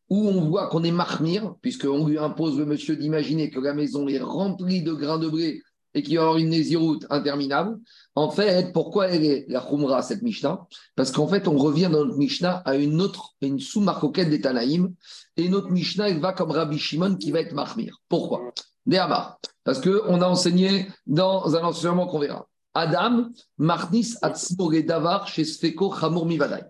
où 0.09 0.27
on 0.27 0.41
voit 0.41 0.67
qu'on 0.67 0.83
est 0.83 0.91
Mahmir, 0.91 1.55
puisqu'on 1.61 2.07
lui 2.07 2.17
impose 2.17 2.57
le 2.57 2.65
monsieur 2.65 2.95
d'imaginer 2.95 3.49
que 3.49 3.59
la 3.59 3.73
maison 3.73 4.07
est 4.07 4.19
remplie 4.19 4.81
de 4.81 4.93
grains 4.93 5.19
de 5.19 5.29
blé 5.29 5.61
et 5.93 6.03
qu'il 6.03 6.13
y 6.13 6.17
avoir 6.17 6.37
une 6.37 6.49
nésiroute 6.49 7.05
interminable. 7.09 7.77
En 8.15 8.29
fait, 8.29 8.71
pourquoi 8.71 9.07
elle 9.07 9.25
est 9.25 9.45
la 9.49 9.59
Khumra, 9.59 10.01
cette 10.01 10.21
Mishnah? 10.21 10.67
Parce 10.95 11.11
qu'en 11.11 11.27
fait, 11.27 11.47
on 11.47 11.57
revient 11.57 11.89
dans 11.91 12.05
notre 12.05 12.17
Mishnah 12.17 12.61
à 12.65 12.75
une 12.75 13.01
autre, 13.01 13.33
une 13.41 13.59
sous-marcoquette 13.59 14.29
des 14.29 14.41
Tanaïm, 14.41 14.93
et 15.37 15.49
notre 15.49 15.69
Mishnah, 15.69 16.09
elle 16.09 16.19
va 16.19 16.33
comme 16.33 16.51
Rabbi 16.51 16.77
Shimon 16.77 17.15
qui 17.15 17.31
va 17.31 17.39
être 17.39 17.53
Mahmir. 17.53 18.01
Pourquoi? 18.09 18.53
Déhabar. 18.85 19.39
Parce 19.63 19.81
qu'on 19.81 20.21
a 20.21 20.27
enseigné 20.27 20.87
dans 21.05 21.55
un 21.55 21.63
enseignement 21.63 22.07
qu'on 22.07 22.19
verra. 22.19 22.47
Adam, 22.73 23.29
Marnis, 23.57 24.15
Atzmo, 24.21 24.71
Davar, 24.81 25.27
chez 25.27 25.43
Sfeko, 25.43 25.93
Chamor, 25.93 26.27
Mivadai. 26.27 26.61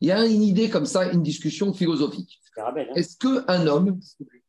Il 0.00 0.08
y 0.08 0.12
a 0.12 0.26
une 0.26 0.42
idée 0.42 0.68
comme 0.68 0.86
ça, 0.86 1.10
une 1.10 1.22
discussion 1.22 1.72
philosophique. 1.72 2.40
Hein. 2.58 2.74
Est-ce 2.94 3.16
qu'un 3.16 3.66
homme, 3.66 3.98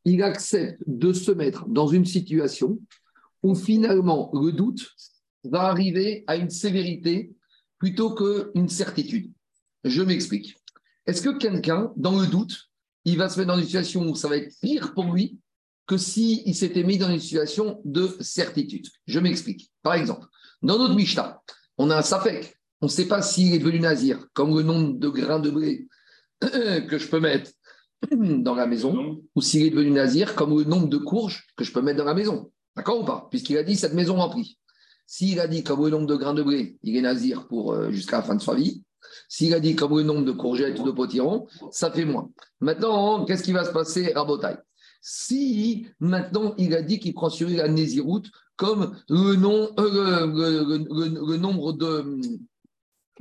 il 0.04 0.22
accepte 0.22 0.82
de 0.86 1.12
se 1.12 1.30
mettre 1.30 1.68
dans 1.68 1.88
une 1.88 2.04
situation 2.04 2.78
où 3.42 3.54
finalement 3.54 4.30
le 4.34 4.52
doute 4.52 4.90
va 5.44 5.62
arriver 5.62 6.24
à 6.26 6.36
une 6.36 6.50
sévérité 6.50 7.32
plutôt 7.78 8.14
qu'une 8.14 8.68
certitude? 8.68 9.32
Je 9.84 10.02
m'explique. 10.02 10.56
Est-ce 11.06 11.22
que 11.22 11.38
quelqu'un, 11.38 11.92
dans 11.96 12.20
le 12.20 12.26
doute, 12.26 12.68
il 13.04 13.16
va 13.16 13.28
se 13.28 13.38
mettre 13.38 13.48
dans 13.52 13.58
une 13.58 13.64
situation 13.64 14.06
où 14.06 14.14
ça 14.14 14.28
va 14.28 14.36
être 14.36 14.54
pire 14.60 14.92
pour 14.92 15.12
lui 15.12 15.38
que 15.86 15.96
s'il 15.96 16.54
s'était 16.54 16.82
mis 16.82 16.98
dans 16.98 17.08
une 17.08 17.20
situation 17.20 17.80
de 17.84 18.14
certitude? 18.20 18.86
Je 19.06 19.18
m'explique. 19.18 19.70
Par 19.82 19.94
exemple, 19.94 20.26
dans 20.60 20.78
notre 20.78 20.94
Mishnah, 20.94 21.40
on 21.78 21.88
a 21.90 21.96
un 21.96 22.02
Safek. 22.02 22.57
On 22.80 22.86
ne 22.86 22.90
sait 22.90 23.08
pas 23.08 23.22
s'il 23.22 23.54
est 23.54 23.58
devenu 23.58 23.80
nazir, 23.80 24.26
comme 24.34 24.56
le 24.56 24.62
nombre 24.62 24.98
de 24.98 25.08
grains 25.08 25.40
de 25.40 25.50
blé 25.50 25.88
que 26.40 26.98
je 26.98 27.08
peux 27.08 27.20
mettre 27.20 27.50
dans 28.12 28.54
la 28.54 28.66
maison, 28.66 29.20
ou 29.34 29.42
s'il 29.42 29.64
est 29.66 29.70
devenu 29.70 29.90
nazir, 29.90 30.34
comme 30.34 30.56
le 30.56 30.64
nombre 30.64 30.88
de 30.88 30.98
courges 30.98 31.46
que 31.56 31.64
je 31.64 31.72
peux 31.72 31.82
mettre 31.82 31.98
dans 31.98 32.04
la 32.04 32.14
maison. 32.14 32.52
D'accord 32.76 33.00
ou 33.00 33.04
pas? 33.04 33.26
Puisqu'il 33.30 33.58
a 33.58 33.64
dit 33.64 33.74
cette 33.76 33.94
maison 33.94 34.14
remplie. 34.16 34.58
S'il 35.06 35.40
a 35.40 35.48
dit 35.48 35.64
comme 35.64 35.82
le 35.84 35.90
nombre 35.90 36.06
de 36.06 36.14
grains 36.16 36.34
de 36.34 36.42
blé, 36.42 36.76
il 36.82 36.94
est 36.96 37.00
nazir 37.00 37.48
pour 37.48 37.72
euh, 37.72 37.90
jusqu'à 37.90 38.18
la 38.18 38.22
fin 38.22 38.36
de 38.36 38.42
sa 38.42 38.54
vie. 38.54 38.82
S'il 39.28 39.54
a 39.54 39.58
dit 39.60 39.74
comme 39.74 39.96
le 39.96 40.02
nombre 40.04 40.24
de 40.24 40.32
courgettes 40.32 40.78
ou 40.78 40.84
de 40.84 40.90
potirons, 40.90 41.46
ça 41.72 41.90
fait 41.90 42.04
moins. 42.04 42.30
Maintenant, 42.60 43.24
qu'est-ce 43.24 43.42
qui 43.42 43.52
va 43.52 43.64
se 43.64 43.70
passer 43.70 44.12
à 44.12 44.24
Botaï 44.24 44.56
Si 45.00 45.86
maintenant 45.98 46.54
il 46.58 46.74
a 46.74 46.82
dit 46.82 46.98
qu'il 47.00 47.14
prend 47.14 47.30
sur 47.30 47.48
lui 47.48 47.56
la 47.56 47.68
nésiroute 47.68 48.26
comme 48.56 48.96
le, 49.08 49.34
nom, 49.36 49.70
euh, 49.78 50.26
le, 50.26 50.62
le- 50.62 51.08
le- 51.08 51.26
le 51.32 51.36
nombre 51.38 51.72
de, 51.72 52.20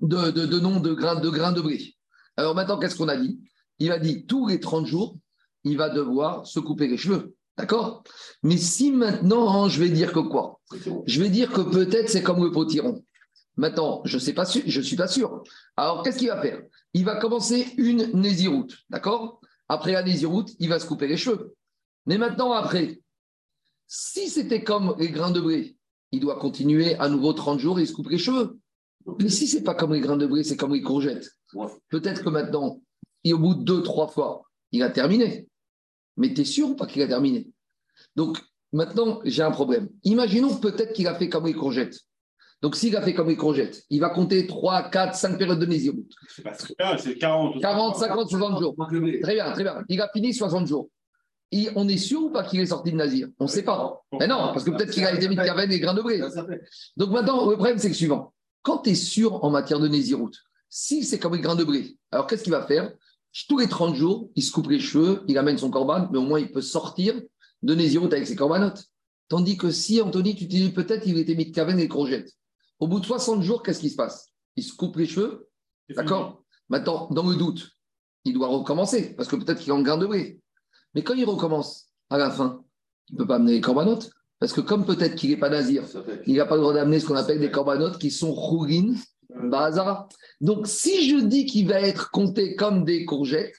de, 0.01 0.31
de, 0.31 0.45
de 0.45 0.59
noms 0.59 0.79
de 0.79 0.93
grains, 0.93 1.19
de 1.19 1.29
grains 1.29 1.51
de 1.51 1.61
blé. 1.61 1.95
Alors 2.35 2.55
maintenant, 2.55 2.77
qu'est-ce 2.77 2.95
qu'on 2.95 3.07
a 3.07 3.17
dit? 3.17 3.39
Il 3.79 3.91
a 3.91 3.99
dit 3.99 4.25
tous 4.25 4.47
les 4.47 4.59
30 4.59 4.85
jours, 4.85 5.17
il 5.63 5.77
va 5.77 5.89
devoir 5.89 6.45
se 6.45 6.59
couper 6.59 6.87
les 6.87 6.97
cheveux. 6.97 7.35
D'accord? 7.57 8.03
Mais 8.43 8.57
si 8.57 8.91
maintenant, 8.91 9.63
hein, 9.63 9.69
je 9.69 9.79
vais 9.79 9.89
dire 9.89 10.13
que 10.13 10.19
quoi? 10.19 10.59
Je 11.07 11.21
vais 11.21 11.29
dire 11.29 11.51
que 11.51 11.61
peut-être 11.61 12.09
c'est 12.09 12.21
comme 12.21 12.43
le 12.43 12.51
potiron. 12.51 13.03
Maintenant, 13.55 14.01
je 14.05 14.17
ne 14.17 14.21
je 14.67 14.81
suis 14.81 14.95
pas 14.95 15.07
sûr. 15.07 15.43
Alors, 15.75 16.03
qu'est-ce 16.03 16.19
qu'il 16.19 16.27
va 16.27 16.39
faire? 16.39 16.61
Il 16.93 17.05
va 17.05 17.15
commencer 17.15 17.67
une 17.77 18.11
nésiroute, 18.13 18.77
d'accord? 18.91 19.41
Après 19.67 19.93
la 19.93 20.03
nésiroute, 20.03 20.51
il 20.59 20.69
va 20.69 20.79
se 20.79 20.85
couper 20.85 21.07
les 21.07 21.17
cheveux. 21.17 21.55
Mais 22.05 22.19
maintenant, 22.19 22.51
après, 22.51 23.01
si 23.87 24.29
c'était 24.29 24.63
comme 24.63 24.95
les 24.99 25.09
grains 25.09 25.31
de 25.31 25.41
blé, 25.41 25.75
il 26.11 26.19
doit 26.19 26.37
continuer 26.37 26.95
à 26.95 27.09
nouveau 27.09 27.33
30 27.33 27.59
jours 27.59 27.79
et 27.79 27.83
il 27.83 27.87
se 27.87 27.93
coupe 27.93 28.09
les 28.09 28.19
cheveux. 28.19 28.59
Mais 29.19 29.29
si 29.29 29.47
c'est 29.47 29.63
pas 29.63 29.73
comme 29.73 29.93
les 29.93 30.01
grains 30.01 30.17
de 30.17 30.25
blé, 30.25 30.43
c'est 30.43 30.57
comme 30.57 30.73
les 30.73 30.81
courgettes. 30.81 31.29
Ouais. 31.53 31.67
Peut-être 31.89 32.23
que 32.23 32.29
maintenant, 32.29 32.81
et 33.23 33.33
au 33.33 33.39
bout 33.39 33.55
de 33.55 33.63
deux, 33.63 33.81
trois 33.81 34.07
fois, 34.07 34.43
il 34.71 34.83
a 34.83 34.89
terminé. 34.89 35.47
Mais 36.17 36.33
tu 36.33 36.41
es 36.41 36.45
sûr 36.45 36.69
ou 36.69 36.75
pas 36.75 36.87
qu'il 36.87 37.01
a 37.01 37.07
terminé? 37.07 37.49
Donc, 38.15 38.39
maintenant, 38.73 39.21
j'ai 39.23 39.43
un 39.43 39.51
problème. 39.51 39.89
Imaginons 40.03 40.55
peut-être 40.57 40.93
qu'il 40.93 41.07
a 41.07 41.15
fait 41.15 41.29
comme 41.29 41.45
les 41.45 41.53
courgettes. 41.53 41.99
Donc, 42.61 42.75
s'il 42.75 42.95
a 42.97 43.01
fait 43.01 43.13
comme 43.13 43.29
les 43.29 43.35
courgettes, 43.35 43.83
il 43.89 44.01
va 44.01 44.09
compter 44.09 44.47
3, 44.47 44.89
4, 44.89 45.15
5 45.15 45.37
périodes 45.37 45.59
de 45.59 45.65
nésiroute. 45.65 46.11
C'est 46.27 46.43
pas 46.43 46.97
c'est 46.97 47.17
40. 47.17 47.61
40, 47.61 47.95
50, 47.97 48.29
60 48.29 48.59
jours. 48.59 48.75
Très 49.21 49.35
bien, 49.35 49.51
très 49.51 49.63
bien. 49.63 49.83
Il 49.89 50.01
a 50.01 50.09
fini 50.11 50.33
60 50.33 50.67
jours. 50.67 50.89
Et 51.51 51.69
on 51.75 51.87
est 51.87 51.97
sûr 51.97 52.23
ou 52.23 52.29
pas 52.29 52.43
qu'il 52.43 52.59
est 52.59 52.65
sorti 52.65 52.91
de 52.91 52.97
Nazir? 52.97 53.29
On 53.39 53.45
ne 53.45 53.49
sait 53.49 53.63
pas. 53.63 54.01
Mais 54.19 54.27
non, 54.27 54.51
parce 54.53 54.65
que 54.65 54.71
peut-être 54.71 54.91
qu'il 54.91 55.05
a 55.05 55.13
été 55.13 55.29
mis 55.29 55.35
de 55.35 55.43
caverne 55.43 55.71
et 55.71 55.79
grains 55.79 55.93
de 55.93 56.01
blé. 56.01 56.19
Donc 56.97 57.11
maintenant, 57.11 57.49
le 57.49 57.55
problème, 57.55 57.77
c'est 57.77 57.87
le 57.87 57.93
suivant. 57.93 58.33
Quand 58.67 58.79
tu 58.79 58.89
es 58.89 58.95
sûr 58.95 59.45
en 59.45 59.49
matière 59.49 59.79
de 59.79 59.87
Nésiroute, 59.87 60.43
si 60.67 61.05
c'est 61.05 61.19
comme 61.19 61.35
les 61.35 61.39
grains 61.39 61.55
de 61.55 61.63
blé, 61.63 61.97
alors 62.11 62.27
qu'est-ce 62.27 62.43
qu'il 62.43 62.51
va 62.51 62.67
faire? 62.67 62.91
Tous 63.47 63.57
les 63.57 63.69
30 63.69 63.95
jours, 63.95 64.29
il 64.35 64.43
se 64.43 64.51
coupe 64.51 64.67
les 64.67 64.81
cheveux, 64.81 65.23
il 65.29 65.37
amène 65.37 65.57
son 65.57 65.71
corban, 65.71 66.09
mais 66.11 66.17
au 66.17 66.23
moins 66.23 66.41
il 66.41 66.51
peut 66.51 66.59
sortir 66.59 67.15
de 67.61 67.73
Nésiroute 67.73 68.11
avec 68.11 68.27
ses 68.27 68.35
corbanotes. 68.35 68.83
Tandis 69.29 69.55
que 69.55 69.71
si, 69.71 70.01
Anthony, 70.01 70.35
tu 70.35 70.49
te 70.49 70.49
dis 70.49 70.69
peut-être 70.69 71.07
il 71.07 71.17
était 71.17 71.33
mis 71.33 71.45
de 71.45 71.55
caverne 71.55 71.79
et 71.79 71.87
courgettes. 71.87 72.33
Au 72.81 72.89
bout 72.89 72.99
de 72.99 73.05
60 73.05 73.41
jours, 73.41 73.63
qu'est-ce 73.63 73.79
qui 73.79 73.89
se 73.89 73.95
passe? 73.95 74.33
Il 74.57 74.65
se 74.65 74.75
coupe 74.75 74.97
les 74.97 75.05
cheveux? 75.05 75.47
D'accord 75.87 76.43
Maintenant, 76.67 77.07
dans 77.09 77.25
le 77.25 77.37
doute, 77.37 77.71
il 78.25 78.33
doit 78.33 78.49
recommencer, 78.49 79.15
parce 79.15 79.29
que 79.29 79.37
peut-être 79.37 79.61
qu'il 79.61 79.69
est 79.69 79.77
en 79.77 79.81
grain 79.81 79.97
de 79.97 80.07
blé. 80.07 80.41
Mais 80.93 81.05
quand 81.05 81.13
il 81.13 81.23
recommence, 81.23 81.93
à 82.09 82.17
la 82.17 82.31
fin, 82.31 82.65
il 83.07 83.13
ne 83.13 83.19
peut 83.19 83.27
pas 83.27 83.35
amener 83.37 83.53
les 83.53 83.61
corbanotes, 83.61 84.11
parce 84.39 84.53
que 84.53 84.61
comme 84.61 84.85
peut-être 84.85 85.15
qu'il 85.15 85.31
n'est 85.31 85.37
pas 85.37 85.49
nazir, 85.49 85.83
il 86.25 86.35
n'a 86.35 86.45
pas 86.45 86.55
le 86.55 86.61
droit 86.61 86.73
d'amener 86.73 86.99
ce 86.99 87.07
qu'on 87.07 87.15
appelle 87.15 87.39
des 87.39 87.51
corbanotes 87.51 87.97
qui 87.97 88.11
sont 88.11 88.33
rougines, 88.33 88.97
bazara. 89.43 90.07
Donc, 90.41 90.67
si 90.67 91.09
je 91.09 91.23
dis 91.23 91.45
qu'il 91.45 91.67
va 91.67 91.81
être 91.81 92.11
compté 92.11 92.55
comme 92.55 92.83
des 92.83 93.05
courgettes, 93.05 93.55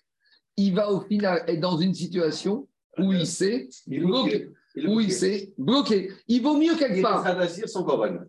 il 0.56 0.74
va 0.74 0.92
au 0.92 1.00
final 1.00 1.44
être 1.46 1.60
dans 1.60 1.78
une 1.78 1.94
situation 1.94 2.68
où 2.98 3.12
il 3.12 3.26
s'est 3.26 3.68
Il 3.86 3.94
est 3.94 4.00
bloqué. 4.00 4.50
Il 4.74 4.88
Où 4.88 5.00
il 5.00 5.12
s'est 5.12 5.52
bloqué. 5.58 6.12
Il 6.28 6.42
vaut 6.42 6.56
mieux 6.56 6.72
Il 6.72 6.78
quelque 6.78 7.02
part. 7.02 7.24
restera 7.24 7.40
nazir 7.40 7.68
sans. 7.68 7.86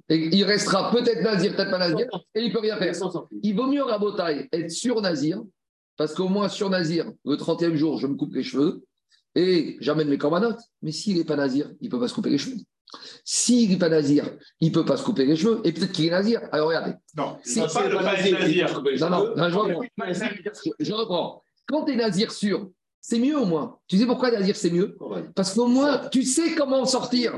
Et 0.09 0.35
il 0.35 0.43
restera 0.43 0.91
peut-être 0.91 1.21
nazir, 1.21 1.55
peut-être 1.55 1.71
pas 1.71 1.77
nazir, 1.77 2.07
et 2.33 2.41
il 2.41 2.51
peut 2.51 2.59
rien 2.59 2.77
faire. 2.77 2.93
Il 3.43 3.55
vaut 3.55 3.67
mieux 3.67 3.83
Rabotaille 3.83 4.47
être 4.51 4.71
sur 4.71 5.01
Nazir, 5.01 5.43
parce 5.97 6.15
qu'au 6.15 6.27
moins 6.27 6.49
sur 6.49 6.69
Nazir, 6.69 7.11
le 7.25 7.35
30e 7.35 7.75
jour, 7.75 7.99
je 7.99 8.07
me 8.07 8.15
coupe 8.15 8.33
les 8.33 8.43
cheveux 8.43 8.83
et 9.35 9.77
j'amène 9.79 10.09
mes 10.09 10.17
corbanotes. 10.17 10.59
Mais 10.81 10.91
s'il 10.91 11.17
n'est 11.17 11.23
pas 11.23 11.35
Nazir, 11.35 11.71
il 11.81 11.85
ne 11.85 11.91
peut 11.91 11.99
pas 11.99 12.07
se 12.07 12.13
couper 12.13 12.29
les 12.29 12.37
cheveux. 12.37 12.57
S'il 13.23 13.69
n'est 13.69 13.77
pas 13.77 13.89
Nazir, 13.89 14.25
il 14.59 14.69
ne 14.69 14.73
peut 14.73 14.85
pas 14.85 14.97
se 14.97 15.03
couper 15.03 15.25
les 15.25 15.35
cheveux 15.35 15.61
et 15.63 15.71
peut-être 15.71 15.91
qu'il 15.91 16.05
est 16.05 16.09
Nazir. 16.11 16.41
Alors 16.51 16.69
regardez, 16.69 16.93
Non, 17.15 17.37
Si 17.43 17.59
pas 17.59 17.67
pas 17.67 17.87
nazir, 18.03 18.39
nazir. 18.39 18.81
non, 18.83 19.09
non, 19.09 19.35
non, 19.35 19.49
je 19.49 19.55
reprends. 19.57 19.83
Je 20.79 20.93
reprends. 20.93 21.43
Quand 21.67 21.85
tu 21.85 21.93
es 21.93 21.95
Nazir 21.95 22.31
sûr, 22.31 22.69
c'est 23.01 23.17
mieux 23.19 23.37
au 23.39 23.45
moins. 23.45 23.77
Tu 23.87 23.97
sais 23.97 24.05
pourquoi 24.05 24.29
Nazir 24.31 24.55
c'est 24.55 24.69
mieux 24.69 24.95
Corban. 24.99 25.21
Parce 25.33 25.53
qu'au 25.53 25.67
moins, 25.67 26.07
tu 26.09 26.23
sais 26.23 26.53
comment 26.55 26.85
sortir. 26.85 27.33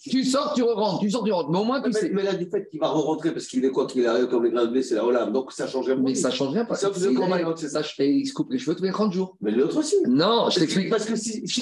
Tu 0.00 0.24
sors, 0.24 0.54
tu 0.54 0.62
rentres, 0.62 1.00
tu 1.00 1.10
sors, 1.10 1.22
tu 1.24 1.32
rentres. 1.32 1.50
Mais 1.50 1.58
au 1.58 1.64
moins, 1.64 1.80
tu 1.82 1.90
Mais, 1.90 2.00
sais. 2.00 2.10
mais 2.10 2.22
là, 2.22 2.34
du 2.34 2.46
fait 2.48 2.66
qu'il 2.70 2.80
va 2.80 2.88
re-rentrer, 2.88 3.32
parce 3.32 3.46
qu'il 3.46 3.64
est 3.64 3.70
quoi 3.70 3.86
Qu'il 3.86 4.06
arrive 4.06 4.26
comme 4.28 4.44
les 4.44 4.50
grains 4.50 4.64
de 4.64 4.70
blé, 4.70 4.82
c'est 4.82 4.94
la 4.94 5.04
Hollande. 5.04 5.32
Donc 5.32 5.52
ça 5.52 5.66
change 5.66 5.86
rien. 5.86 5.96
Mais 5.96 6.14
ça 6.14 6.30
change 6.30 6.52
rien. 6.54 6.64
Parce 6.64 6.80
que 6.84 6.92
si, 6.94 7.00
il- 7.10 7.68
ça 7.68 7.82
il 8.04 8.26
se 8.26 8.32
coupe 8.32 8.50
les 8.52 8.58
cheveux 8.58 8.74
tous 8.74 8.82
les 8.84 8.90
30 8.92 9.12
jours. 9.12 9.36
Mais 9.40 9.50
l'autre 9.50 9.76
aussi. 9.78 9.96
Non, 10.08 10.48
je 10.50 10.58
t'explique. 10.60 10.90
Parce 10.90 11.04
que 11.04 11.14
si. 11.16 11.42
Je 11.46 11.60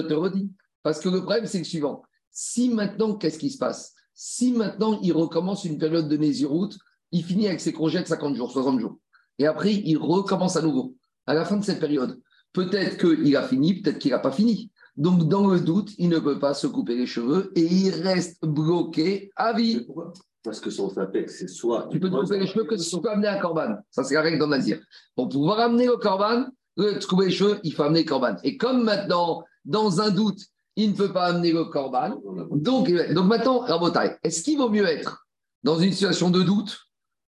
te 0.00 0.14
redis. 0.14 0.50
Parce 0.82 1.00
que 1.00 1.08
le 1.08 1.20
problème, 1.22 1.46
c'est 1.46 1.58
le 1.58 1.64
suivant. 1.64 2.02
Si 2.30 2.68
maintenant, 2.68 3.14
qu'est-ce 3.14 3.38
qui 3.38 3.50
se 3.50 3.58
passe? 3.58 3.94
Si 4.14 4.52
maintenant, 4.52 4.98
il 5.02 5.12
recommence 5.12 5.64
une 5.64 5.78
période 5.78 6.08
de 6.08 6.16
Nésiroute, 6.16 6.78
il 7.12 7.24
finit 7.24 7.46
avec 7.46 7.60
ses 7.60 7.72
congés 7.72 8.00
de 8.00 8.06
50 8.06 8.34
jours, 8.34 8.50
60 8.50 8.80
jours. 8.80 8.98
Et 9.38 9.46
après, 9.46 9.72
il 9.74 9.96
recommence 9.96 10.56
à 10.56 10.62
nouveau. 10.62 10.94
À 11.28 11.34
la 11.34 11.44
fin 11.44 11.56
de 11.58 11.64
cette 11.64 11.78
période, 11.78 12.18
peut-être 12.52 12.96
qu'il 12.98 13.36
a 13.36 13.42
fini, 13.42 13.80
peut-être 13.80 13.98
qu'il 13.98 14.10
n'a 14.12 14.18
pas 14.18 14.32
fini. 14.32 14.70
Donc, 14.96 15.28
dans 15.28 15.46
le 15.46 15.60
doute, 15.60 15.90
il 15.98 16.08
ne 16.08 16.18
peut 16.18 16.38
pas 16.38 16.54
se 16.54 16.66
couper 16.66 16.96
les 16.96 17.06
cheveux 17.06 17.52
et 17.54 17.62
il 17.64 17.90
reste 17.90 18.44
bloqué 18.44 19.30
à 19.36 19.52
vie. 19.52 19.84
Pourquoi? 19.84 20.12
Parce 20.42 20.60
que 20.60 20.70
son 20.70 20.88
sapec, 20.88 21.28
c'est 21.28 21.48
soit. 21.48 21.88
Tu 21.90 22.00
peux 22.00 22.08
te 22.10 22.16
couper 22.16 22.38
les 22.38 22.46
cheveux 22.46 22.64
que 22.64 22.76
si 22.76 22.90
tu 22.90 23.00
peux 23.02 23.10
amener 23.10 23.28
un 23.28 23.38
corban. 23.38 23.76
Ça, 23.90 24.02
c'est 24.04 24.14
la 24.14 24.22
règle 24.22 24.38
dans 24.38 24.46
Nazir. 24.46 24.80
Pour 25.14 25.28
pouvoir 25.28 25.60
amener 25.60 25.86
le 25.86 25.96
corban, 25.98 26.46
le- 26.76 26.98
te 26.98 27.06
couper 27.06 27.26
les 27.26 27.30
cheveux, 27.30 27.58
il 27.62 27.74
faut 27.74 27.82
amener 27.82 28.04
le 28.04 28.08
corban. 28.08 28.36
Et 28.42 28.56
comme 28.56 28.82
maintenant, 28.84 29.44
dans 29.64 30.00
un 30.00 30.10
doute, 30.10 30.40
il 30.76 30.92
ne 30.92 30.96
peut 30.96 31.12
pas 31.12 31.26
amener 31.26 31.52
le 31.52 31.64
corban, 31.64 32.20
donc, 32.52 32.90
donc 33.12 33.26
maintenant, 33.26 33.58
Rabotai, 33.58 34.16
est-ce 34.22 34.42
qu'il 34.44 34.56
vaut 34.58 34.70
mieux 34.70 34.86
être 34.86 35.26
dans 35.64 35.78
une 35.78 35.92
situation 35.92 36.30
de 36.30 36.42
doute 36.42 36.78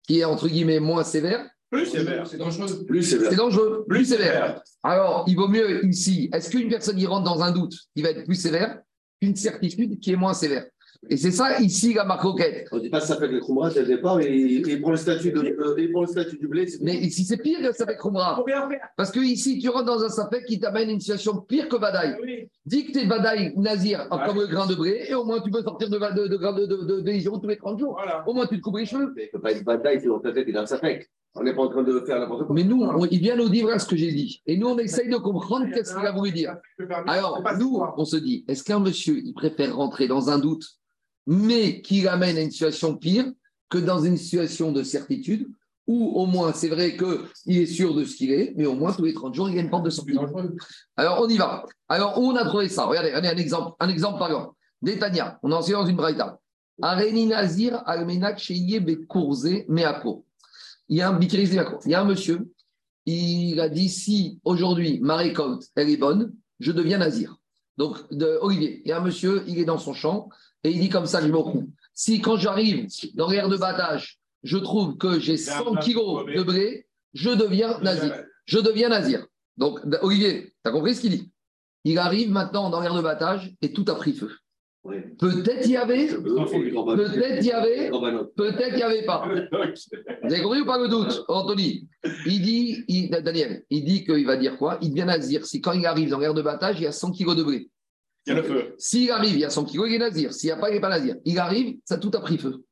qui 0.08 0.20
est 0.20 0.24
entre 0.24 0.48
guillemets 0.48 0.80
moins 0.80 1.04
sévère 1.04 1.46
Plus 1.74 1.86
sévère. 1.86 2.26
C'est 2.26 2.36
dangereux. 2.38 2.84
Plus 2.86 3.02
sévère. 3.02 3.30
C'est 3.30 3.36
dangereux, 3.36 3.84
plus 3.88 3.98
Plus 3.98 4.04
sévère. 4.06 4.26
sévère. 4.32 4.62
Alors, 4.82 5.24
il 5.28 5.36
vaut 5.36 5.48
mieux 5.48 5.84
ici, 5.86 6.30
est-ce 6.32 6.50
qu'une 6.50 6.68
personne 6.68 6.96
qui 6.96 7.06
rentre 7.06 7.24
dans 7.24 7.42
un 7.42 7.50
doute, 7.52 7.74
qui 7.96 8.02
va 8.02 8.10
être 8.10 8.24
plus 8.24 8.34
sévère, 8.36 8.78
qu'une 9.20 9.36
certitude 9.36 9.98
qui 10.00 10.12
est 10.12 10.16
moins 10.16 10.34
sévère 10.34 10.66
Et 11.10 11.16
c'est 11.16 11.30
ça 11.30 11.60
ici 11.60 11.92
la 11.94 12.04
marque 12.04 12.22
roquette. 12.22 12.68
On 12.72 12.76
ne 12.76 12.80
dit 12.82 12.90
pas 12.90 13.00
que 13.00 13.06
ça 13.06 13.16
fait 13.16 13.28
le 13.28 13.40
Khumra 13.40 13.70
dès 13.70 13.80
le 13.80 13.86
départ 13.86 14.20
et 14.20 14.34
il 14.34 14.66
il 14.66 14.80
prend 14.80 14.90
le 14.90 14.96
statut, 14.96 15.30
de, 15.32 15.38
euh, 15.40 15.74
il 15.78 15.90
prend 15.92 16.02
le 16.02 16.06
statut 16.06 16.36
du 16.38 16.48
blé. 16.48 16.66
Mais 16.82 16.94
ici, 16.96 17.24
c'est 17.24 17.36
pire 17.36 17.60
que 17.60 17.72
ça 17.76 17.86
fait 17.86 17.96
Khumra. 17.96 18.42
Parce 18.96 19.10
que 19.10 19.20
ici, 19.20 19.58
tu 19.58 19.68
rentres 19.68 19.84
dans 19.86 20.02
un 20.02 20.08
sapek 20.08 20.44
qui 20.46 20.58
t'amène 20.58 20.88
à 20.88 20.92
une 20.92 21.00
situation 21.00 21.36
pire 21.40 21.68
que 21.68 21.76
Badaï. 21.76 22.16
Oui. 22.22 22.48
Dis 22.66 22.86
que 22.86 22.92
tu 22.92 22.98
es 23.00 23.06
Badaï 23.06 23.52
Nazir 23.56 24.06
Ouais. 24.10 24.18
comme 24.26 24.38
le 24.40 24.46
grain 24.46 24.66
de 24.66 24.74
blé, 24.74 25.04
et 25.08 25.14
au 25.14 25.24
moins 25.24 25.40
tu 25.40 25.50
peux 25.50 25.62
sortir 25.62 25.88
de, 25.90 25.98
de, 25.98 26.28
de, 26.28 26.36
de, 26.36 26.66
de, 26.66 26.76
de, 26.84 27.00
de 27.00 27.06
légion 27.06 27.38
tous 27.38 27.48
les 27.48 27.56
30 27.58 27.78
jours. 27.78 27.94
Voilà. 27.94 28.24
Au 28.26 28.32
moins 28.32 28.46
tu 28.46 28.56
te 28.56 28.62
coupes 28.62 28.78
les 28.78 28.86
cheveux. 28.86 29.12
Mais 29.16 29.24
il 29.24 29.26
ne 29.26 29.30
peut 29.32 29.40
pas 29.40 29.52
être 29.52 29.64
bataille, 29.64 30.00
c'est 30.00 30.08
dans 30.08 30.18
ta 30.20 30.32
tête, 30.32 30.46
il 30.48 30.56
a 30.56 30.62
un 30.62 30.66
sapec. 30.66 31.10
On 31.36 31.42
n'est 31.42 31.54
pas 31.54 31.62
en 31.62 31.68
train 31.68 31.82
de 31.82 32.00
faire 32.06 32.20
n'importe 32.20 32.46
quoi. 32.46 32.54
Mais 32.54 32.62
nous, 32.62 32.88
il 33.10 33.18
vient 33.18 33.36
nous 33.36 33.48
dire 33.48 33.80
ce 33.80 33.86
que 33.86 33.96
j'ai 33.96 34.12
dit. 34.12 34.40
Et 34.46 34.56
nous, 34.56 34.68
on 34.68 34.78
essaye 34.78 35.08
de 35.08 35.16
comprendre 35.16 35.66
qu'est-ce 35.72 35.94
qu'il 35.94 36.06
a 36.06 36.12
voulu 36.12 36.30
dire. 36.30 36.56
Alors, 37.06 37.42
nous, 37.58 37.82
on 37.96 38.04
se 38.04 38.16
dit, 38.16 38.44
est-ce 38.46 38.62
qu'un 38.62 38.78
monsieur, 38.78 39.20
il 39.24 39.34
préfère 39.34 39.74
rentrer 39.74 40.06
dans 40.06 40.30
un 40.30 40.38
doute, 40.38 40.64
mais 41.26 41.82
qui 41.82 42.02
l'amène 42.02 42.36
à 42.36 42.40
une 42.40 42.50
situation 42.50 42.96
pire 42.96 43.26
que 43.68 43.78
dans 43.78 43.98
une 44.00 44.16
situation 44.16 44.70
de 44.70 44.84
certitude, 44.84 45.48
où 45.86 46.12
au 46.18 46.26
moins, 46.26 46.52
c'est 46.52 46.68
vrai 46.68 46.96
qu'il 46.96 47.58
est 47.58 47.66
sûr 47.66 47.94
de 47.94 48.04
ce 48.04 48.16
qu'il 48.16 48.30
est, 48.32 48.54
mais 48.56 48.66
au 48.66 48.74
moins, 48.74 48.92
tous 48.92 49.04
les 49.04 49.12
30 49.12 49.34
jours, 49.34 49.48
il 49.50 49.56
y 49.56 49.58
a 49.58 49.62
une 49.62 49.70
porte 49.70 49.84
de 49.84 49.90
sortie. 49.90 50.16
Alors, 50.96 51.20
on 51.20 51.28
y 51.28 51.36
va. 51.36 51.66
Alors, 51.88 52.16
où 52.18 52.26
on 52.26 52.36
a 52.36 52.44
trouvé 52.44 52.68
ça? 52.68 52.84
Regardez, 52.84 53.08
regardez 53.08 53.28
un 53.28 53.36
exemple, 53.36 53.72
un 53.80 53.88
exemple 53.88 54.18
par 54.18 54.28
exemple. 54.28 54.54
Détania, 54.80 55.38
on 55.42 55.50
en 55.50 55.62
sait 55.62 55.72
dans 55.72 55.84
une 55.84 55.96
braïta. 55.96 56.38
Areni 56.80 57.26
Nazir, 57.26 57.82
Almenak, 57.86 58.38
Cheyé, 58.38 58.80
Bekourze, 58.80 59.64
Meako. 59.68 60.24
Il 60.88 60.96
y 60.96 61.02
a 61.02 61.10
un. 61.10 61.18
Il 61.20 61.90
y 61.90 61.94
a 61.94 62.00
un 62.00 62.04
monsieur, 62.04 62.50
il 63.06 63.60
a 63.60 63.68
dit 63.68 63.88
si 63.88 64.40
aujourd'hui 64.44 65.00
ma 65.00 65.16
récolte, 65.16 65.68
elle 65.76 65.90
est 65.90 65.96
bonne, 65.96 66.34
je 66.60 66.72
deviens 66.72 66.98
Nazir. 66.98 67.36
Donc, 67.76 67.98
de 68.12 68.38
Olivier, 68.40 68.82
il 68.84 68.88
y 68.88 68.92
a 68.92 68.98
un 68.98 69.04
monsieur, 69.04 69.42
il 69.48 69.58
est 69.58 69.64
dans 69.64 69.78
son 69.78 69.94
champ 69.94 70.28
et 70.62 70.70
il 70.70 70.80
dit 70.80 70.88
comme 70.88 71.06
ça, 71.06 71.20
je 71.20 71.26
me 71.26 71.42
coupe. 71.42 71.68
Si 71.92 72.20
quand 72.20 72.36
j'arrive 72.36 72.86
dans 73.14 73.28
l'air 73.28 73.48
de 73.48 73.56
battage, 73.56 74.20
je 74.42 74.58
trouve 74.58 74.96
que 74.96 75.18
j'ai 75.18 75.36
100 75.36 75.76
kilos 75.76 76.24
de 76.26 76.42
blé, 76.42 76.86
je 77.14 77.30
deviens 77.30 77.78
Nazir 77.80 78.24
je 78.46 78.58
deviens 78.58 78.88
nazir. 78.88 79.26
Donc, 79.56 79.80
Olivier, 80.02 80.54
tu 80.64 80.68
as 80.68 80.70
compris 80.70 80.94
ce 80.94 81.00
qu'il 81.00 81.10
dit? 81.10 81.30
Il 81.84 81.98
arrive 81.98 82.30
maintenant 82.30 82.70
dans 82.70 82.80
l'air 82.80 82.94
de 82.94 83.02
battage 83.02 83.54
et 83.62 83.72
tout 83.72 83.84
a 83.88 83.94
pris 83.94 84.14
feu. 84.14 84.36
Oui. 84.84 84.96
Peut-être 85.18 85.66
y 85.66 85.76
avait, 85.78 86.08
Peut-être 86.08 87.42
y 87.42 87.50
avait, 87.52 87.90
peut-être 88.36 88.76
n'y 88.76 88.82
avait 88.82 89.06
pas. 89.06 89.26
Vous 90.22 90.32
avez 90.32 90.42
compris 90.42 90.60
ou 90.60 90.66
pas 90.66 90.78
le 90.78 90.88
doute, 90.88 91.24
Anthony? 91.28 91.88
Il 92.26 92.42
dit, 92.42 92.84
il- 92.88 93.10
Daniel, 93.10 93.64
il 93.70 93.84
dit 93.84 94.04
qu'il 94.04 94.26
va 94.26 94.36
dire 94.36 94.58
quoi? 94.58 94.76
Il 94.82 94.90
devient 94.90 95.06
nazir. 95.06 95.46
Si 95.46 95.62
quand 95.62 95.72
il 95.72 95.86
arrive 95.86 96.10
dans 96.10 96.18
l'air 96.18 96.34
de 96.34 96.42
battage, 96.42 96.76
il 96.80 96.82
y 96.82 96.86
a 96.86 96.92
100 96.92 97.12
kilos 97.12 97.34
de 97.34 97.42
blé. 97.42 97.70
Il 98.26 98.30
y 98.30 98.32
a 98.32 98.40
le 98.40 98.42
feu. 98.42 98.74
S'il 98.76 99.10
arrive, 99.10 99.32
il 99.34 99.40
y 99.40 99.44
a 99.44 99.50
100 99.50 99.64
kilos, 99.64 99.88
il 99.88 99.94
est 99.94 99.98
nazir. 99.98 100.34
S'il 100.34 100.48
n'y 100.48 100.52
a 100.52 100.56
pas, 100.56 100.68
il 100.68 100.74
n'est 100.74 100.80
pas 100.80 100.90
nazir. 100.90 101.16
Il 101.24 101.38
arrive, 101.38 101.78
ça 101.86 101.96
tout 101.96 102.10
a 102.14 102.20
pris 102.20 102.36
feu. 102.36 102.62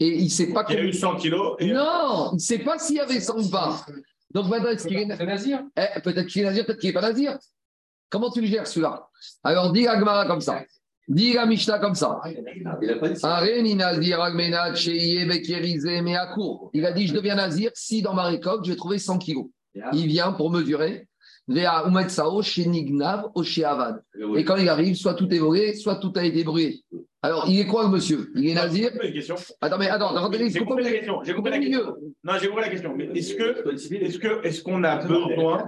Et 0.00 0.08
il 0.16 0.24
ne 0.24 0.30
sait 0.30 0.52
pas 0.52 0.64
Il 0.70 0.74
y 0.74 0.78
a 0.78 0.84
eu 0.84 0.92
100 0.92 1.16
kilos. 1.16 1.56
Et... 1.58 1.72
Non, 1.72 2.30
il 2.32 2.36
ne 2.36 2.40
sait 2.40 2.60
pas 2.60 2.78
s'il 2.78 2.96
y 2.96 3.00
avait 3.00 3.20
100 3.20 3.46
ou 3.46 3.50
pas. 3.50 3.84
Donc 4.32 4.48
maintenant, 4.48 4.70
est-ce 4.70 4.86
qu'il 4.86 4.96
est 4.96 5.04
nazir? 5.06 5.62
Eh, 5.76 6.00
peut-être 6.00 6.26
qu'il 6.28 6.42
est 6.42 6.44
nazir, 6.46 6.64
peut-être 6.64 6.78
qu'il 6.78 6.88
n'est 6.88 6.94
pas 6.94 7.02
nazir. 7.02 7.38
Comment 8.10 8.30
tu 8.30 8.40
le 8.40 8.46
gères 8.46 8.66
celui-là? 8.66 9.06
Alors 9.42 9.70
dis 9.72 9.82
la 9.82 9.98
Gemara 9.98 10.26
comme 10.26 10.40
ça. 10.40 10.62
Dis 11.08 11.32
la 11.32 11.46
Mishnah 11.46 11.78
comme 11.78 11.94
ça. 11.94 12.20
Il 12.26 12.66
a 12.90 12.96
pas 12.96 13.08
dit 13.08 13.14
dit 16.94 17.06
je 17.06 17.14
deviens 17.14 17.34
nazir 17.34 17.70
si 17.74 18.02
dans 18.02 18.14
ma 18.14 18.24
récolte 18.24 18.64
je 18.64 18.70
vais 18.70 18.76
trouver 18.76 18.98
100 18.98 19.18
kilos. 19.18 19.46
Il 19.92 20.06
vient 20.06 20.32
pour 20.32 20.50
mesurer. 20.50 21.08
Vea 21.48 21.84
umetsao 21.86 22.42
chez 22.42 22.66
Nignav 22.66 23.30
au 23.34 23.42
chez 23.42 23.64
Avad. 23.64 24.02
Et 24.36 24.44
quand 24.44 24.56
il 24.56 24.68
arrive, 24.68 24.96
soit 24.96 25.14
tout 25.14 25.32
est 25.32 25.38
volé, 25.38 25.74
soit 25.74 25.96
tout 25.96 26.12
a 26.16 26.22
été 26.22 26.44
brûlé. 26.44 26.82
Alors, 27.22 27.46
il 27.48 27.58
est 27.58 27.66
quoi 27.66 27.84
le 27.84 27.88
monsieur? 27.88 28.30
Il 28.36 28.48
est 28.48 28.54
nazir? 28.54 28.90
Attends, 29.60 29.78
mais 29.78 29.88
attends, 29.88 30.14
attends, 30.14 30.30
J'ai 30.32 30.60
compris 30.60 30.84
la 30.84 30.92
question. 30.92 31.20
J'ai 31.24 31.34
compris 31.34 31.50
la 31.52 31.58
question. 31.58 31.96
Non, 32.22 32.34
j'ai 32.40 32.48
compris 32.48 32.64
la 32.64 32.68
question. 32.68 32.94
Mais 32.94 33.06
est-ce 33.06 33.34
que, 33.34 34.04
est-ce 34.04 34.18
que, 34.18 34.46
est-ce 34.46 34.62
qu'on 34.62 34.84
a 34.84 34.96
besoin, 34.98 35.64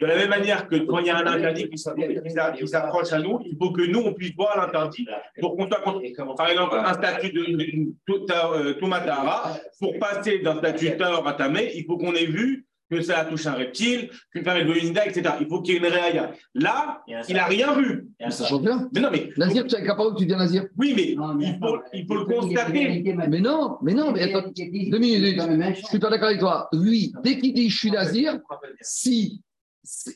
de 0.00 0.06
la 0.06 0.16
même 0.16 0.28
manière 0.30 0.68
que 0.68 0.76
quand 0.76 0.98
il 0.98 1.06
y 1.06 1.10
a 1.10 1.16
un 1.18 1.26
interdit 1.26 1.68
qui 1.68 1.78
s'a- 1.78 1.94
qui 1.94 2.30
s'a- 2.30 2.52
qui 2.52 2.68
s'approche 2.68 3.12
à 3.12 3.18
nous, 3.20 3.40
il 3.44 3.56
faut 3.56 3.70
que 3.72 3.82
nous, 3.82 4.00
on 4.00 4.12
puisse 4.14 4.34
voir 4.34 4.56
l'interdit 4.58 5.06
pour 5.40 5.56
qu'on 5.56 5.66
soit 5.68 5.80
contre. 5.80 6.00
Par 6.36 6.48
exemple, 6.50 6.76
un 6.76 6.94
statut 6.94 7.30
de, 7.32 7.42
de, 7.44 7.56
de- 7.56 8.68
euh, 8.68 8.74
Tomatara, 8.74 9.56
pour 9.80 9.98
passer 9.98 10.38
d'un 10.40 10.56
statut 10.58 10.96
Taor 10.96 11.26
à 11.26 11.32
Tamé, 11.34 11.72
il 11.74 11.84
faut 11.84 11.96
qu'on 11.98 12.14
ait 12.14 12.26
vu 12.26 12.64
que 12.90 13.02
ça 13.02 13.22
touche 13.26 13.46
un 13.46 13.52
reptile, 13.52 14.08
qu'une 14.32 14.42
femme 14.44 14.56
est 14.56 14.64
devenue 14.64 14.96
etc. 15.04 15.34
Il 15.42 15.46
faut 15.46 15.60
qu'il 15.60 15.74
y 15.74 15.76
ait 15.76 15.80
une 15.80 15.92
réaïa. 15.92 16.30
Là, 16.54 17.02
il 17.28 17.34
n'a 17.36 17.44
rien 17.44 17.74
vu. 17.78 18.08
Mais 18.18 18.30
ça 18.30 18.46
change 18.46 18.62
rien. 18.62 18.88
Mais 18.94 19.00
non, 19.00 19.10
mais. 19.12 19.28
Nazir, 19.36 19.66
tu 19.66 19.74
es 19.76 19.84
capable 19.84 20.14
que 20.14 20.20
tu 20.20 20.24
deviens 20.24 20.38
nazir 20.38 20.64
Oui, 20.78 20.94
mais 20.96 21.02
il 21.42 21.58
faut, 21.60 21.78
il 21.92 22.06
faut 22.06 22.14
le 22.14 22.24
constater. 22.24 23.02
Mais 23.28 23.40
non, 23.40 23.76
mais 23.82 23.92
non, 23.92 24.10
mais 24.12 24.22
attends, 24.34 24.48
deux 24.56 24.98
minutes. 24.98 25.38
Je 25.76 25.84
suis 25.86 25.98
pas 25.98 26.08
d'accord 26.08 26.28
avec 26.28 26.40
toi. 26.40 26.66
Lui, 26.72 27.12
dès 27.22 27.36
qu'il 27.36 27.52
dit 27.52 27.68
je 27.68 27.76
suis 27.76 27.90
nazir, 27.90 28.38
si, 28.80 29.42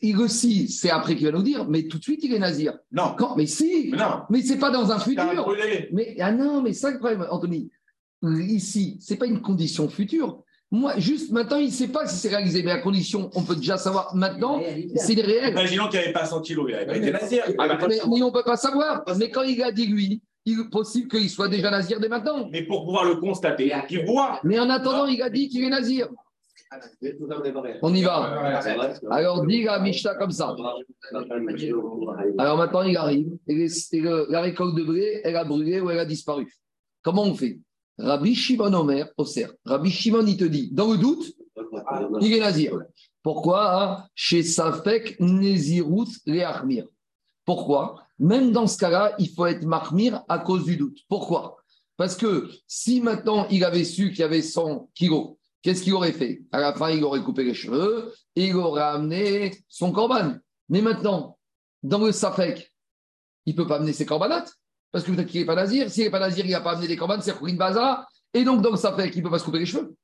il 0.02 0.18
aussi, 0.18 0.68
c'est 0.68 0.90
après 0.90 1.16
qu'il 1.16 1.26
va 1.26 1.32
nous 1.32 1.42
dire, 1.42 1.66
mais 1.68 1.84
tout 1.84 1.98
de 1.98 2.02
suite 2.02 2.20
il 2.22 2.34
est 2.34 2.38
nazir. 2.38 2.78
Non, 2.90 3.14
Quand? 3.16 3.36
Mais 3.36 3.46
si, 3.46 3.88
mais 3.90 3.98
non. 3.98 4.22
mais 4.30 4.42
c'est 4.42 4.58
pas 4.58 4.70
dans 4.70 4.90
un 4.92 4.98
futur. 4.98 5.54
Mais 5.92 6.16
ah 6.20 6.32
non, 6.32 6.62
mais 6.62 6.72
ça 6.72 6.90
le 6.90 6.98
problème, 6.98 7.26
Anthony. 7.30 7.70
Ici, 8.22 8.98
c'est 9.00 9.16
pas 9.16 9.26
une 9.26 9.40
condition 9.40 9.88
future. 9.88 10.42
Moi, 10.70 10.94
juste 10.98 11.32
maintenant, 11.32 11.58
il 11.58 11.66
ne 11.66 11.70
sait 11.70 11.88
pas 11.88 12.06
si 12.06 12.16
c'est 12.16 12.28
réalisé, 12.28 12.62
mais 12.62 12.70
la 12.72 12.78
condition, 12.78 13.30
on 13.34 13.42
peut 13.42 13.56
déjà 13.56 13.76
savoir 13.76 14.14
maintenant, 14.14 14.60
c'est 14.96 15.20
réel. 15.20 15.50
Imaginons 15.50 15.88
qu'il 15.88 15.98
n'y 15.98 16.04
avait 16.06 16.14
pas 16.14 16.24
100 16.24 16.40
kilos, 16.40 16.66
il 16.68 16.72
n'avait 16.72 16.86
pas 16.86 16.96
été 16.96 17.10
nazir. 17.10 17.44
Ah, 17.58 17.68
bah, 17.68 17.78
Mais, 17.88 17.98
mais 18.08 18.22
on 18.22 18.28
ne 18.28 18.32
peut 18.32 18.44
pas 18.44 18.56
savoir. 18.56 19.04
Mais 19.18 19.30
quand 19.30 19.42
il 19.42 19.62
a 19.62 19.70
dit 19.70 19.86
lui, 19.86 20.22
il 20.44 20.60
est 20.60 20.70
possible 20.70 21.08
qu'il 21.08 21.28
soit 21.28 21.48
déjà 21.48 21.70
nazir 21.70 22.00
dès 22.00 22.08
maintenant. 22.08 22.48
Mais 22.50 22.62
pour 22.62 22.84
pouvoir 22.84 23.04
le 23.04 23.16
constater, 23.16 23.72
qu'il 23.88 24.04
voit. 24.06 24.40
Mais 24.44 24.58
en 24.58 24.70
attendant, 24.70 25.06
il 25.06 25.20
a 25.22 25.30
dit 25.30 25.48
qu'il 25.48 25.62
est 25.64 25.70
nazir. 25.70 26.08
On 27.82 27.94
y 27.94 28.02
va. 28.02 28.60
Alors, 29.10 29.46
dis 29.46 29.64
la 29.64 29.78
Mishnah 29.78 30.14
comme 30.14 30.30
ça. 30.30 30.54
Alors 32.38 32.56
maintenant, 32.56 32.82
il 32.82 32.96
arrive. 32.96 33.36
Et, 33.46 33.66
la 34.02 34.40
récolte 34.40 34.74
de 34.74 34.82
blé, 34.82 35.20
elle 35.24 35.36
a 35.36 35.44
brûlé 35.44 35.80
ou 35.80 35.90
elle 35.90 35.98
a 35.98 36.04
disparu. 36.04 36.52
Comment 37.02 37.24
on 37.24 37.34
fait? 37.34 37.58
Rabbi 37.98 38.34
Shimon 38.34 38.72
Omer, 38.72 39.08
Oser. 39.16 39.48
Rabbi 39.64 39.90
Shimon, 39.90 40.26
il 40.26 40.36
te 40.36 40.44
dit, 40.44 40.70
dans 40.72 40.92
le 40.92 40.98
doute, 40.98 41.32
il 42.20 42.32
est 42.32 42.40
nazir. 42.40 42.78
Pourquoi? 43.22 44.06
Chez 44.14 44.42
Safek, 44.42 45.20
Nezirut, 45.20 46.08
Réachmir. 46.26 46.86
Pourquoi? 47.44 48.02
Même 48.18 48.52
dans 48.52 48.66
ce 48.66 48.78
cas-là, 48.78 49.14
il 49.18 49.28
faut 49.30 49.46
être 49.46 49.64
marmir 49.64 50.22
à 50.28 50.38
cause 50.38 50.64
du 50.64 50.76
doute. 50.76 50.98
Pourquoi? 51.08 51.56
Parce 51.96 52.16
que 52.16 52.48
si 52.66 53.00
maintenant 53.00 53.46
il 53.50 53.64
avait 53.64 53.84
su 53.84 54.10
qu'il 54.10 54.20
y 54.20 54.22
avait 54.22 54.42
100 54.42 54.90
kilos, 54.94 55.36
qu'est-ce 55.62 55.82
qu'il 55.82 55.94
aurait 55.94 56.12
fait? 56.12 56.42
À 56.52 56.60
la 56.60 56.74
fin, 56.74 56.90
il 56.90 57.02
aurait 57.04 57.22
coupé 57.22 57.44
les 57.44 57.54
cheveux 57.54 58.12
et 58.36 58.48
il 58.48 58.56
aurait 58.56 58.82
amené 58.82 59.56
son 59.68 59.92
corban. 59.92 60.34
Mais 60.68 60.82
maintenant, 60.82 61.38
dans 61.82 62.04
le 62.04 62.12
Safek, 62.12 62.72
il 63.46 63.54
ne 63.54 63.56
peut 63.56 63.66
pas 63.66 63.76
amener 63.76 63.92
ses 63.92 64.06
corbanates 64.06 64.52
parce 64.92 65.04
que 65.04 65.12
peut-être 65.12 65.28
qu'il 65.28 65.40
n'est 65.40 65.46
pas 65.46 65.54
nazir. 65.54 65.90
S'il 65.90 66.04
n'est 66.04 66.10
pas 66.10 66.20
nazir, 66.20 66.44
il 66.44 66.52
n'a 66.52 66.60
pas 66.60 66.72
amené 66.72 66.86
des 66.86 66.96
corbanes, 66.96 67.22
c'est 67.22 67.34
une 67.46 67.56
bazar. 67.56 68.06
Et 68.34 68.44
donc, 68.44 68.62
dans 68.62 68.70
le 68.70 68.76
Safek, 68.76 69.14
il 69.14 69.18
ne 69.18 69.24
peut 69.24 69.30
pas 69.30 69.38
se 69.38 69.44
couper 69.44 69.58
les 69.58 69.66
cheveux. 69.66 69.94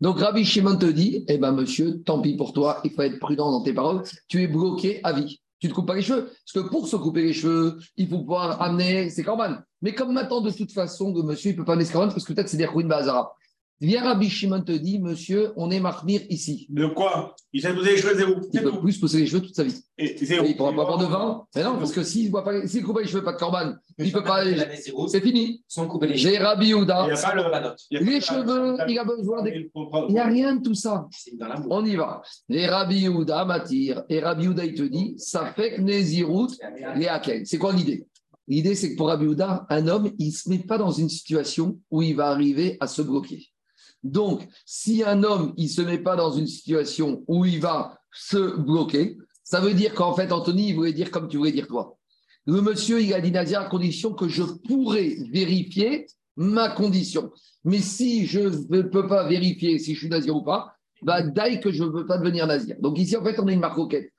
Donc, 0.00 0.18
Rabbi 0.18 0.44
Shimon 0.44 0.76
te 0.76 0.86
dit 0.86 1.24
Eh 1.28 1.38
bien, 1.38 1.52
monsieur, 1.52 2.02
tant 2.02 2.20
pis 2.20 2.36
pour 2.36 2.52
toi, 2.52 2.80
il 2.84 2.90
faut 2.90 3.02
être 3.02 3.18
prudent 3.18 3.50
dans 3.50 3.62
tes 3.62 3.72
paroles. 3.72 4.02
Tu 4.28 4.42
es 4.42 4.46
bloqué 4.46 5.00
à 5.04 5.12
vie. 5.12 5.40
Tu 5.58 5.66
ne 5.66 5.70
te 5.70 5.74
coupes 5.74 5.86
pas 5.86 5.94
les 5.94 6.02
cheveux. 6.02 6.24
Parce 6.26 6.66
que 6.66 6.70
pour 6.70 6.86
se 6.86 6.96
couper 6.96 7.22
les 7.22 7.32
cheveux, 7.32 7.78
il 7.96 8.08
faut 8.08 8.18
pouvoir 8.18 8.60
amener 8.60 9.10
ses 9.10 9.22
corbanes. 9.22 9.64
Mais 9.80 9.94
comme 9.94 10.12
maintenant, 10.12 10.40
de 10.40 10.50
toute 10.50 10.72
façon, 10.72 11.14
le 11.14 11.22
monsieur, 11.22 11.50
il 11.50 11.54
ne 11.54 11.58
peut 11.58 11.64
pas 11.64 11.72
amener 11.72 11.86
ses 11.86 11.92
corbanes 11.92 12.10
parce 12.10 12.24
que 12.24 12.32
peut-être 12.32 12.48
c'est 12.48 12.56
des 12.56 12.66
ruines 12.66 12.88
bazara. 12.88 13.34
Viens, 13.80 14.04
Rabbi 14.04 14.30
Shimon 14.30 14.62
te 14.62 14.72
dit 14.72 14.98
Monsieur, 14.98 15.52
on 15.56 15.70
est 15.70 15.80
marmir 15.80 16.22
ici. 16.30 16.66
De 16.70 16.86
quoi? 16.86 17.36
Il 17.52 17.60
s'est 17.60 17.74
posé 17.74 17.90
les 17.90 17.96
cheveux 17.98 18.14
zéro. 18.16 18.32
Il 18.54 18.62
peut 18.62 18.80
plus 18.80 18.92
se 18.92 19.00
poser 19.00 19.18
les 19.20 19.26
cheveux 19.26 19.42
toute 19.42 19.54
sa 19.54 19.64
vie. 19.64 19.74
Et 19.98 20.14
Et 20.22 20.24
zéro. 20.24 20.46
il 20.46 20.52
ne 20.52 20.56
pourra 20.56 20.70
pas 20.70 20.84
boire 20.86 20.96
de 20.98 21.04
vin. 21.04 21.44
Mais 21.54 21.62
non, 21.62 21.76
parce 21.76 21.92
que 21.92 22.02
s'il 22.02 22.28
ne 22.32 22.40
pas, 22.40 22.66
s'il 22.66 22.82
coupe 22.82 22.94
pas 22.96 23.02
les 23.02 23.06
cheveux, 23.06 23.22
pas 23.22 23.34
de 23.34 23.38
corban, 23.38 23.74
il 23.98 24.06
ne 24.06 24.12
peut 24.12 24.22
pas. 24.24 24.42
C'est 25.08 25.20
fini. 25.20 25.62
Sans 25.68 25.86
couper 25.88 26.06
les 26.06 26.16
cheveux. 26.16 26.32
J'ai 26.32 26.38
Rabbi 26.38 26.66
Il 26.66 26.70
Yehuda. 26.70 27.06
n'y 27.06 27.12
a 27.12 27.16
pas 27.22 27.34
le. 27.34 27.42
il 27.42 27.44
y 27.44 27.96
a 27.96 28.00
pas 28.00 28.06
Les 28.06 28.14
le- 28.14 28.20
cheveux, 28.20 28.76
il 28.88 28.98
a 28.98 29.04
besoin 29.04 29.42
des. 29.42 29.70
Il 30.08 30.12
n'y 30.12 30.18
a 30.18 30.26
rien 30.26 30.56
de 30.56 30.62
tout 30.62 30.74
ça. 30.74 31.06
C'est 31.10 31.36
dans 31.36 31.46
l'amour. 31.48 31.66
On 31.70 31.84
y 31.84 31.96
va. 31.96 32.22
Et 32.48 32.66
Rabbi 32.66 33.00
Yehuda 33.00 33.44
m'attire. 33.44 34.04
Et 34.08 34.20
Rabbi 34.20 34.44
Yehuda, 34.44 34.64
il 34.64 34.74
te 34.74 34.82
dit, 34.84 35.14
ça 35.18 35.52
fait 35.54 35.74
que 35.76 35.82
Nézirut, 35.82 36.48
les 36.96 37.08
Hakel. 37.08 37.46
C'est 37.46 37.58
quoi 37.58 37.74
l'idée? 37.74 38.06
L'idée, 38.48 38.74
c'est 38.74 38.92
que 38.92 38.96
pour 38.96 39.08
Rabbi 39.08 39.24
Yehuda, 39.26 39.66
un 39.68 39.86
homme, 39.88 40.10
il 40.18 40.28
ne 40.28 40.32
se 40.32 40.48
met 40.48 40.58
pas 40.60 40.78
dans 40.78 40.92
une 40.92 41.08
situation 41.10 41.78
où 41.90 42.00
il 42.00 42.16
va 42.16 42.28
arriver 42.28 42.78
à 42.80 42.86
se 42.86 43.02
bloquer. 43.02 43.44
Donc, 44.10 44.46
si 44.64 45.02
un 45.02 45.22
homme, 45.24 45.52
il 45.56 45.64
ne 45.64 45.70
se 45.70 45.82
met 45.82 45.98
pas 45.98 46.16
dans 46.16 46.30
une 46.30 46.46
situation 46.46 47.24
où 47.26 47.44
il 47.44 47.60
va 47.60 47.98
se 48.12 48.56
bloquer, 48.56 49.18
ça 49.42 49.60
veut 49.60 49.74
dire 49.74 49.94
qu'en 49.94 50.14
fait, 50.14 50.32
Anthony, 50.32 50.68
il 50.68 50.74
voulait 50.74 50.92
dire 50.92 51.10
comme 51.10 51.28
tu 51.28 51.36
voulais 51.36 51.52
dire 51.52 51.66
toi. 51.66 51.96
Le 52.46 52.60
monsieur, 52.60 53.02
il 53.02 53.12
a 53.14 53.20
dit 53.20 53.32
Nazir 53.32 53.60
à 53.60 53.64
condition 53.64 54.12
que 54.12 54.28
je 54.28 54.42
pourrais 54.42 55.16
vérifier 55.32 56.06
ma 56.36 56.68
condition. 56.68 57.32
Mais 57.64 57.78
si 57.78 58.26
je 58.26 58.40
ne 58.40 58.82
peux 58.82 59.08
pas 59.08 59.28
vérifier 59.28 59.78
si 59.78 59.94
je 59.94 59.98
suis 59.98 60.08
Nazir 60.08 60.36
ou 60.36 60.42
pas, 60.42 60.74
bah, 61.02 61.22
d'aille 61.22 61.60
que 61.60 61.72
je 61.72 61.82
ne 61.82 61.88
veux 61.88 62.06
pas 62.06 62.18
devenir 62.18 62.46
Nazir. 62.46 62.76
Donc 62.80 62.98
ici, 62.98 63.16
en 63.16 63.24
fait, 63.24 63.38
on 63.40 63.48
a 63.48 63.52
une 63.52 63.60
marcoquette. 63.60 64.12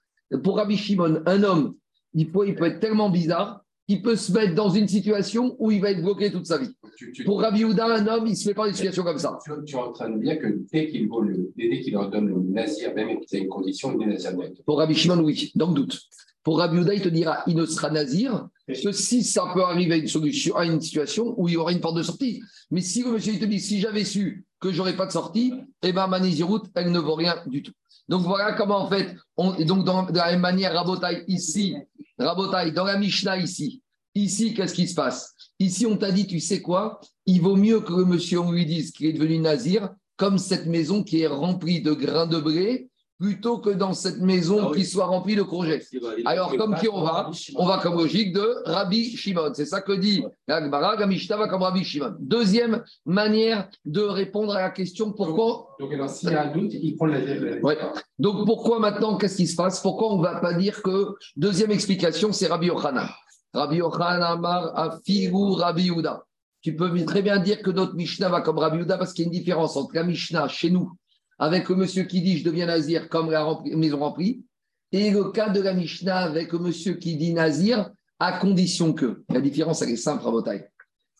Pour 0.43 0.57
Rabbi 0.57 0.75
Shimon, 0.75 1.21
un 1.25 1.43
homme, 1.43 1.75
il 2.13 2.29
peut 2.29 2.47
être 2.47 2.79
tellement 2.79 3.09
bizarre 3.09 3.61
qu'il 3.87 4.01
peut 4.01 4.17
se 4.17 4.31
mettre 4.33 4.53
dans 4.53 4.69
une 4.69 4.87
situation 4.87 5.55
où 5.59 5.71
il 5.71 5.79
va 5.79 5.91
être 5.91 6.01
bloqué 6.01 6.31
toute 6.31 6.45
sa 6.45 6.57
vie. 6.57 6.69
Tu, 6.97 7.11
tu, 7.13 7.23
Pour 7.23 7.41
Rabbi 7.41 7.63
Houda, 7.63 7.85
un 7.85 8.05
homme, 8.07 8.27
il 8.27 8.31
ne 8.31 8.35
se 8.35 8.47
met 8.47 8.53
pas 8.53 8.63
dans 8.63 8.69
une 8.69 8.75
situation 8.75 9.03
comme 9.03 9.17
ça. 9.17 9.39
tu, 9.43 9.51
tu 9.65 9.75
es 9.75 9.79
en 9.79 9.91
train 9.93 10.09
de 10.09 10.19
dire 10.19 10.39
que 10.39 10.47
dès 10.71 10.89
qu'il 10.89 11.07
qu'il 11.07 11.93
leur 11.93 12.09
donne 12.09 12.27
le 12.27 12.35
nazir, 12.53 12.93
même 12.93 13.09
y 13.09 13.35
a 13.35 13.39
une 13.39 13.47
condition, 13.47 13.97
il 13.99 14.03
est 14.03 14.13
nazir. 14.13 14.33
Pour 14.65 14.79
Rabbi 14.79 14.93
Shimon, 14.93 15.23
oui, 15.23 15.51
dans 15.55 15.69
le 15.69 15.73
doute. 15.73 16.01
Pour 16.43 16.59
Rabbi 16.59 16.79
Houda, 16.79 16.93
il 16.93 17.01
te 17.01 17.09
dira, 17.09 17.43
il 17.47 17.55
ne 17.55 17.65
sera 17.65 17.89
nazir 17.89 18.47
que 18.67 18.91
si 18.91 19.23
ça 19.23 19.51
peut 19.53 19.63
arriver 19.63 19.95
à 19.95 19.97
une, 19.97 20.07
solution, 20.07 20.55
à 20.55 20.65
une 20.65 20.81
situation 20.81 21.33
où 21.37 21.47
il 21.47 21.53
y 21.53 21.57
aura 21.57 21.71
une 21.71 21.79
porte 21.79 21.97
de 21.97 22.03
sortie. 22.03 22.41
Mais 22.71 22.81
si 22.81 23.03
le 23.03 23.11
monsieur 23.11 23.33
il 23.33 23.39
te 23.39 23.45
dit, 23.45 23.59
si 23.59 23.79
j'avais 23.79 24.03
su 24.03 24.45
que 24.59 24.71
j'aurais 24.71 24.95
pas 24.95 25.05
de 25.05 25.11
sortie, 25.11 25.53
eh 25.83 25.93
ben 25.93 26.07
ma 26.07 26.19
Néziroute, 26.19 26.65
elle 26.75 26.91
ne 26.91 26.99
vaut 26.99 27.15
rien 27.15 27.35
du 27.47 27.63
tout. 27.63 27.73
Donc 28.09 28.23
voilà 28.23 28.53
comment 28.53 28.79
en 28.79 28.89
fait, 28.89 29.15
on, 29.35 29.53
et 29.55 29.65
donc 29.65 29.85
dans, 29.85 30.03
de 30.03 30.17
la 30.17 30.31
même 30.31 30.39
manière, 30.39 30.73
Rabotai 30.73 31.23
ici, 31.27 31.75
Rabotai, 32.17 32.71
dans 32.71 32.85
la 32.85 32.97
Mishnah 32.97 33.37
ici, 33.37 33.81
ici, 34.15 34.53
qu'est-ce 34.53 34.73
qui 34.73 34.87
se 34.87 34.95
passe? 34.95 35.35
Ici, 35.59 35.85
on 35.85 35.97
t'a 35.97 36.11
dit, 36.11 36.27
tu 36.27 36.39
sais 36.39 36.61
quoi? 36.61 36.99
Il 37.25 37.41
vaut 37.41 37.55
mieux 37.55 37.81
que 37.81 37.93
le 37.93 38.05
monsieur, 38.05 38.39
on 38.39 38.51
lui 38.51 38.65
dise 38.65 38.91
qu'il 38.91 39.07
est 39.07 39.13
devenu 39.13 39.39
nazir, 39.39 39.89
comme 40.15 40.37
cette 40.37 40.65
maison 40.65 41.03
qui 41.03 41.21
est 41.21 41.27
remplie 41.27 41.81
de 41.81 41.93
grains 41.93 42.27
de 42.27 42.39
blé, 42.39 42.89
plutôt 43.19 43.57
que 43.57 43.69
dans 43.71 43.93
cette 43.93 44.19
maison 44.19 44.59
Ah 44.61 44.69
oui. 44.71 44.77
qui 44.77 44.85
soit 44.85 45.05
remplie 45.05 45.35
de 45.35 45.41
courgettes. 45.41 45.87
Alors, 46.25 46.55
comme 46.55 46.75
qui 46.75 46.87
on 46.87 47.01
va 47.01 47.31
On 47.55 47.65
va 47.65 47.79
comme 47.79 47.95
logique 47.95 48.33
de 48.33 48.61
Rabbi 48.65 49.15
Shimon. 49.17 49.51
C'est 49.53 49.65
ça 49.65 49.81
que 49.81 49.93
dit 49.93 50.23
la 50.47 50.63
Gemara, 50.63 50.95
la 50.95 51.07
Mishnah 51.07 51.37
va 51.37 51.47
comme 51.47 51.63
Rabbi 51.63 51.83
Shimon. 51.83 52.15
Deuxième 52.19 52.83
manière 53.05 53.69
de 53.85 54.01
répondre 54.01 54.55
à 54.55 54.61
la 54.61 54.69
question 54.69 55.11
pourquoi. 55.13 55.75
Donc, 55.79 55.91
alors, 55.93 56.09
s'il 56.09 56.29
y 56.29 56.35
a 56.35 56.43
un 56.43 56.51
doute, 56.51 56.73
il 56.73 56.95
prend 56.95 57.07
nazir. 57.07 57.59
Ouais. 57.63 57.77
Donc, 58.19 58.45
pourquoi 58.45 58.79
maintenant, 58.79 59.17
qu'est-ce 59.17 59.37
qui 59.37 59.47
se 59.47 59.55
passe? 59.55 59.81
Pourquoi 59.81 60.13
on 60.13 60.17
ne 60.19 60.23
va 60.23 60.39
pas 60.39 60.53
dire 60.53 60.81
que. 60.83 61.15
Deuxième 61.35 61.71
explication, 61.71 62.31
c'est 62.31 62.47
Rabbi 62.47 62.67
Yochanan? 62.67 63.07
Rabbi 63.53 63.77
Yochanan 63.77 64.21
Amar 64.21 64.77
Afigu 64.77 65.53
Rabbi 65.53 65.83
Yehuda. 65.85 66.23
Tu 66.61 66.75
peux 66.75 66.93
très 67.05 67.21
bien 67.21 67.39
dire 67.39 67.61
que 67.61 67.71
notre 67.71 67.95
Mishnah 67.95 68.29
va 68.29 68.41
comme 68.41 68.57
Rabbi 68.57 68.77
Yehuda 68.77 68.97
parce 68.97 69.13
qu'il 69.13 69.23
y 69.23 69.27
a 69.27 69.29
une 69.29 69.37
différence 69.37 69.75
entre 69.77 69.95
la 69.95 70.03
Mishnah 70.03 70.47
chez 70.47 70.69
nous, 70.69 70.91
avec 71.39 71.69
le 71.69 71.75
monsieur 71.75 72.03
qui 72.03 72.21
dit 72.21 72.37
je 72.37 72.43
deviens 72.43 72.65
nazir 72.65 73.09
comme 73.09 73.31
la 73.31 73.43
rempli- 73.43 73.75
maison 73.75 73.99
remplie, 73.99 74.43
et 74.91 75.11
le 75.11 75.31
cas 75.31 75.49
de 75.49 75.61
la 75.61 75.73
Mishnah 75.73 76.17
avec 76.17 76.51
le 76.53 76.59
monsieur 76.59 76.93
qui 76.93 77.17
dit 77.17 77.33
nazir 77.33 77.89
à 78.19 78.39
condition 78.39 78.93
que, 78.93 79.23
la 79.29 79.41
différence 79.41 79.81
elle 79.81 79.89
est 79.89 79.95
simple 79.97 80.25
à 80.25 80.53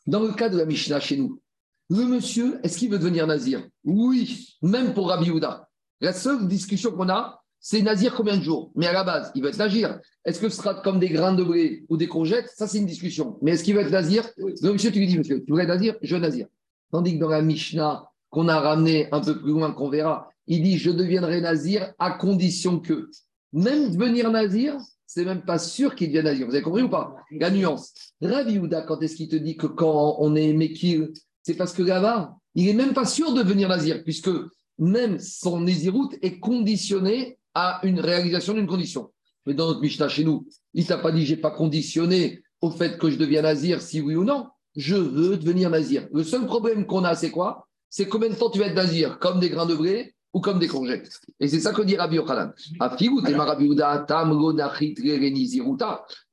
Dans 0.08 0.22
le 0.22 0.34
cas 0.34 0.50
de 0.50 0.58
la 0.58 0.66
Mishnah 0.66 1.00
chez 1.00 1.18
nous, 1.18 1.42
le 1.90 2.04
monsieur, 2.04 2.60
est-ce 2.64 2.78
qu'il 2.78 2.90
veut 2.90 3.00
devenir 3.00 3.28
nazir? 3.28 3.66
Oui, 3.86 4.58
même 4.62 4.94
pour 4.94 5.08
Rabbi 5.10 5.32
Houda. 5.32 5.70
La 6.02 6.12
seule 6.12 6.48
discussion 6.48 6.92
qu'on 6.92 7.10
a, 7.10 7.42
c'est 7.60 7.82
nazir 7.82 8.14
combien 8.14 8.38
de 8.38 8.42
jours? 8.42 8.72
Mais 8.76 8.88
à 8.88 8.94
la 8.94 9.04
base, 9.04 9.32
il 9.36 9.42
veut 9.42 9.50
être 9.50 9.58
nazir. 9.58 10.00
Est-ce 10.26 10.40
que 10.40 10.50
ce 10.50 10.58
sera 10.58 10.76
comme 10.76 11.00
des 11.00 11.10
grains 11.10 11.34
de 11.34 11.44
blé 11.44 11.86
ou 11.90 11.98
des 11.98 12.08
courgettes? 12.08 12.50
Ça, 12.56 12.68
c'est 12.68 12.78
une 12.78 12.86
discussion. 12.86 13.38
Mais 13.42 13.52
est-ce 13.52 13.64
qu'il 13.64 13.74
veut 13.74 13.82
être 13.82 13.92
nazir? 13.92 14.30
Le 14.38 14.74
monsieur, 14.74 14.92
tu 14.92 15.00
lui 15.00 15.08
dis, 15.08 15.18
monsieur, 15.18 15.44
tu 15.44 15.54
veux 15.54 15.60
être 15.60 15.70
nazir? 15.70 15.96
Je 16.02 16.16
veux 16.16 16.22
nazir. 16.22 16.48
Tandis 16.92 17.16
que 17.16 17.20
dans 17.20 17.30
la 17.30 17.42
Mishnah, 17.42 18.07
qu'on 18.30 18.48
a 18.48 18.60
ramené 18.60 19.08
un 19.12 19.22
peu 19.22 19.40
plus 19.40 19.52
loin, 19.52 19.72
qu'on 19.72 19.90
verra, 19.90 20.30
il 20.48 20.64
dit, 20.64 20.78
je 20.78 20.92
deviendrai 20.92 21.42
nazir 21.42 21.94
à 22.00 22.12
condition 22.12 22.80
que. 22.80 23.10
Même 23.54 23.92
devenir 23.92 24.30
nazir, 24.32 24.78
c'est 25.06 25.26
même 25.26 25.44
pas 25.44 25.58
sûr 25.58 25.96
qu'il 25.96 26.08
devienne 26.08 26.26
nazir. 26.26 26.48
Vous 26.48 26.54
avez 26.54 26.64
compris 26.64 26.84
ou 26.84 26.90
pas? 26.90 27.16
La 27.32 27.50
nuance. 27.50 27.94
Ravi 28.22 28.60
Houda, 28.60 28.82
quand 28.82 29.02
est-ce 29.02 29.16
qu'il 29.16 29.30
te 29.30 29.36
dit 29.36 29.56
que 29.56 29.68
quand 29.68 30.18
on 30.20 30.36
est 30.36 30.54
Mekil, 30.54 31.14
c'est 31.44 31.56
parce 31.56 31.74
que 31.74 31.84
là-bas, 31.84 32.36
il 32.56 32.66
n'est 32.66 32.74
même 32.74 32.94
pas 32.94 33.06
sûr 33.06 33.34
de 33.34 33.42
devenir 33.42 33.70
nazir, 33.70 34.04
puisque 34.04 34.30
même 34.78 35.20
son 35.20 35.62
Néziroute 35.62 36.16
est 36.22 36.40
conditionné 36.40 37.40
à 37.54 37.80
une 37.84 38.00
réalisation 38.00 38.54
d'une 38.54 38.68
condition. 38.68 39.12
Mais 39.46 39.54
dans 39.54 39.68
notre 39.68 39.82
Mishnah 39.82 40.10
chez 40.10 40.24
nous, 40.24 40.46
il 40.74 40.86
t'a 40.86 40.98
pas 40.98 41.12
dit 41.12 41.26
j'ai 41.26 41.38
pas 41.38 41.52
conditionné 41.52 42.44
au 42.62 42.70
fait 42.70 42.98
que 42.98 43.10
je 43.10 43.18
deviens 43.18 43.42
nazir, 43.42 43.82
si 43.82 44.02
oui 44.02 44.16
ou 44.16 44.24
non. 44.24 44.48
Je 44.76 44.96
veux 44.96 45.38
devenir 45.38 45.70
nazir. 45.70 46.08
Le 46.14 46.24
seul 46.24 46.46
problème 46.46 46.86
qu'on 46.86 47.04
a, 47.04 47.16
c'est 47.16 47.32
quoi? 47.32 47.67
C'est 47.90 48.08
combien 48.08 48.30
de 48.30 48.36
temps 48.36 48.50
tu 48.50 48.60
vas 48.60 48.68
être 48.68 48.76
nazir 48.76 49.20
Comme 49.20 49.40
des 49.40 49.50
grains 49.50 49.66
de 49.66 49.76
blé 49.76 50.14
ou 50.34 50.42
comme 50.42 50.60
des 50.60 50.68
courgettes? 50.68 51.10
Et 51.40 51.48
c'est 51.48 51.60
ça 51.60 51.72
que 51.72 51.82
dit 51.82 51.96
Rabbi 51.96 52.18
Yochanan. 52.18 52.54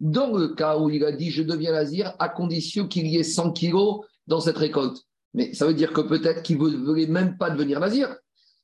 Dans 0.01 0.37
le 0.37 0.49
cas 0.55 0.79
où 0.79 0.91
il 0.91 1.05
a 1.05 1.13
dit 1.13 1.31
je 1.31 1.43
deviens 1.43 1.73
nazir, 1.73 2.15
à 2.19 2.29
condition 2.29 2.89
qu'il 2.89 3.07
y 3.07 3.19
ait 3.19 3.23
100 3.23 3.53
kilos 3.53 4.01
dans 4.27 4.41
cette 4.41 4.59
récolte. 4.59 5.03
Mais 5.33 5.53
ça 5.53 5.67
veut 5.67 5.75
dire 5.75 5.93
que 5.93 6.01
peut-être 6.01 6.43
qu'il 6.43 6.59
ne 6.59 6.85
voulait 6.85 7.07
même 7.07 7.37
pas 7.37 7.51
devenir 7.51 7.81
nazir. 7.81 8.17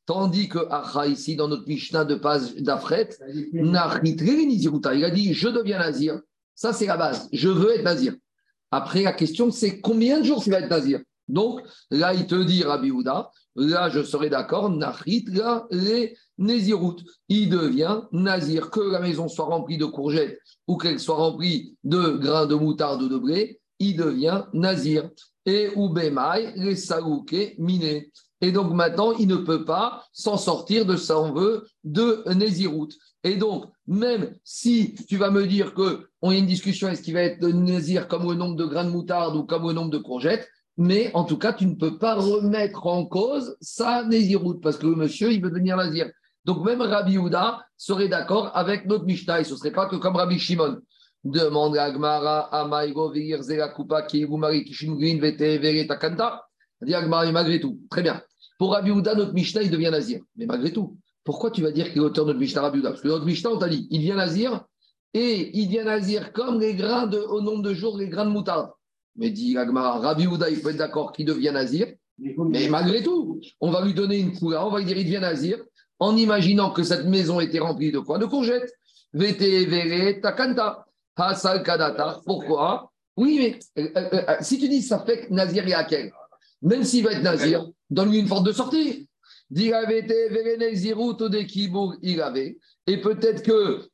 Tandis 0.06 0.48
que 0.48 0.58
Acha, 0.70 1.06
ici, 1.06 1.36
dans 1.36 1.46
notre 1.46 1.68
Mishnah 1.68 2.04
de 2.04 2.16
Paz 2.16 2.54
d'Afret, 2.56 3.10
il 3.28 3.76
a 3.76 5.10
dit 5.10 5.34
Je 5.34 5.48
deviens 5.48 5.78
nazir. 5.78 6.20
Ça, 6.54 6.72
c'est 6.72 6.86
la 6.86 6.96
base. 6.96 7.28
Je 7.32 7.48
veux 7.48 7.74
être 7.74 7.84
nazir. 7.84 8.14
Après, 8.70 9.02
la 9.02 9.12
question, 9.12 9.50
c'est 9.50 9.80
combien 9.80 10.20
de 10.20 10.24
jours 10.24 10.42
tu 10.42 10.50
vas 10.50 10.60
être 10.60 10.70
nazir? 10.70 11.00
Donc, 11.30 11.62
là, 11.90 12.12
il 12.14 12.26
te 12.26 12.34
dit, 12.34 12.62
Rabbi 12.62 12.90
Houda, 12.90 13.30
là, 13.56 13.88
je 13.88 14.02
serai 14.02 14.28
d'accord, 14.30 14.70
Nachrit, 14.70 15.24
là, 15.28 15.66
les 15.70 16.16
Nézirut. 16.38 16.96
Il 17.28 17.48
devient 17.48 18.02
nazir. 18.12 18.70
Que 18.70 18.80
la 18.80 19.00
maison 19.00 19.28
soit 19.28 19.44
remplie 19.44 19.78
de 19.78 19.84
courgettes 19.84 20.38
ou 20.66 20.76
qu'elle 20.76 20.98
soit 20.98 21.16
remplie 21.16 21.76
de 21.84 22.16
grains 22.16 22.46
de 22.46 22.54
moutarde 22.54 23.02
ou 23.02 23.08
de 23.08 23.18
blé, 23.18 23.60
il 23.78 23.96
devient 23.96 24.44
nazir. 24.52 25.08
Et 25.46 25.70
Ubemai, 25.76 26.52
les 26.56 26.76
Saouké, 26.76 27.54
miné. 27.58 28.10
Et 28.40 28.52
donc 28.52 28.72
maintenant, 28.72 29.12
il 29.12 29.28
ne 29.28 29.36
peut 29.36 29.64
pas 29.64 30.04
s'en 30.12 30.38
sortir 30.38 30.86
de 30.86 30.96
son 30.96 31.32
vœu 31.32 31.66
de 31.84 32.22
Nézirut. 32.34 32.88
Et 33.22 33.36
donc, 33.36 33.66
même 33.86 34.34
si 34.44 34.94
tu 35.08 35.16
vas 35.18 35.30
me 35.30 35.46
dire 35.46 35.74
qu'on 35.74 36.30
a 36.30 36.34
une 36.34 36.46
discussion, 36.46 36.88
est-ce 36.88 37.02
qu'il 37.02 37.14
va 37.14 37.22
être 37.22 37.46
Nézir 37.46 38.08
comme 38.08 38.26
au 38.26 38.34
nombre 38.34 38.56
de 38.56 38.64
grains 38.64 38.84
de 38.84 38.90
moutarde 38.90 39.36
ou 39.36 39.44
comme 39.44 39.64
au 39.66 39.72
nombre 39.72 39.90
de 39.90 39.98
courgettes, 39.98 40.48
mais 40.80 41.10
en 41.12 41.24
tout 41.24 41.36
cas, 41.36 41.52
tu 41.52 41.66
ne 41.66 41.74
peux 41.74 41.98
pas 41.98 42.14
remettre 42.14 42.86
en 42.86 43.04
cause 43.04 43.54
sa 43.60 44.02
Nézirut, 44.02 44.60
parce 44.60 44.78
que 44.78 44.86
le 44.86 44.94
monsieur, 44.94 45.30
il 45.30 45.42
veut 45.42 45.50
devenir 45.50 45.76
Nazir. 45.76 46.10
Donc 46.46 46.64
même 46.64 46.80
Rabbi 46.80 47.18
Houda 47.18 47.62
serait 47.76 48.08
d'accord 48.08 48.50
avec 48.54 48.86
notre 48.86 49.04
Mishnah, 49.04 49.40
et 49.40 49.44
ce 49.44 49.52
ne 49.52 49.58
serait 49.58 49.72
pas 49.72 49.84
que 49.84 49.96
comme 49.96 50.16
Rabbi 50.16 50.38
Shimon. 50.38 50.78
Demande 51.22 51.76
à 51.76 51.90
Gmara, 51.90 52.48
Amaïgo, 52.58 53.10
Vir, 53.10 53.42
Zera, 53.42 53.68
Kupa, 53.68 54.00
Kiyugumari, 54.00 54.64
Kishimugrin, 54.64 55.18
Vete, 55.20 55.60
Vere, 55.60 55.86
Takanta. 55.86 56.46
Dit 56.80 56.94
Agmara, 56.94 57.30
malgré 57.30 57.60
tout. 57.60 57.78
Très 57.90 58.00
bien. 58.00 58.22
Pour 58.58 58.72
Rabbi 58.72 58.90
Houda, 58.90 59.14
notre 59.14 59.34
Mishnah, 59.34 59.60
il 59.60 59.70
devient 59.70 59.90
nazir. 59.90 60.22
Mais 60.36 60.46
malgré 60.46 60.72
tout, 60.72 60.96
pourquoi 61.24 61.50
tu 61.50 61.60
vas 61.60 61.72
dire 61.72 61.92
qu'il 61.92 61.98
est 61.98 62.04
auteur 62.04 62.24
de 62.24 62.30
notre 62.30 62.40
Mishnah, 62.40 62.62
Rabbi 62.62 62.78
Houda? 62.78 62.88
Parce 62.92 63.02
que 63.02 63.08
notre 63.08 63.26
Mishnah, 63.26 63.50
on 63.50 63.58
t'a 63.58 63.68
dit, 63.68 63.86
il 63.90 64.00
vient 64.00 64.16
nazir 64.16 64.64
et 65.12 65.58
il 65.58 65.68
vient 65.68 65.84
nazir 65.84 66.32
comme 66.32 66.58
les 66.58 66.74
grains 66.74 67.06
de, 67.06 67.18
au 67.18 67.42
nombre 67.42 67.62
de 67.62 67.74
jours, 67.74 67.98
les 67.98 68.08
grains 68.08 68.24
de 68.24 68.30
moutarde. 68.30 68.70
Mais 69.16 69.30
dit 69.30 69.56
Agmara, 69.58 69.98
Rabbi 69.98 70.26
Houda, 70.26 70.50
il 70.50 70.60
peut 70.60 70.70
être 70.70 70.76
d'accord 70.76 71.12
qu'il 71.12 71.26
devient 71.26 71.52
nazir. 71.52 71.86
Mais 72.18 72.68
malgré 72.68 73.02
tout, 73.02 73.40
on 73.60 73.70
va 73.70 73.84
lui 73.84 73.94
donner 73.94 74.18
une 74.18 74.38
couleur, 74.38 74.66
on 74.66 74.70
va 74.70 74.78
lui 74.78 74.84
dire 74.84 74.98
il 74.98 75.04
devient 75.04 75.20
nazir 75.20 75.58
en 75.98 76.16
imaginant 76.16 76.70
que 76.70 76.82
cette 76.82 77.06
maison 77.06 77.40
était 77.40 77.58
remplie 77.58 77.92
de 77.92 77.98
quoi 77.98 78.18
De 78.18 78.26
courgettes. 78.26 78.72
Vete, 79.12 79.68
vere, 79.68 80.20
takanta. 80.20 80.86
Hasal, 81.16 81.62
kadata. 81.62 82.20
Pourquoi 82.24 82.90
Oui, 83.16 83.58
mais 83.76 83.82
euh, 83.82 83.90
euh, 83.96 84.22
euh, 84.28 84.36
si 84.40 84.58
tu 84.58 84.68
dis 84.68 84.80
ça 84.80 85.00
fait 85.00 85.26
que 85.26 85.34
nazir 85.34 85.66
et 85.68 85.74
quel 85.88 86.12
même 86.62 86.84
s'il 86.84 87.04
va 87.04 87.12
être 87.12 87.22
nazir, 87.22 87.66
donne-lui 87.88 88.18
une 88.18 88.28
porte 88.28 88.44
de 88.44 88.52
sortie. 88.52 89.08
il 89.50 89.74
avait. 92.22 92.58
Et 92.86 93.00
peut-être 93.00 93.42
que, 93.42 93.88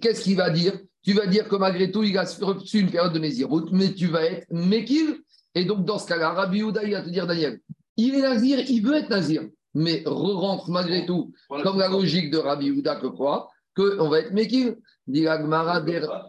qu'est-ce 0.00 0.22
qu'il 0.22 0.36
va 0.36 0.50
dire 0.50 0.78
Tu 1.02 1.14
vas 1.14 1.26
dire 1.26 1.48
que 1.48 1.56
malgré 1.56 1.90
tout, 1.90 2.02
il 2.02 2.16
a 2.18 2.24
reçu 2.24 2.80
une 2.80 2.90
période 2.90 3.12
de 3.12 3.18
Nézirut, 3.18 3.70
mais 3.72 3.94
tu 3.94 4.06
vas 4.06 4.24
être 4.24 4.46
Mekil. 4.50 5.16
Et 5.54 5.64
donc, 5.64 5.84
dans 5.84 5.98
ce 5.98 6.06
cas-là, 6.06 6.30
Rabbi 6.30 6.62
Houda, 6.62 6.84
il 6.84 6.92
va 6.92 7.02
te 7.02 7.08
dire, 7.08 7.26
Daniel, 7.26 7.60
il 7.96 8.14
est 8.14 8.22
nazir, 8.22 8.58
il 8.68 8.82
veut 8.82 8.96
être 8.96 9.10
nazir, 9.10 9.42
mais 9.74 10.02
re-rentre 10.06 10.70
malgré 10.70 11.06
tout, 11.06 11.32
comme 11.62 11.78
la 11.78 11.88
logique 11.88 12.30
de 12.30 12.38
Rabbi 12.38 12.70
Houda 12.70 12.96
que 12.96 13.06
croit, 13.06 13.48
qu'on 13.76 14.08
va 14.08 14.20
être 14.20 14.32
Mekil. 14.32 14.76
Dit 15.06 15.26
Agmara 15.26 15.80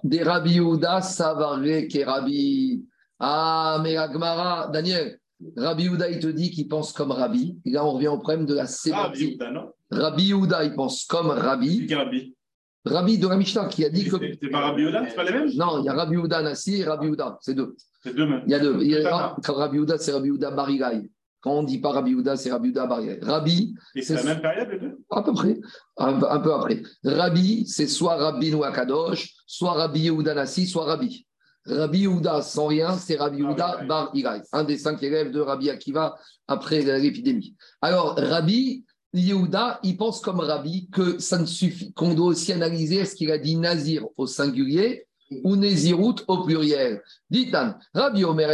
des 0.03 0.23
Rabbi 0.23 0.59
Houda, 0.59 1.01
Savare, 1.01 1.59
Rabbi. 2.05 2.83
Ah, 3.19 3.79
mais 3.83 3.95
Agmara, 3.97 4.69
Daniel, 4.69 5.19
Rabbi 5.55 5.89
Houda, 5.89 6.09
il 6.09 6.19
te 6.19 6.27
dit 6.27 6.49
qu'il 6.49 6.67
pense 6.67 6.91
comme 6.93 7.11
Rabbi. 7.11 7.57
Et 7.65 7.71
là, 7.71 7.85
on 7.85 7.91
revient 7.91 8.07
au 8.07 8.17
problème 8.17 8.45
de 8.45 8.55
la 8.55 8.65
sémantique. 8.65 9.41
Rabbi 9.91 10.33
Houda, 10.33 10.63
il 10.63 10.73
pense 10.73 11.05
comme 11.05 11.29
Rabbi. 11.29 11.87
Rabbi 12.85 13.17
de 13.17 13.27
la 13.27 13.37
Mishnah 13.37 13.65
qui 13.65 13.85
a 13.85 13.89
dit 13.89 14.05
que. 14.05 14.17
C'est 14.41 14.49
pas 14.49 14.61
Rabbi 14.61 14.85
Houda 14.85 15.03
C'est 15.07 15.15
pas 15.15 15.23
les 15.23 15.31
mêmes? 15.31 15.49
Non, 15.55 15.79
il 15.79 15.85
y 15.85 15.89
a 15.89 15.93
Rabbi 15.93 16.17
Houda 16.17 16.41
Nassi 16.41 16.81
et 16.81 16.83
Rabbi 16.83 17.07
Houda. 17.07 17.37
C'est 17.41 17.53
deux. 17.53 17.75
C'est 18.03 18.15
deux 18.15 18.25
mêmes. 18.25 18.43
Il 18.47 18.51
y 18.51 18.55
a 18.55 18.59
deux. 18.59 18.77
Il 18.81 18.91
y 18.91 18.97
a, 18.97 19.35
quand 19.43 19.53
Rabbi 19.53 19.79
Houda, 19.79 19.97
c'est 19.97 20.11
Rabbi 20.11 20.31
Houda 20.31 20.51
Barigaï. 20.51 21.09
Quand 21.41 21.53
on 21.53 21.63
dit 21.63 21.79
pas 21.79 21.91
Rabbi 21.91 22.13
Houda, 22.13 22.37
c'est 22.37 22.51
Rabbi 22.51 22.69
Houda 22.69 22.87
Barigaï. 22.87 23.19
Rabbi. 23.21 23.75
Et 23.95 24.01
c'est 24.01 24.15
la 24.15 24.23
même 24.23 24.41
période, 24.41 24.69
les 24.71 24.79
deux? 24.79 24.97
À 25.11 25.21
peu 25.21 25.33
près. 25.33 25.59
Un, 25.97 26.21
un 26.21 26.39
peu 26.39 26.53
après. 26.53 26.81
Rabbi, 27.03 27.67
c'est 27.67 27.87
soit 27.87 28.15
Rabbi 28.15 28.51
Nouakadosh, 28.51 29.33
soit 29.45 29.73
Rabbi 29.73 30.09
Houda 30.09 30.33
Nassi, 30.33 30.65
soit 30.65 30.85
Rabbi. 30.85 31.25
Rabbi 31.65 31.99
Yehuda 31.99 32.41
sans 32.41 32.67
rien, 32.67 32.97
c'est 32.97 33.17
Rabbi 33.17 33.43
ah, 33.59 33.83
Bar 33.87 34.09
Irai, 34.13 34.41
un 34.51 34.63
des 34.63 34.77
cinq 34.77 35.03
élèves 35.03 35.31
de 35.31 35.39
Rabbi 35.39 35.69
Akiva 35.69 36.17
après 36.47 36.81
l'épidémie. 36.81 37.55
Alors, 37.81 38.15
Rabbi 38.17 38.83
Yehuda, 39.13 39.79
il 39.83 39.97
pense 39.97 40.21
comme 40.21 40.39
Rabbi 40.39 40.89
que 40.89 41.19
ça 41.19 41.37
ne 41.37 41.45
suffit, 41.45 41.91
qu'on 41.93 42.13
doit 42.13 42.27
aussi 42.27 42.53
analyser 42.53 43.03
ce 43.05 43.15
qu'il 43.15 43.31
a 43.31 43.37
dit 43.37 43.57
Nazir 43.57 44.05
au 44.15 44.25
singulier 44.25 45.05
ou 45.43 45.55
Nézirut 45.55 46.15
au 46.27 46.43
pluriel. 46.43 47.01
Ditan, 47.29 47.75
Rabbi 47.93 48.23
Omer 48.23 48.49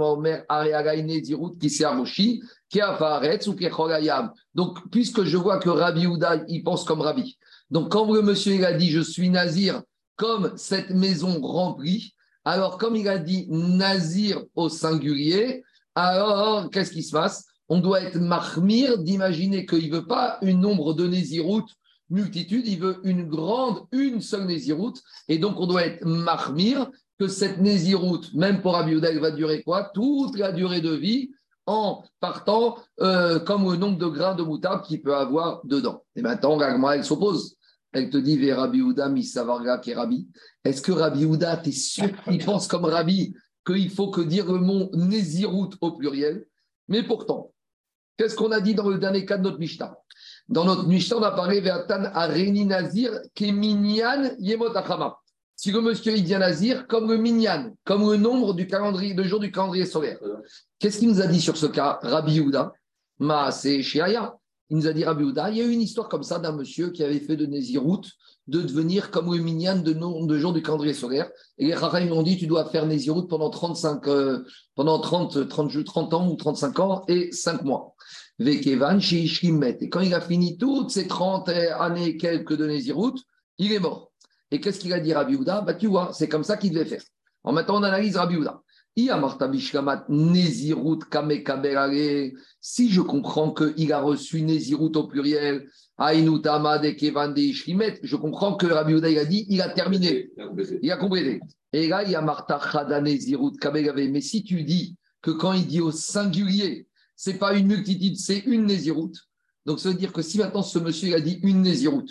Omer 0.00 0.44
Areagai 0.48 1.02
Nézirut 1.02 1.58
qui 1.58 1.70
s'est 1.70 1.84
qui 2.68 2.80
a 2.80 2.96
Faretz 2.96 3.46
ou 3.46 3.54
qui 3.54 3.66
Donc, 4.54 4.78
puisque 4.90 5.24
je 5.24 5.36
vois 5.36 5.58
que 5.58 5.68
Rabbi 5.68 6.02
Yehuda, 6.02 6.44
il 6.48 6.62
pense 6.62 6.84
comme 6.84 7.00
Rabbi. 7.00 7.38
Donc, 7.70 7.92
quand 7.92 8.10
le 8.12 8.22
monsieur 8.22 8.54
il 8.54 8.64
a 8.64 8.72
dit 8.72 8.90
je 8.90 9.00
suis 9.00 9.30
Nazir, 9.30 9.82
comme 10.16 10.52
cette 10.56 10.90
maison 10.90 11.40
remplie, 11.40 12.14
alors 12.44 12.78
comme 12.78 12.96
il 12.96 13.08
a 13.08 13.18
dit 13.18 13.46
Nazir 13.48 14.42
au 14.54 14.68
singulier, 14.68 15.62
alors 15.94 16.70
qu'est-ce 16.70 16.92
qui 16.92 17.02
se 17.02 17.12
passe? 17.12 17.46
On 17.68 17.80
doit 17.80 18.02
être 18.02 18.18
marmire 18.18 18.98
d'imaginer 18.98 19.66
qu'il 19.66 19.90
ne 19.90 19.96
veut 19.96 20.06
pas 20.06 20.38
une 20.42 20.60
nombre 20.60 20.94
de 20.94 21.06
Néziroutes 21.06 21.76
multitude, 22.10 22.66
il 22.66 22.78
veut 22.78 23.00
une 23.04 23.24
grande, 23.24 23.86
une 23.92 24.20
seule 24.20 24.46
Néziroute, 24.46 25.02
et 25.28 25.38
donc 25.38 25.58
on 25.58 25.66
doit 25.66 25.84
être 25.84 26.04
marmire 26.04 26.90
que 27.18 27.28
cette 27.28 27.58
Néziroute, 27.58 28.32
même 28.34 28.62
pour 28.62 28.76
Abiudel, 28.76 29.18
va 29.18 29.30
durer 29.30 29.62
quoi? 29.62 29.90
Toute 29.94 30.38
la 30.38 30.52
durée 30.52 30.80
de 30.80 30.92
vie 30.92 31.30
en 31.66 32.02
partant 32.20 32.78
euh, 33.00 33.40
comme 33.40 33.70
le 33.70 33.76
nombre 33.76 33.98
de 33.98 34.06
grains 34.06 34.34
de 34.34 34.42
moutarde 34.42 34.84
qu'il 34.84 35.02
peut 35.02 35.14
avoir 35.14 35.60
dedans. 35.66 36.04
Et 36.16 36.22
maintenant, 36.22 36.56
la 36.56 36.94
elle 36.94 37.04
s'oppose. 37.04 37.56
Elle 37.92 38.10
te 38.10 38.16
dit, 38.16 38.38
Ve 38.38 38.54
Rabbi 38.54 38.80
Houda, 38.80 39.08
Misavarga, 39.08 39.78
qui 39.78 39.92
Rabbi. 39.92 40.28
Est-ce 40.64 40.80
que 40.80 40.92
Rabbi 40.92 41.24
Houda, 41.24 41.56
tu 41.58 41.70
es 41.70 41.72
sûr 41.72 42.08
qu'il 42.24 42.42
pense 42.44 42.68
comme 42.68 42.84
Rabbi 42.84 43.34
qu'il 43.66 43.90
faut 43.90 44.10
que 44.10 44.20
dire 44.20 44.50
le 44.50 44.60
mot 44.60 44.90
au 45.80 45.92
pluriel? 45.92 46.46
Mais 46.86 47.02
pourtant, 47.02 47.52
qu'est-ce 48.18 48.34
qu'on 48.34 48.50
a 48.50 48.60
dit 48.60 48.74
dans 48.74 48.88
le 48.88 48.98
dernier 48.98 49.24
cas 49.24 49.38
de 49.38 49.44
notre 49.44 49.58
Mishnah? 49.58 49.96
Dans 50.48 50.64
notre 50.64 50.86
Mishnah, 50.86 51.16
on 51.16 51.22
a 51.22 51.30
parlé 51.30 51.60
Ve'atan 51.60 52.04
Areni 52.12 52.66
Nazir, 52.66 53.12
Keminyan 53.34 54.32
Yemot 54.38 54.76
Achama. 54.76 55.18
Si 55.56 55.72
le 55.72 55.80
monsieur 55.80 56.16
il 56.16 56.24
vient 56.24 56.38
Nazir, 56.38 56.86
comme 56.86 57.10
le 57.10 57.16
Minyan, 57.16 57.74
comme 57.84 58.10
le 58.10 58.16
nombre 58.16 58.54
du 58.54 58.66
calendrier, 58.66 59.14
de 59.14 59.22
jours 59.24 59.40
du 59.40 59.50
calendrier 59.50 59.86
solaire. 59.86 60.18
Qu'est-ce 60.78 60.98
qu'il 60.98 61.08
nous 61.08 61.20
a 61.20 61.26
dit 61.26 61.40
sur 61.40 61.56
ce 61.56 61.66
cas 61.66 61.98
Rabbi 62.02 62.40
Houda 62.40 62.72
Ma, 63.18 63.50
c'est 63.50 63.82
Shiaya. 63.82 64.36
Il 64.70 64.76
nous 64.76 64.86
a 64.86 64.92
dit 64.92 65.04
Rabbi 65.04 65.24
Houda, 65.24 65.50
il 65.50 65.56
y 65.56 65.60
a 65.60 65.64
eu 65.64 65.70
une 65.70 65.80
histoire 65.80 66.08
comme 66.08 66.22
ça 66.22 66.38
d'un 66.38 66.52
monsieur 66.52 66.90
qui 66.90 67.02
avait 67.02 67.20
fait 67.20 67.36
de 67.36 67.46
Nézirout 67.46 68.02
de 68.48 68.62
devenir 68.62 69.10
comme 69.10 69.32
le 69.32 69.42
minyan 69.42 69.76
de 69.76 69.92
nombre 69.92 70.26
de 70.26 70.38
jours 70.38 70.54
du 70.54 70.62
calendrier 70.62 70.94
solaire. 70.94 71.30
Et 71.58 71.66
les 71.66 71.74
Rahim 71.74 72.12
ont 72.12 72.22
dit 72.22 72.38
tu 72.38 72.46
dois 72.46 72.64
faire 72.64 72.86
Nézirout 72.86 73.26
pendant 73.26 73.50
35, 73.50 74.08
euh, 74.08 74.44
pendant 74.74 74.98
30, 74.98 75.48
30, 75.48 75.84
30 75.84 76.14
ans 76.14 76.28
ou 76.30 76.34
35 76.34 76.80
ans 76.80 77.04
et 77.08 77.30
5 77.30 77.62
mois. 77.62 77.94
Vekevan 78.38 79.00
Et 79.00 79.88
quand 79.88 80.00
il 80.00 80.14
a 80.14 80.20
fini 80.20 80.58
toutes 80.58 80.90
ces 80.90 81.08
30 81.08 81.48
années 81.48 82.16
quelques 82.16 82.56
de 82.56 82.66
Nézirout, 82.66 83.14
il 83.58 83.72
est 83.72 83.80
mort. 83.80 84.12
Et 84.50 84.60
qu'est-ce 84.60 84.80
qu'il 84.80 84.92
a 84.92 85.00
dit 85.00 85.12
Rabbi 85.12 85.36
Houda? 85.36 85.60
Bah, 85.60 85.74
Tu 85.74 85.86
vois, 85.86 86.10
c'est 86.12 86.28
comme 86.28 86.44
ça 86.44 86.56
qu'il 86.56 86.72
devait 86.72 86.84
faire. 86.84 87.02
En 87.44 87.52
maintenant, 87.52 87.80
on 87.80 87.82
analyse 87.82 88.16
Rabbi 88.16 88.36
Houda. 88.36 88.62
Si 92.60 92.90
je 92.90 93.00
comprends 93.00 93.52
qu'il 93.52 93.92
a 93.92 94.00
reçu 94.00 94.42
Nézirut 94.42 94.90
au 94.96 95.06
pluriel, 95.06 95.68
je 96.00 96.36
comprends 98.16 98.56
que 98.56 98.66
Rabbi 98.66 98.94
Houda 98.94 99.06
a 99.06 99.24
dit 99.24 99.46
il 99.50 99.62
a 99.62 99.68
terminé. 99.68 100.32
Il 100.82 100.90
a 100.90 100.96
complété. 100.96 101.38
Et 101.72 101.86
là, 101.86 102.02
il 102.02 102.10
y 102.10 102.16
a 102.16 102.22
Marta 102.22 102.60
Mais 102.98 104.20
si 104.20 104.42
tu 104.42 104.64
dis 104.64 104.96
que 105.22 105.30
quand 105.30 105.52
il 105.52 105.68
dit 105.68 105.80
au 105.80 105.92
singulier, 105.92 106.87
c'est 107.18 107.34
pas 107.34 107.58
une 107.58 107.66
multitude, 107.66 108.16
c'est 108.16 108.38
une 108.46 108.66
Nézirut. 108.66 109.10
Donc 109.66 109.80
ça 109.80 109.88
veut 109.88 109.96
dire 109.96 110.12
que 110.12 110.22
si 110.22 110.38
maintenant 110.38 110.62
ce 110.62 110.78
monsieur 110.78 111.08
il 111.08 111.14
a 111.14 111.20
dit 111.20 111.40
une 111.42 111.62
Nézirut, 111.62 112.06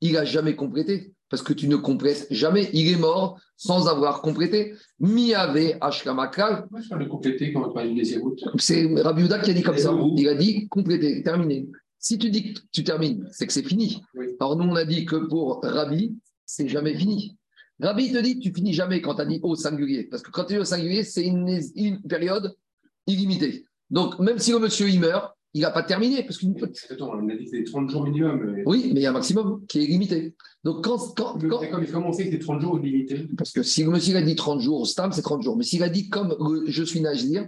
il 0.00 0.14
n'a 0.14 0.24
jamais 0.24 0.56
complété 0.56 1.14
parce 1.30 1.44
que 1.44 1.52
tu 1.52 1.68
ne 1.68 1.76
complètes 1.76 2.26
jamais. 2.30 2.68
Il 2.72 2.88
est 2.88 2.96
mort 2.96 3.38
sans 3.56 3.86
avoir 3.86 4.20
complété. 4.20 4.74
Miave 4.98 5.76
Ashkamakal. 5.80 6.66
Pourquoi 6.68 6.98
le 6.98 7.06
compléter 7.06 7.52
quand 7.52 7.70
on 7.70 7.72
parle 7.72 7.94
C'est 8.58 8.84
Rabbi 9.00 9.22
Uda 9.22 9.38
qui 9.38 9.50
a 9.52 9.54
dit 9.54 9.62
comme 9.62 9.78
ça. 9.78 9.94
Il 10.16 10.28
a 10.28 10.34
dit 10.34 10.66
compléter, 10.68 11.22
terminer. 11.22 11.68
Si 12.00 12.18
tu 12.18 12.28
dis 12.28 12.52
que 12.52 12.60
tu 12.72 12.82
termines, 12.82 13.28
c'est 13.30 13.46
que 13.46 13.52
c'est 13.52 13.62
fini. 13.62 14.02
Alors 14.40 14.56
nous, 14.56 14.64
on 14.64 14.74
a 14.74 14.84
dit 14.84 15.04
que 15.04 15.16
pour 15.28 15.60
Rabbi, 15.62 16.16
c'est 16.44 16.68
jamais 16.68 16.96
fini. 16.96 17.36
Rabbi 17.80 18.10
te 18.10 18.18
dit 18.18 18.40
tu 18.40 18.52
finis 18.52 18.74
jamais 18.74 19.00
quand 19.00 19.14
tu 19.14 19.20
as 19.20 19.26
dit 19.26 19.38
au 19.44 19.54
singulier. 19.54 20.04
Parce 20.04 20.22
que 20.22 20.32
quand 20.32 20.46
tu 20.46 20.54
es 20.54 20.58
au 20.58 20.64
singulier, 20.64 21.04
c'est 21.04 21.24
une, 21.24 21.60
une 21.76 22.02
période 22.02 22.56
illimitée. 23.06 23.67
Donc, 23.90 24.18
même 24.18 24.38
si 24.38 24.52
le 24.52 24.58
monsieur 24.58 24.88
il 24.88 25.00
meurt, 25.00 25.34
il 25.54 25.62
n'a 25.62 25.70
pas 25.70 25.82
terminé. 25.82 26.22
Parce 26.22 26.38
qu'une... 26.38 26.54
Attends, 26.90 27.10
on 27.14 27.28
a 27.28 27.34
dit 27.34 27.44
que 27.44 27.50
c'était 27.50 27.64
30 27.64 27.90
jours 27.90 28.04
minimum. 28.04 28.62
Oui, 28.66 28.90
mais 28.92 29.00
il 29.00 29.02
y 29.02 29.06
a 29.06 29.10
un 29.10 29.14
maximum 29.14 29.64
qui 29.66 29.82
est 29.82 29.86
limité. 29.86 30.34
Donc, 30.64 30.84
quand. 30.84 30.98
quand, 31.16 31.38
quand... 31.38 31.60
mais 31.78 31.86
comment 31.86 32.08
on 32.08 32.12
sait 32.12 32.26
que 32.26 32.32
c'est 32.32 32.38
30 32.38 32.60
jours 32.60 32.78
limité 32.78 33.26
Parce 33.36 33.52
que 33.52 33.62
si 33.62 33.84
le 33.84 33.90
monsieur 33.90 34.16
a 34.16 34.22
dit 34.22 34.36
30 34.36 34.60
jours, 34.60 34.86
Stam, 34.86 35.12
c'est 35.12 35.22
30 35.22 35.42
jours. 35.42 35.56
Mais 35.56 35.64
s'il 35.64 35.82
a 35.82 35.88
dit 35.88 36.08
comme 36.08 36.36
je 36.66 36.82
suis 36.82 37.00
Nazir, 37.00 37.46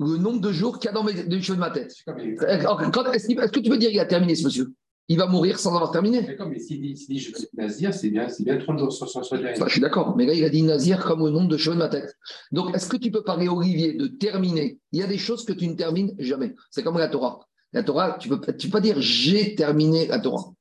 le 0.00 0.16
nombre 0.16 0.40
de 0.40 0.52
jours 0.52 0.78
qu'il 0.78 0.88
y 0.88 0.90
a 0.90 0.92
dans 0.92 1.04
mes, 1.04 1.12
les 1.12 1.42
cheveux 1.42 1.56
de 1.56 1.60
ma 1.60 1.70
tête. 1.70 1.94
Est-ce 2.06 3.52
que 3.52 3.60
tu 3.60 3.70
veux 3.70 3.78
dire 3.78 3.90
qu'il 3.90 4.00
a 4.00 4.06
terminé 4.06 4.34
ce 4.34 4.44
monsieur? 4.44 4.66
Il 5.08 5.18
va 5.18 5.26
mourir 5.26 5.58
sans 5.58 5.74
avoir 5.74 5.90
terminé. 5.90 6.22
D'accord, 6.22 6.48
mais 6.48 6.58
s'il 6.58 6.80
dit, 6.80 6.94
dit, 6.94 7.18
je 7.18 7.34
suis 7.34 7.48
Nazir, 7.54 7.92
c'est 7.92 8.10
bien, 8.10 8.28
bien 8.40 8.58
30 8.58 8.78
jours 8.78 8.92
sans, 8.92 9.06
sans, 9.06 9.22
Je 9.22 9.68
suis 9.68 9.80
d'accord, 9.80 10.16
mais 10.16 10.26
là, 10.26 10.32
il 10.32 10.44
a 10.44 10.48
dit 10.48 10.62
Nazir 10.62 11.04
comme 11.04 11.22
au 11.22 11.30
nombre 11.30 11.48
de 11.48 11.56
cheveux 11.56 11.74
de 11.74 11.80
ma 11.80 11.88
tête. 11.88 12.16
Donc, 12.52 12.74
est-ce 12.74 12.88
que 12.88 12.96
tu 12.96 13.10
peux 13.10 13.22
parler, 13.22 13.48
Olivier, 13.48 13.94
de 13.94 14.06
terminer 14.06 14.78
Il 14.92 15.00
y 15.00 15.02
a 15.02 15.06
des 15.06 15.18
choses 15.18 15.44
que 15.44 15.52
tu 15.52 15.66
ne 15.66 15.74
termines 15.74 16.14
jamais. 16.18 16.54
C'est 16.70 16.82
comme 16.82 16.98
la 16.98 17.08
Torah. 17.08 17.40
La 17.72 17.82
Torah, 17.82 18.16
tu 18.18 18.30
ne 18.30 18.36
peux, 18.36 18.52
peux, 18.52 18.68
pas 18.68 18.80
dire 18.80 18.96
j'ai 19.00 19.54
terminé 19.54 20.06
la 20.06 20.18
Torah. 20.18 20.52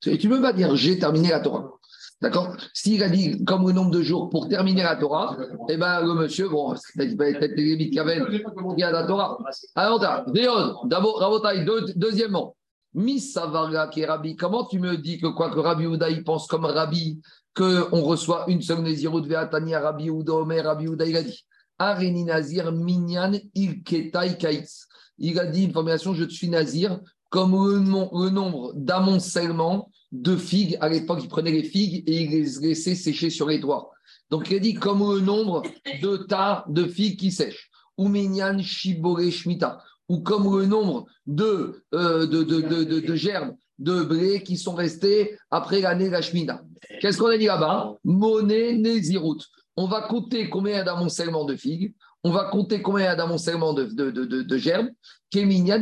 Tu 0.00 0.10
ne 0.10 0.16
peux 0.16 0.42
pas 0.42 0.52
dire 0.52 0.76
j'ai 0.76 0.98
terminé 0.98 1.30
la 1.30 1.40
Torah. 1.40 1.70
D'accord 2.22 2.54
S'il 2.74 3.02
a 3.02 3.08
dit 3.08 3.42
comme 3.44 3.66
le 3.66 3.72
nombre 3.72 3.90
de 3.90 4.02
jours 4.02 4.28
pour 4.28 4.46
terminer 4.46 4.82
la 4.82 4.96
Torah, 4.96 5.38
eh 5.70 5.76
bien, 5.78 6.00
le 6.02 6.14
monsieur, 6.14 6.48
bon, 6.50 6.74
être 6.74 7.56
les 7.56 7.64
limites 7.64 7.92
qu'il 7.92 8.78
y 8.78 8.82
a 8.82 8.90
la 8.90 9.04
Torah. 9.04 9.38
Alors, 9.74 9.98
d'abord, 10.84 11.42
deuxièmement, 11.96 12.56
Rabbi, 12.94 14.36
comment 14.36 14.64
tu 14.64 14.78
me 14.80 14.96
dis 14.96 15.18
que 15.18 15.28
quoi 15.28 15.50
que 15.50 15.58
Rabbi 15.58 15.86
Ouda, 15.86 16.08
pense 16.24 16.46
comme 16.46 16.64
Rabbi, 16.64 17.20
qu'on 17.54 18.02
reçoit 18.02 18.44
une 18.48 18.62
seule 18.62 18.82
Nézirut 18.82 19.26
Veatania, 19.26 19.80
Rabbi 19.80 20.10
Ouda 20.10 20.34
Omer, 20.34 20.64
Rabbi 20.64 20.88
Ouda, 20.88 21.06
il 21.06 21.16
a 21.16 21.22
dit 21.22 21.44
Areni 21.78 22.24
Nazir 22.24 22.72
Minyan 22.72 23.32
Ilketai 23.54 24.36
Kaitz. 24.38 24.86
Il 25.18 25.38
a 25.38 25.46
dit 25.46 25.64
une 25.64 25.72
formulation 25.72 26.14
Je 26.14 26.28
suis 26.28 26.48
Nazir 26.48 27.00
comme 27.28 27.52
le, 27.52 27.78
nombre 28.30 28.72
d'amoncellements 28.74 29.88
de 30.10 30.36
figues. 30.36 30.76
À 30.80 30.88
l'époque, 30.88 31.20
il 31.22 31.28
prenait 31.28 31.52
les 31.52 31.62
figues 31.62 32.02
et 32.08 32.22
il 32.22 32.30
les 32.30 32.68
laissait 32.68 32.96
sécher 32.96 33.30
sur 33.30 33.48
les 33.48 33.60
toits. 33.60 33.90
Donc 34.30 34.50
il 34.50 34.56
a 34.56 34.58
dit 34.58 34.74
comme 34.74 34.98
le 35.00 35.20
nombre 35.20 35.62
de 36.02 36.16
tas 36.16 36.64
de 36.68 36.86
figues 36.86 37.18
qui 37.18 37.30
sèchent. 37.30 37.70
Ou 37.96 38.08
Minyan 38.08 38.58
Shibore 38.60 39.30
Shmita 39.30 39.82
ou 40.10 40.18
comme 40.22 40.58
le 40.58 40.66
nombre 40.66 41.06
de, 41.28 41.84
euh, 41.94 42.26
de, 42.26 42.42
de, 42.42 42.60
de, 42.60 42.98
de, 42.98 43.14
gerbes 43.14 43.54
de 43.78 44.02
blé 44.02 44.42
qui 44.42 44.56
sont 44.56 44.74
restés 44.74 45.38
après 45.52 45.80
l'année 45.80 46.10
la 46.10 46.20
Qu'est-ce 46.20 47.16
qu'on 47.16 47.28
a 47.28 47.38
dit 47.38 47.46
là-bas? 47.46 47.94
Monnaie 48.02 48.76
Nézirut. 48.76 49.38
On 49.76 49.86
va 49.86 50.02
compter 50.02 50.50
combien 50.50 50.72
il 50.72 50.76
y 50.78 50.80
a 50.80 50.84
d'amoncellement 50.84 51.44
de 51.44 51.54
figues, 51.54 51.94
on 52.24 52.32
va 52.32 52.46
compter 52.50 52.82
combien 52.82 53.04
il 53.04 53.06
y 53.06 53.10
a 53.10 53.14
d'amoncellement 53.14 53.72
de, 53.72 53.84
de, 53.84 54.10
de, 54.10 54.42
de, 54.42 54.58
gerbes, 54.58 54.88
Keminyan 55.30 55.80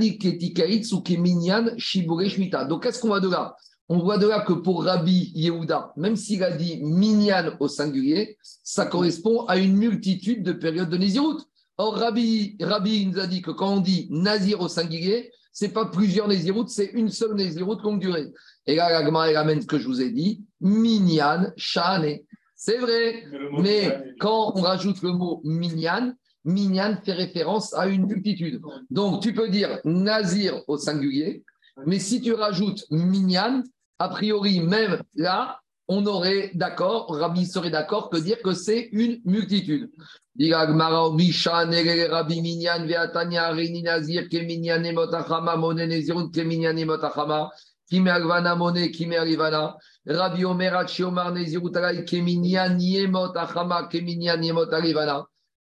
Shmita. 1.79 2.67
Donc 2.67 2.83
qu'est-ce 2.83 3.01
qu'on 3.01 3.09
voit 3.09 3.21
de 3.21 3.31
là? 3.31 3.57
On 3.89 3.99
voit 3.99 4.19
de 4.19 4.27
là 4.27 4.43
que 4.43 4.53
pour 4.53 4.85
Rabbi 4.85 5.33
Yehuda, 5.35 5.95
même 5.97 6.17
s'il 6.17 6.45
a 6.45 6.51
dit 6.51 6.83
minyan 6.83 7.57
au 7.61 7.69
singulier, 7.69 8.37
ça 8.43 8.85
correspond 8.85 9.47
à 9.47 9.57
une 9.57 9.75
multitude 9.75 10.43
de 10.43 10.53
périodes 10.53 10.91
de 10.91 10.99
Nézirut. 10.99 11.39
Or, 11.79 11.95
Rabbi, 11.97 12.57
Rabbi 12.61 13.07
nous 13.07 13.19
a 13.21 13.27
dit 13.27 13.41
que 13.41 13.53
quand 13.53 13.75
on 13.75 13.81
dit 13.81 14.09
Nazir 14.11 14.61
au 14.61 14.69
singulier, 14.69 15.31
ce 15.53 15.65
n'est 15.65 15.73
pas 15.73 15.87
plusieurs 15.87 16.29
Néziroutes, 16.29 16.69
c'est 16.69 16.91
une 16.93 17.09
seule 17.09 17.35
Néziroute 17.35 17.83
longue 17.83 18.01
durée. 18.01 18.27
Et 18.67 18.77
là, 18.77 18.91
l'agma, 18.91 19.33
ramène 19.33 19.61
ce 19.61 19.67
que 19.67 19.79
je 19.79 19.87
vous 19.87 20.01
ai 20.01 20.11
dit, 20.11 20.45
Minyan, 20.61 21.53
Shane. 21.57 22.19
C'est 22.55 22.79
vrai, 22.79 23.25
mais, 23.61 24.15
quand 24.19 24.53
on 24.57 24.63
rajoute 24.63 25.03
le 25.03 25.13
mot 25.13 25.41
Minyan, 25.45 26.15
Minyan 26.45 26.99
fait 27.05 27.13
référence 27.13 27.75
à 27.75 27.87
une 27.87 28.07
multitude. 28.07 28.61
Donc, 28.91 29.23
tu 29.23 29.33
peux 29.33 29.49
dire 29.49 29.81
Nazir 29.85 30.63
au 30.67 30.79
singulier, 30.79 31.45
mais 31.87 31.99
si 31.99 32.21
tu 32.21 32.33
rajoutes 32.35 32.85
Minyan, 32.91 33.63
a 33.99 34.09
priori, 34.09 34.61
même 34.61 35.03
là, 35.15 35.61
on 35.89 36.07
aurait 36.07 36.51
d'accord, 36.55 37.07
Rabbi 37.09 37.47
serait 37.47 37.71
d'accord 37.71 38.11
que 38.11 38.19
dire 38.19 38.41
que 38.43 38.53
c'est 38.53 38.91
une 38.93 39.21
multitude. 39.25 39.91
Rabbi 40.39 41.23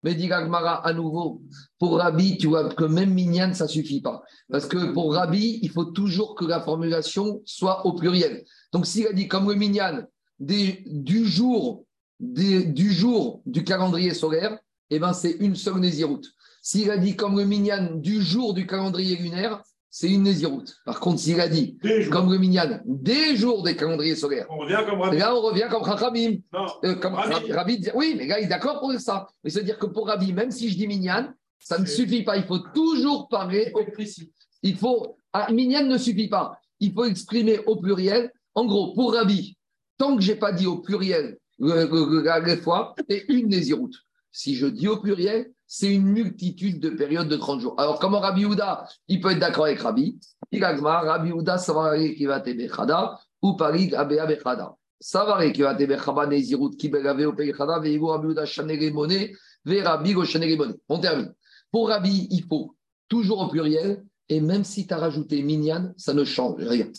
mais 0.06 0.14
dit 0.14 0.28
Gagmara 0.28 0.86
à 0.86 0.94
nouveau, 0.94 1.42
pour 1.80 1.98
Rabbi, 1.98 2.38
tu 2.38 2.46
vois 2.46 2.70
que 2.70 2.84
même 2.84 3.12
Minyan, 3.12 3.56
ça 3.56 3.64
ne 3.64 3.70
suffit 3.70 4.02
pas. 4.02 4.22
Parce 4.52 4.68
que 4.68 4.94
pour 4.94 5.16
Rabbi, 5.16 5.60
il 5.64 5.70
faut 5.72 5.86
toujours 5.86 6.36
que 6.36 6.46
la 6.46 6.62
formulation 6.62 7.42
soit 7.44 7.84
au 7.88 7.94
pluriel. 7.94 8.44
Donc 8.72 8.86
s'il 8.86 9.08
a 9.08 9.14
dit 9.14 9.28
comme 9.28 9.50
le 9.50 9.56
Minyan, 9.56 10.06
du, 10.40 11.26
jour, 11.26 11.86
du 12.20 12.92
jour 12.92 13.42
du 13.46 13.64
calendrier 13.64 14.14
solaire, 14.14 14.58
eh 14.90 15.00
ben, 15.00 15.14
c'est 15.14 15.32
une 15.32 15.56
seule 15.56 15.80
Néziroute. 15.80 16.28
S'il 16.62 16.90
a 16.92 16.98
dit 16.98 17.16
comme 17.16 17.38
le 17.38 17.46
Minyan 17.46 17.96
du 17.96 18.22
jour 18.22 18.54
du 18.54 18.66
calendrier 18.66 19.16
lunaire, 19.18 19.62
c'est 19.90 20.10
une 20.10 20.24
Néziroute. 20.24 20.76
Par 20.86 21.00
contre, 21.00 21.20
s'il 21.20 21.40
a 21.40 21.48
dit 21.48 21.78
comme 22.12 22.32
le 22.32 22.38
Minyan 22.38 22.82
des 22.86 23.36
jours 23.36 23.64
des 23.64 23.76
calendriers 23.76 24.16
solaires, 24.16 24.48
on 24.50 24.58
revient 24.58 24.84
comme 24.88 25.02
Rabbi. 25.02 25.18
Là, 25.18 25.36
on 25.36 25.42
revient 25.42 25.68
comme 25.70 25.84
Rabbi. 25.84 26.44
Euh, 26.84 26.96
comme 26.96 27.14
Rabbi. 27.14 27.90
Oui, 27.94 28.16
mais 28.18 28.28
là, 28.28 28.40
il 28.40 28.46
est 28.46 28.50
d'accord 28.50 28.80
pour 28.80 28.92
ça. 29.00 29.28
Mais 29.44 29.50
c'est-à-dire 29.50 29.78
que 29.78 29.86
pour 29.86 30.08
Rabbi, 30.08 30.34
même 30.34 30.52
si 30.52 30.70
je 30.70 30.76
dis 30.76 30.88
Minyan, 30.88 31.34
ça 31.60 31.80
ne 31.80 31.86
suffit 31.86 32.24
pas. 32.24 32.38
Il 32.38 32.44
faut 32.44 32.60
toujours 32.60 33.28
parler 33.28 33.72
au 33.74 33.84
précis. 33.92 34.32
Il 34.62 34.78
faut. 34.78 35.18
Ah, 35.34 35.52
minyan 35.52 35.84
ne 35.84 35.98
suffit 35.98 36.30
pas. 36.30 36.58
Il 36.80 36.94
faut 36.94 37.06
exprimer 37.06 37.60
au 37.66 37.78
pluriel. 37.78 38.32
En 38.54 38.66
gros, 38.66 38.94
pour 38.94 39.14
Rabbi, 39.14 39.58
tant 39.98 40.16
que 40.16 40.22
je 40.22 40.32
n'ai 40.32 40.38
pas 40.38 40.52
dit 40.52 40.68
au 40.68 40.80
pluriel 40.80 41.38
la 41.60 42.58
fois, 42.58 42.96
c'est 43.10 43.26
une 43.30 43.50
Néziroute. 43.50 43.96
Si 44.32 44.56
je 44.56 44.68
dis 44.68 44.88
au 44.88 44.98
pluriel, 44.98 45.52
c'est 45.68 45.94
une 45.94 46.06
multitude 46.06 46.80
de 46.80 46.90
périodes 46.90 47.28
de 47.28 47.38
30 47.38 47.62
jours. 47.62 47.76
Alors, 47.80 48.00
comment 48.00 48.20
Rabbi 48.20 48.46
Houda, 48.46 48.86
il 49.08 49.22
peut 49.22 49.32
être 49.32 49.40
d'accord 49.40 49.66
avec 49.66 49.80
Rabbi? 49.80 50.20
Rabbi 50.54 51.32
Houda, 51.32 51.58
Savaré 51.58 52.16
qui 52.16 52.26
va 52.26 52.40
Bechada, 52.40 53.18
ou 53.42 53.54
Parig 53.54 53.96
Abea 53.96 54.26
Bechada. 54.26 54.76
Savaré 55.00 55.52
qui 55.54 55.62
va 55.62 55.74
Bechaba 55.74 56.28
Nezirut, 56.28 56.76
qui 56.78 56.90
Belave 56.90 57.26
au 57.28 57.34
Bechada, 57.34 57.80
Veigo 57.80 58.08
Rabbi 58.08 58.28
Houda 58.28 58.46
Shanegemone, 58.46 59.30
Ve 59.64 59.82
Rabbi 59.84 60.14
Go 60.14 60.26
Shanegemone. 60.26 60.76
On 60.90 61.00
termine. 61.00 61.34
Pour 61.72 61.90
Rabbi, 61.90 62.28
il 62.30 62.44
faut 62.44 62.76
toujours 63.08 63.40
au 63.40 63.48
pluriel, 63.48 64.04
et 64.28 64.42
même 64.42 64.64
si 64.64 64.86
tu 64.86 64.94
as 64.94 64.98
rajouté 64.98 65.42
Minyan, 65.42 65.94
ça 65.98 66.14
ne 66.14 66.24
change 66.26 66.62
rien. 66.62 66.90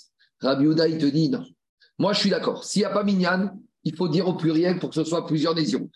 Rabbi 0.41 0.67
Houda, 0.67 0.89
il 0.89 0.99
te 0.99 1.07
dit 1.07 1.29
non. 1.29 1.45
Moi, 1.99 2.13
je 2.13 2.21
suis 2.21 2.31
d'accord. 2.31 2.65
S'il 2.65 2.81
n'y 2.81 2.87
a 2.87 2.91
pas 2.91 3.05
Minyan, 3.05 3.51
il 3.85 3.95
faut 3.95 4.09
dire 4.09 4.29
au 4.29 4.35
pluriel 4.35 4.79
pour 4.79 4.91
que 4.91 4.97
ce 4.97 5.05
soit 5.05 5.27
plusieurs 5.27 5.55
Nézirut. 5.55 5.91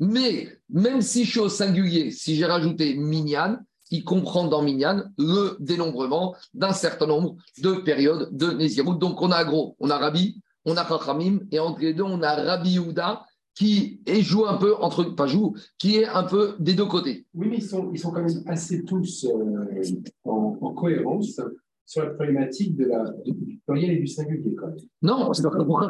Mais 0.00 0.48
même 0.70 1.02
si 1.02 1.24
je 1.24 1.30
suis 1.30 1.40
au 1.40 1.48
singulier, 1.48 2.10
si 2.10 2.34
j'ai 2.34 2.46
rajouté 2.46 2.96
minyan, 2.96 3.58
il 3.90 4.04
comprend 4.04 4.46
dans 4.46 4.62
Minyan 4.62 5.04
le 5.16 5.56
dénombrement 5.60 6.34
d'un 6.54 6.72
certain 6.72 7.06
nombre 7.06 7.36
de 7.62 7.74
périodes 7.74 8.34
de 8.36 8.50
Nézirut. 8.50 8.98
Donc 8.98 9.22
on 9.22 9.30
a 9.30 9.44
gros, 9.44 9.76
on 9.80 9.90
a 9.90 9.98
Rabbi, 9.98 10.40
on 10.64 10.76
a 10.76 10.86
Chachamim, 10.86 11.40
et 11.52 11.60
entre 11.60 11.80
les 11.80 11.94
deux, 11.94 12.02
on 12.02 12.22
a 12.22 12.34
Rabbi 12.34 12.70
Yehuda 12.70 13.24
qui 13.54 14.00
joue 14.20 14.46
un 14.46 14.58
peu 14.58 14.74
entre, 14.76 15.04
pas 15.04 15.26
joue, 15.26 15.54
qui 15.78 15.96
est 15.96 16.06
un 16.06 16.24
peu 16.24 16.56
des 16.58 16.74
deux 16.74 16.84
côtés. 16.84 17.26
Oui, 17.34 17.48
mais 17.48 17.56
ils 17.56 17.64
sont, 17.64 17.90
ils 17.92 17.98
sont 17.98 18.10
quand 18.10 18.22
même 18.22 18.42
assez 18.46 18.84
tous 18.84 19.24
euh, 19.24 19.82
en 20.24 20.74
cohérence 20.74 21.40
sur 21.86 22.02
la 22.02 22.10
problématique 22.10 22.76
de 22.76 22.84
la, 22.84 23.04
du 23.24 23.60
pluriel 23.66 23.92
et 23.92 23.98
du 23.98 24.06
singulier. 24.06 24.54
Quand 24.56 24.66
même. 24.66 24.76
Non, 25.02 25.32
c'est 25.32 25.42
pas 25.42 25.50
pour 25.50 25.80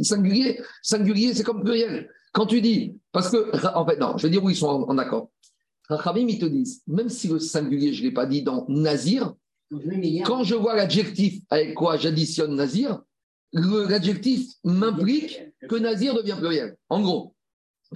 singulier, 0.00 0.60
singulier, 0.82 1.34
c'est 1.34 1.44
comme 1.44 1.62
pluriel. 1.62 2.08
Quand 2.32 2.46
tu 2.46 2.60
dis, 2.60 2.96
parce 3.12 3.30
que, 3.30 3.76
en 3.76 3.86
fait, 3.86 3.98
non, 3.98 4.16
je 4.16 4.26
vais 4.26 4.30
dire 4.30 4.42
où 4.42 4.48
ils 4.48 4.56
sont 4.56 4.66
en, 4.66 4.88
en 4.88 4.98
accord. 4.98 5.30
Chachamim, 5.88 6.26
ils 6.28 6.38
te 6.38 6.46
disent, 6.46 6.82
même 6.86 7.10
si 7.10 7.28
le 7.28 7.38
singulier, 7.38 7.92
je 7.92 8.02
ne 8.02 8.08
l'ai 8.08 8.14
pas 8.14 8.24
dit 8.24 8.42
dans 8.42 8.64
Nazir, 8.68 9.34
quand 10.24 10.44
je 10.44 10.54
vois 10.54 10.74
l'adjectif 10.76 11.42
avec 11.50 11.74
quoi 11.74 11.96
j'additionne 11.96 12.54
Nazir, 12.54 13.02
l'adjectif 13.52 14.52
m'implique 14.64 15.40
que 15.68 15.76
Nazir 15.76 16.14
devient 16.14 16.36
pluriel. 16.38 16.76
En 16.88 17.02
gros, 17.02 17.34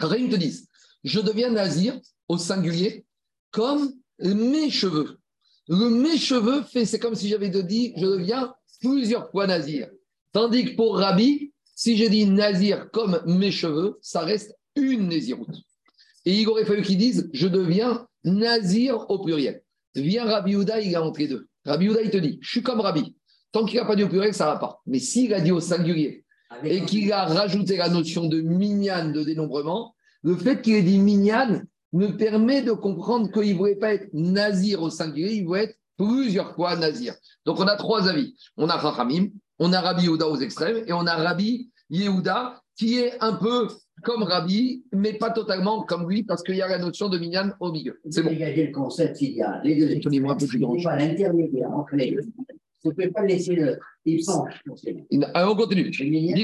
Chachamim 0.01 0.29
te 0.29 0.37
disent, 0.37 0.69
je 1.05 1.21
deviens 1.21 1.51
Nazir 1.51 1.99
au 2.29 2.37
singulier 2.37 3.07
comme 3.51 3.93
mes 4.19 4.71
cheveux. 4.71 5.19
Le 5.69 5.91
mes 5.91 6.17
cheveux 6.17 6.63
fait, 6.63 6.85
c'est 6.85 6.99
comme 6.99 7.15
si 7.15 7.29
j'avais 7.29 7.51
dit, 7.51 7.93
je 7.97 8.07
deviens 8.07 8.55
plusieurs 8.81 9.31
fois 9.31 9.47
Nazir. 9.47 9.89
Tandis 10.33 10.65
que 10.65 10.77
pour 10.77 10.99
Rabbi, 10.99 11.53
si 11.75 11.97
j'ai 11.97 12.09
dit 12.09 12.27
Nazir 12.27 12.91
comme 12.93 13.21
mes 13.27 13.51
cheveux, 13.51 13.99
ça 14.01 14.21
reste 14.21 14.57
une 14.77 15.09
Naziroute. 15.09 15.63
Et 16.25 16.35
il 16.41 16.49
aurait 16.49 16.65
fallu 16.65 16.83
qu'ils 16.83 16.99
disent 16.99 17.29
je 17.33 17.49
deviens 17.49 18.07
Nazir 18.25 19.11
au 19.11 19.19
pluriel. 19.19 19.63
Viens 19.95 20.25
Rabbi 20.25 20.57
Houda, 20.57 20.81
il 20.81 20.93
est 20.93 20.97
entre 20.97 21.21
les 21.21 21.29
deux. 21.29 21.49
Rabbi 21.65 21.89
Houda, 21.89 22.03
il 22.03 22.11
te 22.11 22.17
dit 22.17 22.39
je 22.41 22.51
suis 22.51 22.63
comme 22.63 22.81
Rabbi. 22.81 23.17
Tant 23.51 23.65
qu'il 23.65 23.79
n'a 23.79 23.87
pas 23.87 23.97
dit 23.97 24.05
au 24.05 24.09
pluriel, 24.09 24.35
ça 24.35 24.47
ne 24.47 24.51
va 24.51 24.59
pas. 24.59 24.83
Mais 24.87 24.99
s'il 24.99 25.33
a 25.35 25.41
dit 25.41 25.53
au 25.53 25.61
singulier 25.61 26.25
et 26.63 26.85
qu'il 26.85 27.13
a 27.13 27.25
rajouté 27.25 27.77
la 27.77 27.89
notion 27.89 28.27
de 28.27 28.41
minyan 28.41 29.11
de 29.11 29.25
dénombrement, 29.25 29.95
le 30.23 30.37
fait 30.37 30.63
qu'il 30.63 30.75
ait 30.75 30.83
dit 30.83 30.99
minyan 30.99 31.63
me 31.93 32.09
permet 32.17 32.63
de 32.63 32.73
comprendre 32.73 33.31
qu'il 33.31 33.53
ne 33.53 33.59
voulait 33.59 33.77
pas 33.77 33.95
être 33.95 34.09
nazir 34.13 34.83
au 34.83 34.91
singulier, 34.91 35.35
il 35.35 35.45
voulait 35.47 35.65
être 35.65 35.79
plusieurs 35.97 36.55
fois 36.55 36.77
nazir. 36.77 37.15
Donc 37.45 37.59
on 37.61 37.67
a 37.67 37.77
trois 37.77 38.09
avis. 38.09 38.35
On 38.57 38.69
a 38.69 38.81
Chachamim, 38.81 39.29
on 39.59 39.73
a 39.73 39.81
Rabbi 39.81 40.05
Yehuda 40.05 40.29
aux 40.29 40.37
extrêmes 40.37 40.85
et 40.87 40.93
on 40.93 41.07
a 41.07 41.15
Rabbi 41.15 41.71
Yehuda 41.91 42.61
qui 42.77 42.99
est 42.99 43.15
un 43.21 43.33
peu 43.33 43.69
comme 44.03 44.23
Rabbi, 44.23 44.85
mais 44.93 45.15
pas 45.15 45.31
totalement 45.31 45.83
comme 45.83 46.09
lui 46.09 46.23
parce 46.23 46.43
qu'il 46.43 46.57
y 46.57 46.63
a 46.63 46.69
la 46.69 46.79
notion 46.79 47.09
de 47.09 47.19
minyan 47.19 47.53
au 47.61 47.73
milieu. 47.73 47.99
C'est 48.11 48.23
bon. 48.23 48.31
le 48.31 48.73
concept 48.73 49.17
s'il 49.17 49.37
y 49.37 49.43
a 49.43 49.61
les 49.65 49.77
deux 49.77 49.99
Donnez-moi 50.01 50.35
un 50.35 50.37
peu 50.37 50.47
plus 50.47 50.59
grand. 50.59 50.75
Il 50.75 50.81
n'y 50.81 50.87
a 50.87 50.97
l'intermédiaire 50.97 51.71
entre 51.71 51.97
les 51.97 52.11
deux. 52.11 52.21
Vous 52.85 52.91
ne 52.91 52.95
pouvez 52.95 53.09
pas 53.11 53.23
laisser 53.25 53.55
le. 53.57 53.79
Il 54.05 54.25
penche. 54.25 54.55
pour 54.65 54.79
ces- 54.79 55.05
Allez, 55.35 55.49
on 55.51 55.57
continue. 55.57 55.91
Pluriel. 55.91 56.35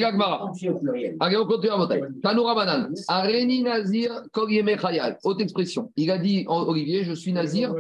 Allez, 1.20 1.36
on 1.36 1.46
continue 1.46 1.70
à 1.72 1.76
monter. 1.76 2.00
Tanoura 2.22 2.54
Banan. 2.54 2.88
Areni 3.08 3.62
Nazir 3.62 4.22
Koryeme 4.32 4.76
Chayal. 4.78 5.18
Haute 5.22 5.40
expression. 5.40 5.92
Il 5.96 6.10
a 6.10 6.18
dit, 6.18 6.44
Olivier, 6.48 7.04
je 7.04 7.12
suis 7.12 7.32
Nazir 7.32 7.72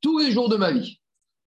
tous 0.00 0.18
les 0.18 0.32
jours 0.32 0.48
de 0.48 0.56
ma 0.56 0.72
vie. 0.72 0.98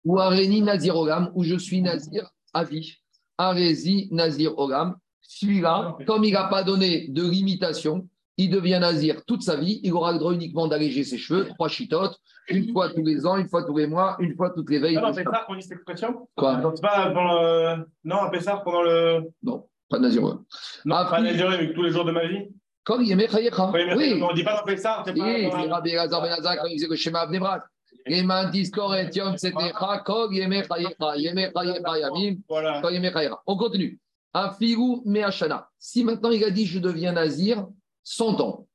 Ou 0.04 0.18
Areni 0.18 0.62
Nazir 0.62 0.96
Ogam, 0.96 1.30
où 1.34 1.42
je 1.42 1.56
suis 1.56 1.82
Nazir 1.82 2.30
à 2.54 2.62
vie. 2.64 2.96
Arési 3.38 4.08
Nazir 4.12 4.56
Ogam. 4.58 4.96
Celui-là, 5.22 5.96
comme 6.06 6.24
il 6.24 6.32
n'a 6.32 6.44
pas 6.44 6.62
donné 6.62 7.08
de 7.08 7.22
limitation, 7.28 8.08
il 8.44 8.50
devient 8.50 8.78
Nazir 8.80 9.24
toute 9.26 9.42
sa 9.42 9.56
vie. 9.56 9.80
Il 9.82 9.92
aura 9.92 10.12
le 10.12 10.18
droit 10.18 10.32
uniquement 10.32 10.66
d'alléger 10.66 11.04
ses 11.04 11.18
cheveux, 11.18 11.46
trois 11.48 11.68
chitotes, 11.68 12.18
une 12.48 12.72
fois 12.72 12.88
tous 12.90 13.04
les 13.04 13.26
ans, 13.26 13.36
une 13.36 13.48
fois 13.48 13.64
tous 13.64 13.76
les 13.76 13.86
mois, 13.86 14.16
une 14.18 14.34
fois 14.34 14.50
toutes 14.50 14.70
les 14.70 14.78
veilles. 14.78 14.96
Ah 14.96 15.02
non, 15.02 15.14
Pessar, 15.14 15.46
qu'on 15.46 15.54
dit 15.56 15.62
cette 15.62 15.72
expression 15.72 16.28
Quoi 16.36 16.56
Non, 16.56 16.72
c'est 16.74 16.82
pas 16.82 17.10
pendant 17.10 17.40
le... 17.42 17.84
Non, 18.04 18.16
à 18.16 18.30
Pessar, 18.30 18.62
pendant 18.64 18.82
le... 18.82 19.22
Non, 19.42 19.66
pas 19.88 19.98
Nazir. 19.98 20.22
Non, 20.22 20.44
Ah, 20.90 21.06
pas 21.10 21.20
Naziré, 21.20 21.58
mais 21.58 21.72
tous 21.74 21.82
les 21.82 21.90
jours 21.90 22.04
de 22.04 22.12
ma 22.12 22.26
vie. 22.26 22.48
Koryeme 22.84 23.28
Chayecha. 23.28 23.70
Oui, 23.72 23.80
mais 23.86 23.94
Oui. 23.94 24.22
on 24.22 24.32
dit 24.32 24.42
pas 24.42 24.56
dans 24.56 24.64
Pessar, 24.64 25.02
c'est 25.06 25.12
Oui, 25.12 25.48
pas... 25.50 25.62
c'est 25.62 25.68
Rabbi 25.70 25.90
Elazar 25.90 26.22
Ben 26.22 26.32
Azar 26.32 26.56
quand 26.56 26.66
il 26.66 26.76
faisait 26.78 26.88
le 26.88 26.96
schéma 26.96 27.20
Abnebrak. 27.20 27.62
On 33.46 33.56
continue. 33.56 33.98
Si 35.78 36.04
maintenant 36.04 36.30
il 36.30 36.44
a 36.44 36.50
dit 36.50 36.66
je 36.66 36.78
deviens 36.78 37.12
Nazir, 37.12 37.66
100 38.04 38.40
ans. 38.40 38.66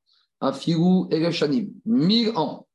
Afigu 0.42 1.08
Ereshanim, 1.12 1.70
1000 1.86 2.32
ans. 2.36 2.68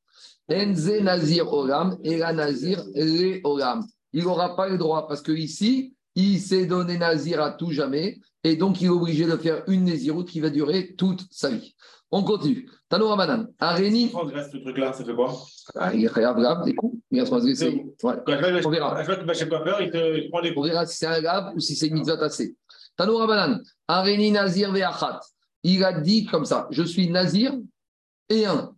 Enze 0.51 0.99
Nazir 1.01 1.51
Olam, 1.53 1.97
et 2.03 2.17
la 2.17 2.33
Nazir 2.33 2.83
Le 2.95 3.39
Olam. 3.43 3.85
Il 4.13 4.23
n'aura 4.25 4.55
pas 4.55 4.67
le 4.67 4.77
droit 4.77 5.07
parce 5.07 5.21
que 5.21 5.31
ici, 5.31 5.93
il 6.15 6.39
s'est 6.39 6.65
donné 6.65 6.97
Nazir 6.97 7.41
à 7.41 7.51
tout 7.51 7.71
jamais 7.71 8.19
et 8.43 8.55
donc 8.57 8.81
il 8.81 8.87
est 8.87 8.89
obligé 8.89 9.25
de 9.25 9.37
faire 9.37 9.63
une 9.67 9.85
Naziroute 9.85 10.27
qui 10.29 10.41
va 10.41 10.49
durer 10.49 10.95
toute 10.97 11.23
sa 11.31 11.49
vie. 11.49 11.73
On 12.13 12.23
continue. 12.23 12.69
Tanoura 12.89 13.15
Banan. 13.15 13.47
Areni. 13.59 14.09
Transgresse 14.09 14.51
ce 14.51 14.57
truc-là, 14.57 14.91
ça 14.91 15.05
fait 15.05 15.13
quoi? 15.15 15.33
Ah, 15.75 15.93
il 15.93 16.03
est 16.03 16.07
grave, 16.07 16.35
grave, 16.37 16.65
des 16.65 16.75
coups. 16.75 16.97
Il 17.11 17.19
va 17.19 17.25
se 17.25 17.31
transgresser. 17.31 17.85
Ouais. 18.03 18.15
On 18.65 18.69
verra. 18.69 19.01
il 19.01 19.91
te 19.91 20.29
prend 20.29 20.41
des 20.41 20.51
On 20.51 20.53
coups. 20.53 20.67
verra 20.67 20.85
si 20.85 20.97
c'est 20.97 21.05
un 21.05 21.21
grave 21.21 21.53
ou 21.55 21.59
si 21.61 21.75
c'est 21.77 21.87
une 21.87 21.93
mitzvah 21.93 22.17
tassée. 22.17 22.57
Tanoura 22.97 23.27
Banan. 23.27 23.61
Areni 23.87 24.31
Nazir 24.31 24.73
Veachat. 24.73 25.21
Il 25.63 25.83
a 25.83 25.93
dit 25.99 26.25
comme 26.25 26.45
ça 26.45 26.67
je 26.71 26.83
suis 26.83 27.09
Nazir 27.09 27.53
et 28.29 28.45
un. 28.45 28.73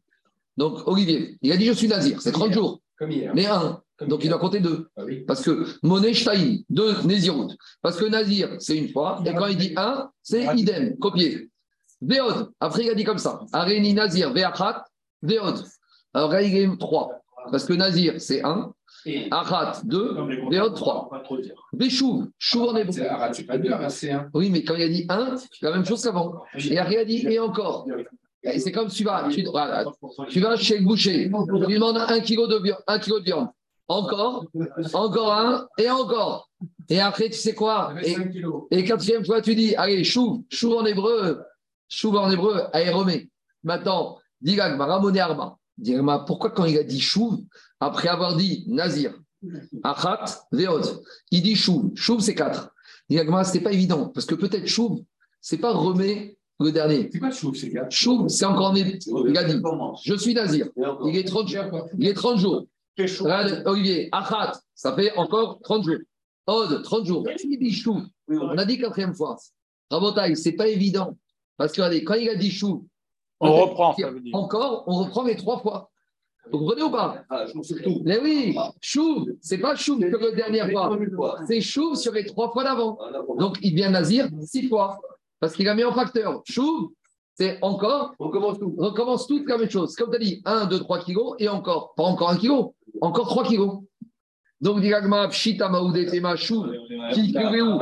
Donc, 0.57 0.87
Olivier, 0.87 1.37
il 1.41 1.51
a 1.51 1.57
dit 1.57 1.65
je 1.65 1.73
suis 1.73 1.87
Nazir, 1.87 2.21
c'est 2.21 2.31
30 2.31 2.53
jours, 2.53 2.81
Comme 2.97 3.11
hier. 3.11 3.31
mais 3.33 3.45
un. 3.47 3.81
Comme 3.97 4.07
Donc, 4.07 4.23
il 4.23 4.29
doit 4.29 4.39
compter 4.39 4.59
deux. 4.59 4.89
Ah 4.97 5.03
oui. 5.05 5.21
Parce 5.21 5.41
que 5.43 5.65
Monet 5.83 6.13
Shtaïm, 6.13 6.63
deux 6.69 7.01
Nézirut. 7.03 7.55
Parce 7.81 7.97
que 7.97 8.05
Nazir, 8.05 8.55
c'est 8.59 8.75
une 8.77 8.89
fois. 8.89 9.21
Et 9.25 9.33
quand 9.33 9.47
il 9.47 9.57
dit 9.57 9.73
un, 9.77 10.09
c'est 10.21 10.45
idem, 10.57 10.97
copié. 10.97 11.49
Véod. 12.01 12.51
Après, 12.59 12.83
il 12.83 12.89
a 12.89 12.95
dit 12.95 13.03
comme 13.03 13.17
ça. 13.19 13.39
Areni 13.51 13.93
Nazir, 13.93 14.33
Veachat, 14.33 14.83
Véod. 15.21 15.63
Alors 16.13 16.31
là, 16.31 16.41
il 16.41 16.77
trois. 16.77 17.09
Parce 17.51 17.65
que 17.65 17.73
Nazir, 17.73 18.19
c'est 18.19 18.43
un. 18.43 18.73
Trois. 20.75 21.09
Pas 21.09 21.19
trop 21.19 21.37
dire. 21.37 21.55
Véchouv, 21.73 22.27
Chouv 22.37 22.69
en 22.69 22.75
hébreu. 22.75 23.05
Arad, 23.05 23.33
c'est 23.33 23.43
pas 23.43 23.55
Arad, 23.55 23.89
c'est 23.89 24.11
un. 24.11 24.29
Oui, 24.33 24.49
mais 24.49 24.63
quand 24.63 24.75
il 24.75 24.83
a 24.83 24.89
dit 24.89 25.05
un, 25.09 25.35
c'est 25.37 25.61
la 25.61 25.71
même 25.71 25.85
chose 25.85 26.01
qu'avant. 26.03 26.43
Et 26.57 26.77
après, 26.77 26.95
il 26.95 26.99
a 26.99 27.05
dit 27.05 27.27
et 27.27 27.39
encore. 27.39 27.87
C'est 28.57 28.71
comme 28.71 28.89
tu 28.89 29.03
vas, 29.03 29.29
tu, 29.29 29.43
voilà, 29.43 29.85
tu 30.27 30.41
vas 30.41 30.57
chez 30.57 30.77
le 30.77 30.83
boucher, 30.83 31.29
tu 31.29 31.65
lui 31.65 31.75
demandes 31.75 31.97
un 31.97 32.19
kilo 32.19 32.45
de 32.47 32.61
viande, 32.61 32.79
un 32.87 32.99
kilo 32.99 33.19
de 33.19 33.25
viande. 33.25 33.47
Encore, 33.87 34.45
encore 34.93 35.33
un, 35.33 35.67
et 35.77 35.89
encore. 35.89 36.49
Et 36.89 36.99
après, 36.99 37.29
tu 37.29 37.37
sais 37.37 37.53
quoi? 37.53 37.93
Et, 38.01 38.13
5 38.13 38.31
kilos. 38.31 38.63
et 38.71 38.83
quatrième 38.83 39.25
fois, 39.25 39.41
tu 39.41 39.55
dis, 39.55 39.75
allez, 39.75 40.03
chou, 40.03 40.45
chou 40.49 40.73
en 40.75 40.85
hébreu, 40.85 41.41
chou 41.89 42.15
en 42.17 42.29
hébreu, 42.29 42.63
aéromé. 42.73 43.29
Maintenant, 43.63 44.19
dis 44.41 44.55
Gagma, 44.55 44.85
Ramoné 44.85 45.19
Arba. 45.19 45.57
Dis 45.77 45.93
Gagma, 45.93 46.19
pourquoi 46.19 46.51
quand 46.51 46.65
il 46.65 46.77
a 46.77 46.83
dit 46.83 47.01
chou, 47.01 47.45
après 47.83 48.07
avoir 48.07 48.35
dit 48.35 48.63
Nazir, 48.67 49.13
Achat, 49.83 50.25
Veod, 50.51 51.03
il 51.31 51.41
dit 51.41 51.55
chou, 51.55 51.91
chou 51.95 52.19
c'est 52.19 52.35
quatre. 52.35 52.73
Dis 53.09 53.17
Gagma, 53.17 53.43
c'était 53.43 53.63
pas 53.63 53.73
évident, 53.73 54.09
parce 54.09 54.25
que 54.25 54.35
peut-être 54.35 54.67
chou, 54.67 55.05
c'est 55.41 55.57
pas 55.57 55.73
remé 55.73 56.37
le 56.59 56.71
dernier. 56.71 57.09
C'est 57.11 57.19
quoi 57.19 57.29
le 57.29 57.33
chouf, 57.33 57.57
ces 57.57 57.69
gars 57.69 57.89
Chou, 57.89 58.29
c'est 58.29 58.45
encore 58.45 58.73
né. 58.73 58.99
Il 59.27 59.37
a 59.37 59.43
dit, 59.43 59.61
je 60.05 60.13
suis 60.15 60.33
Nazir. 60.33 60.67
Il 61.05 61.17
est 61.17 61.27
30 61.27 61.47
jours. 61.47 61.89
Il 61.97 62.07
est 62.07 62.13
30 62.13 62.39
jours. 62.39 62.65
Olivier, 63.65 64.07
Achat, 64.11 64.53
ça 64.73 64.95
fait 64.95 65.13
encore 65.17 65.59
30 65.61 65.83
jours. 65.83 65.97
Ode, 66.47 66.83
30 66.83 67.05
jours. 67.05 67.27
Il 67.43 67.59
dit 67.59 67.73
chou. 67.73 68.01
On 68.29 68.57
a 68.57 68.65
dit 68.65 68.77
quatrième 68.77 69.13
fois. 69.13 69.37
Rabotaille, 69.89 70.37
c'est 70.37 70.53
pas 70.53 70.67
évident. 70.67 71.17
Parce 71.57 71.73
que 71.73 71.81
regardez, 71.81 72.03
quand 72.03 72.15
il 72.15 72.29
a 72.29 72.35
dit 72.35 72.51
chou, 72.51 72.87
On 73.39 73.53
reprend, 73.53 73.95
encore, 74.33 74.85
on 74.87 75.03
reprend 75.03 75.23
les 75.23 75.35
trois 75.35 75.59
fois. 75.59 75.91
Vous 76.51 76.59
comprenez 76.59 76.83
ou 76.83 76.89
pas 76.91 77.23
Ah. 77.29 77.45
Mais 78.03 78.19
oui, 78.19 78.55
chou, 78.81 79.27
c'est 79.41 79.57
pas 79.57 79.75
chou 79.75 79.97
sur 79.99 80.19
la 80.19 80.31
dernière 80.31 80.69
fois. 80.69 80.97
C'est 81.47 81.61
chou 81.61 81.95
sur 81.95 82.11
les 82.13 82.25
trois 82.25 82.51
fois 82.51 82.63
d'avant. 82.63 82.97
Donc 83.37 83.57
il 83.61 83.73
vient 83.75 83.89
Nazir 83.89 84.27
six 84.45 84.67
fois. 84.67 84.99
Parce 85.39 85.53
qu'il 85.53 85.67
a 85.67 85.75
mis 85.75 85.83
en 85.83 85.93
facteur. 85.93 86.41
Chou, 86.45 86.93
c'est 87.35 87.57
encore 87.61 88.13
On 88.19 88.29
commence 88.29 88.59
tout. 88.59 88.73
on 88.77 88.85
recommence 88.85 89.27
toute 89.27 89.47
la 89.49 89.57
même 89.57 89.69
chose. 89.69 89.95
Comme 89.95 90.09
tu 90.11 90.15
as 90.15 90.19
dit, 90.19 90.41
1, 90.45 90.65
2, 90.67 90.79
3 90.79 90.99
kilos 90.99 91.35
et 91.39 91.49
encore. 91.49 91.93
Pas 91.95 92.03
encore 92.03 92.29
1 92.29 92.37
kilo, 92.37 92.75
encore 93.01 93.27
3 93.27 93.43
kilos. 93.45 93.79
Donc, 94.63 94.79
Diragma, 94.79 95.27
Pshita 95.27 95.67
Maoude 95.67 96.05
Tema 96.09 96.37
Chou, 96.37 96.65
qui 97.11 97.35
où 97.35 97.79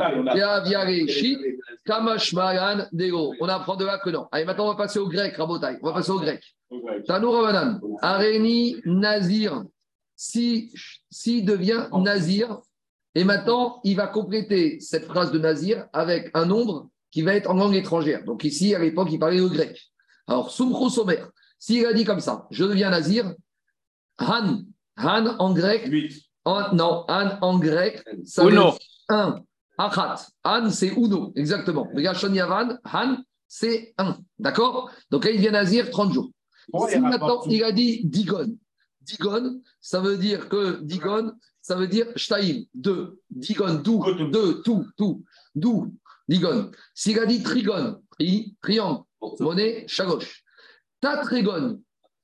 Dego. 2.92 3.34
On 3.40 3.46
apprend 3.46 3.76
de 3.76 3.84
là 3.84 3.98
que 3.98 4.10
non. 4.10 4.26
Allez, 4.32 4.44
maintenant, 4.44 4.64
on 4.64 4.70
va 4.70 4.74
passer 4.74 4.98
au 4.98 5.06
grec, 5.06 5.36
Rabotai. 5.36 5.78
On 5.80 5.86
va 5.86 5.92
passer 5.92 6.10
au 6.10 6.18
grec. 6.18 6.42
Tanou 7.06 7.30
Ravanan, 7.30 7.80
Areni 8.00 8.78
Nazir. 8.84 9.62
Si, 10.16 10.72
si 11.08 11.44
devient 11.44 11.86
Nazir, 11.92 12.58
et 13.14 13.22
maintenant, 13.22 13.80
il 13.84 13.94
va 13.94 14.08
compléter 14.08 14.80
cette 14.80 15.04
phrase 15.04 15.30
de 15.30 15.38
Nazir 15.38 15.86
avec 15.92 16.32
un 16.34 16.46
nombre 16.46 16.90
qui 17.12 17.22
va 17.22 17.34
être 17.34 17.48
en 17.48 17.54
langue 17.54 17.76
étrangère. 17.76 18.24
Donc 18.24 18.42
ici, 18.42 18.74
à 18.74 18.80
l'époque, 18.80 19.08
il 19.12 19.20
parlait 19.20 19.40
au 19.40 19.50
grec. 19.50 19.80
Alors, 20.26 20.50
Sumcho 20.50 20.88
Somer, 20.88 21.22
s'il 21.60 21.86
a 21.86 21.92
dit 21.92 22.04
comme 22.04 22.18
ça, 22.18 22.48
je 22.50 22.64
deviens 22.64 22.90
Nazir, 22.90 23.32
Han, 24.18 24.62
Han 24.96 25.36
en 25.38 25.52
grec, 25.52 25.86
8. 25.86 26.31
En- 26.44 26.74
non, 26.74 27.04
Han 27.08 27.38
en 27.40 27.58
grec, 27.58 28.02
ça 28.24 28.44
veut 28.44 28.50
dire 28.52 28.78
un. 29.08 29.42
Achat. 29.78 30.16
Han, 30.44 30.70
c'est 30.70 30.88
uno, 30.88 31.32
exactement. 31.34 31.88
Mais 31.94 32.02
Gachon 32.02 32.32
Yavan, 32.32 32.78
Han, 32.92 33.16
c'est 33.48 33.94
un. 33.98 34.18
D'accord? 34.38 34.90
Donc 35.10 35.24
là, 35.24 35.30
il 35.30 35.40
vient 35.40 35.54
à 35.54 35.64
dire 35.64 35.90
30 35.90 36.12
jours. 36.12 36.30
Si 36.88 36.98
maintenant, 37.00 37.42
il 37.46 37.64
a 37.64 37.72
dit 37.72 38.02
Digon. 38.04 38.56
Digon, 39.00 39.60
ça 39.80 40.00
veut 40.00 40.16
dire 40.16 40.48
que 40.48 40.80
Digon, 40.82 41.32
ça 41.60 41.74
veut 41.74 41.88
dire 41.88 42.06
Shtaim, 42.16 42.62
deux. 42.74 43.18
Digon, 43.30 43.74
d'où, 43.82 44.04
deux, 44.30 44.62
tout, 44.62 44.86
tout. 44.96 45.24
D'où, 45.54 45.92
Digon. 46.28 46.70
S'il 46.94 47.18
a 47.18 47.26
dit 47.26 47.42
Trigon, 47.42 48.00
tri, 48.10 48.54
triangle, 48.62 49.02
monnaie, 49.40 49.84
chagoche. 49.88 50.44
Tatrigon, 51.00 51.80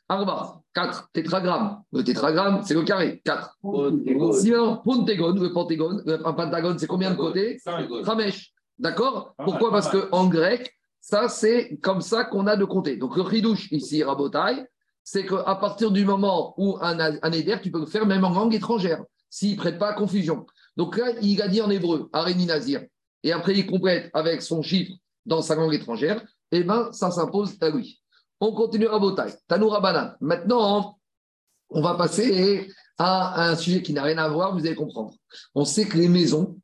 arba, 0.09 0.61
4, 0.75 1.11
tétragramme. 1.13 1.83
Le 1.93 2.03
tétragramme, 2.03 2.63
c'est 2.65 2.75
le 2.75 2.83
carré, 2.83 3.21
4. 3.25 3.59
Sinon, 4.33 4.79
pentagone, 4.85 5.41
le 5.41 5.53
pentagone, 5.53 6.03
un 6.25 6.33
pentagone, 6.33 6.79
c'est 6.79 6.87
combien 6.87 7.11
de 7.11 7.17
côtés 7.17 7.59
5. 7.59 7.89
Ramesh. 8.05 8.53
D'accord 8.79 9.35
Pas 9.37 9.45
Pourquoi 9.45 9.71
Parce 9.71 9.91
qu'en 9.91 10.29
grec, 10.29 10.73
ça, 11.01 11.29
c'est 11.29 11.79
comme 11.83 12.01
ça 12.01 12.25
qu'on 12.25 12.47
a 12.47 12.57
de 12.57 12.65
compter. 12.65 12.97
Donc, 12.97 13.17
le 13.17 13.29
chidouche 13.29 13.71
ici, 13.73 14.03
Rabotai, 14.03 14.65
c'est 15.03 15.27
qu'à 15.27 15.55
partir 15.55 15.91
du 15.91 16.05
moment 16.05 16.55
où 16.59 16.77
un, 16.81 16.99
un 16.99 17.33
éder, 17.33 17.57
tu 17.63 17.71
peux 17.71 17.81
le 17.81 17.87
faire 17.87 18.07
même 18.07 18.25
en 18.25 18.31
langue 18.31 18.55
étrangère, 18.55 19.03
s'il 19.31 19.53
ne 19.53 19.57
prête 19.57 19.79
pas 19.79 19.89
à 19.89 19.95
confusion. 19.95 20.47
Donc 20.77 20.97
là, 20.97 21.13
il 21.23 21.41
a 21.43 21.49
dit 21.49 21.63
en 21.63 21.71
hébreu, 21.71 22.09
Aréni 22.13 22.47
Nazir, 22.47 22.83
et 23.23 23.33
après 23.33 23.55
il 23.55 23.67
complète 23.67 24.11
avec 24.13 24.43
son 24.43 24.63
chiffre 24.63 24.93
dans 25.27 25.43
sa 25.43 25.55
langue 25.55 25.75
étrangère, 25.75 26.23
et 26.53 26.63
bien, 26.63 26.93
ça 26.93 27.11
s'impose 27.11 27.57
à 27.61 27.71
lui. 27.71 28.01
On 28.41 28.53
continue 28.53 28.87
Rabotai. 28.87 29.35
Tanoura 29.47 29.81
Banan. 29.81 30.13
Maintenant, 30.21 30.99
on 31.71 31.83
va 31.83 31.95
passer 31.95 32.69
à 32.99 33.51
un 33.51 33.57
sujet 33.57 33.83
qui 33.83 33.93
n'a 33.93 34.03
rien 34.03 34.19
à 34.19 34.29
voir, 34.29 34.57
vous 34.57 34.65
allez 34.67 34.75
comprendre. 34.75 35.15
On 35.55 35.65
sait 35.65 35.87
que 35.87 35.97
les 35.97 36.09
maisons, 36.09 36.59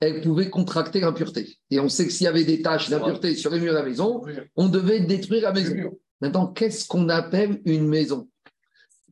elles 0.00 0.20
pouvaient 0.20 0.50
contracter 0.50 1.00
l'impureté. 1.00 1.58
Et 1.70 1.80
on 1.80 1.88
sait 1.88 2.06
que 2.06 2.12
s'il 2.12 2.24
y 2.24 2.28
avait 2.28 2.44
des 2.44 2.62
taches 2.62 2.88
d'impureté 2.88 3.34
sur 3.34 3.50
les 3.50 3.60
murs 3.60 3.72
de 3.72 3.78
la 3.78 3.84
maison, 3.84 4.22
on 4.56 4.68
devait 4.68 5.00
détruire 5.00 5.42
la 5.42 5.52
maison. 5.52 5.74
Maintenant, 6.20 6.46
qu'est-ce 6.48 6.86
qu'on 6.86 7.08
appelle 7.08 7.60
une 7.64 7.86
maison? 7.86 8.28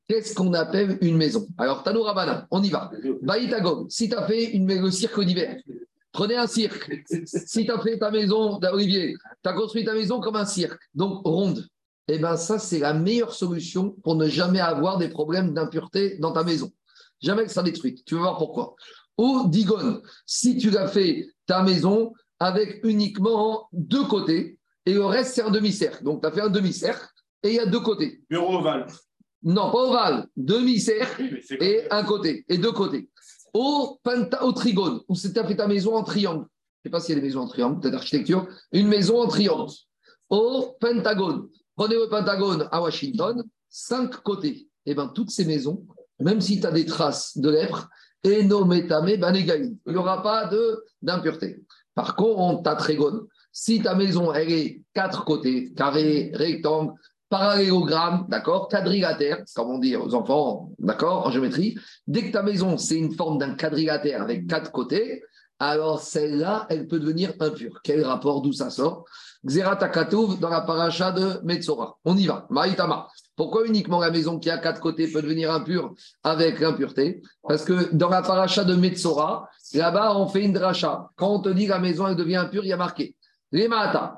Qu'est-ce 0.08 0.34
qu'on 0.34 0.52
appelle 0.54 0.98
une 1.00 1.16
maison? 1.16 1.46
Alors, 1.58 1.82
Tano 1.82 2.02
Rabana, 2.02 2.46
on 2.50 2.62
y 2.62 2.70
va. 2.70 2.90
Baïtagog, 3.22 3.90
si 3.90 4.08
tu 4.08 4.14
as 4.14 4.26
fait 4.26 4.52
une, 4.52 4.66
le 4.66 4.90
cirque 4.90 5.20
d'hiver, 5.20 5.56
prenez 6.12 6.36
un 6.36 6.46
cirque. 6.46 6.92
Si 7.24 7.64
tu 7.64 7.70
as 7.70 7.80
fait 7.80 7.98
ta 7.98 8.10
maison, 8.10 8.60
Olivier, 8.72 9.16
tu 9.42 9.48
as 9.48 9.52
construit 9.52 9.84
ta 9.84 9.94
maison 9.94 10.20
comme 10.20 10.36
un 10.36 10.46
cirque, 10.46 10.80
donc 10.94 11.24
ronde. 11.24 11.66
Eh 12.08 12.18
bien, 12.18 12.36
ça, 12.36 12.58
c'est 12.58 12.78
la 12.78 12.94
meilleure 12.94 13.34
solution 13.34 13.90
pour 14.04 14.14
ne 14.14 14.28
jamais 14.28 14.60
avoir 14.60 14.98
des 14.98 15.08
problèmes 15.08 15.52
d'impureté 15.52 16.18
dans 16.18 16.32
ta 16.32 16.44
maison. 16.44 16.72
Jamais 17.20 17.44
que 17.44 17.50
ça 17.50 17.62
détruite. 17.62 18.04
Tu 18.04 18.14
vas 18.14 18.20
voir 18.22 18.38
pourquoi? 18.38 18.76
Ou 19.18 19.48
Digon, 19.48 20.02
si 20.24 20.56
tu 20.56 20.70
l'as 20.70 20.88
fait 20.88 21.26
ta 21.46 21.62
maison 21.62 22.12
avec 22.38 22.80
uniquement 22.84 23.68
deux 23.72 24.04
côtés 24.04 24.58
et 24.84 24.94
le 24.94 25.04
reste, 25.04 25.34
c'est 25.34 25.42
un 25.42 25.50
demi-cercle. 25.50 26.04
Donc, 26.04 26.20
tu 26.20 26.28
as 26.28 26.32
fait 26.32 26.42
un 26.42 26.50
demi-cercle 26.50 27.08
et 27.42 27.48
il 27.48 27.54
y 27.54 27.60
a 27.60 27.66
deux 27.66 27.80
côtés. 27.80 28.22
Bureau 28.30 28.58
ovale. 28.58 28.86
Non, 29.42 29.70
pas 29.70 29.78
ovale, 29.78 30.26
demi-cercle 30.36 31.22
Oui, 31.22 31.56
et 31.60 31.82
un 31.90 32.04
côté, 32.04 32.44
et 32.48 32.58
deux 32.58 32.72
côtés. 32.72 33.08
Au, 33.54 33.98
penta, 34.02 34.44
au 34.44 34.52
trigone, 34.52 35.00
où 35.08 35.16
tu 35.16 35.38
as 35.38 35.44
fait 35.44 35.56
ta 35.56 35.66
maison 35.66 35.96
en 35.96 36.02
triangle. 36.02 36.46
Je 36.84 36.88
ne 36.88 36.90
sais 36.90 36.90
pas 36.90 37.00
s'il 37.00 37.14
y 37.14 37.18
a 37.18 37.20
des 37.20 37.26
maisons 37.26 37.40
en 37.40 37.48
triangle, 37.48 37.80
peut-être 37.80 37.94
architecture. 37.94 38.46
Une 38.72 38.86
maison 38.86 39.20
en 39.20 39.28
triangle. 39.28 39.72
Au 40.28 40.76
pentagone, 40.80 41.48
prenez 41.76 41.94
le 41.94 42.08
pentagone 42.08 42.68
à 42.72 42.80
Washington, 42.80 43.44
cinq 43.68 44.16
côtés. 44.22 44.68
Et 44.86 44.94
bien, 44.94 45.08
toutes 45.08 45.30
ces 45.30 45.44
maisons, 45.44 45.86
même 46.18 46.40
si 46.40 46.60
tu 46.60 46.66
as 46.66 46.72
des 46.72 46.86
traces 46.86 47.36
de 47.36 47.50
lèpre, 47.50 47.88
et 48.24 48.42
nos 48.42 48.64
métamé, 48.64 49.16
ben 49.16 49.34
égal. 49.34 49.72
Il 49.86 49.92
n'y 49.92 49.98
aura 49.98 50.22
pas 50.22 50.50
d'impureté. 51.00 51.62
Par 51.94 52.16
contre, 52.16 52.40
on 52.40 52.56
t'a 52.56 52.74
trigone. 52.74 53.26
Si 53.52 53.80
ta 53.80 53.94
maison, 53.94 54.32
elle 54.32 54.50
est 54.50 54.82
quatre 54.94 55.24
côtés, 55.24 55.72
carré, 55.74 56.32
rectangle, 56.34 56.94
parallélogramme, 57.28 58.26
d'accord, 58.28 58.68
quadrilatère, 58.68 59.44
comme 59.54 59.70
on 59.70 59.78
dit 59.78 59.96
aux 59.96 60.14
enfants, 60.14 60.72
d'accord, 60.78 61.26
en 61.26 61.30
géométrie. 61.30 61.78
Dès 62.06 62.26
que 62.26 62.32
ta 62.32 62.42
maison, 62.42 62.76
c'est 62.76 62.96
une 62.96 63.14
forme 63.14 63.38
d'un 63.38 63.54
quadrilatère 63.54 64.22
avec 64.22 64.46
quatre 64.46 64.72
côtés, 64.72 65.22
alors 65.58 66.02
celle-là, 66.02 66.66
elle 66.68 66.86
peut 66.86 66.98
devenir 66.98 67.32
impure. 67.40 67.80
Quel 67.82 68.04
rapport 68.04 68.42
d'où 68.42 68.52
ça 68.52 68.70
sort? 68.70 69.04
Xeratakatouv 69.46 70.38
dans 70.40 70.48
la 70.48 70.62
paracha 70.62 71.12
de 71.12 71.40
Metzora. 71.44 71.96
On 72.04 72.16
y 72.16 72.26
va. 72.26 72.46
Maïtama. 72.50 73.08
Pourquoi 73.36 73.66
uniquement 73.66 74.00
la 74.00 74.10
maison 74.10 74.38
qui 74.38 74.50
a 74.50 74.58
quatre 74.58 74.80
côtés 74.80 75.08
peut 75.08 75.22
devenir 75.22 75.52
impure 75.52 75.94
avec 76.24 76.58
l'impureté? 76.58 77.22
Parce 77.46 77.64
que 77.64 77.94
dans 77.94 78.08
la 78.08 78.22
paracha 78.22 78.64
de 78.64 78.74
Metzora, 78.74 79.48
là-bas, 79.74 80.16
on 80.16 80.26
fait 80.26 80.42
une 80.42 80.52
dracha. 80.52 81.10
Quand 81.16 81.34
on 81.34 81.40
te 81.40 81.48
dit 81.50 81.66
que 81.66 81.70
la 81.70 81.78
maison, 81.78 82.08
elle 82.08 82.16
devient 82.16 82.36
impure, 82.36 82.64
il 82.64 82.68
y 82.68 82.72
a 82.72 82.76
marqué. 82.76 83.14
Les 83.52 83.68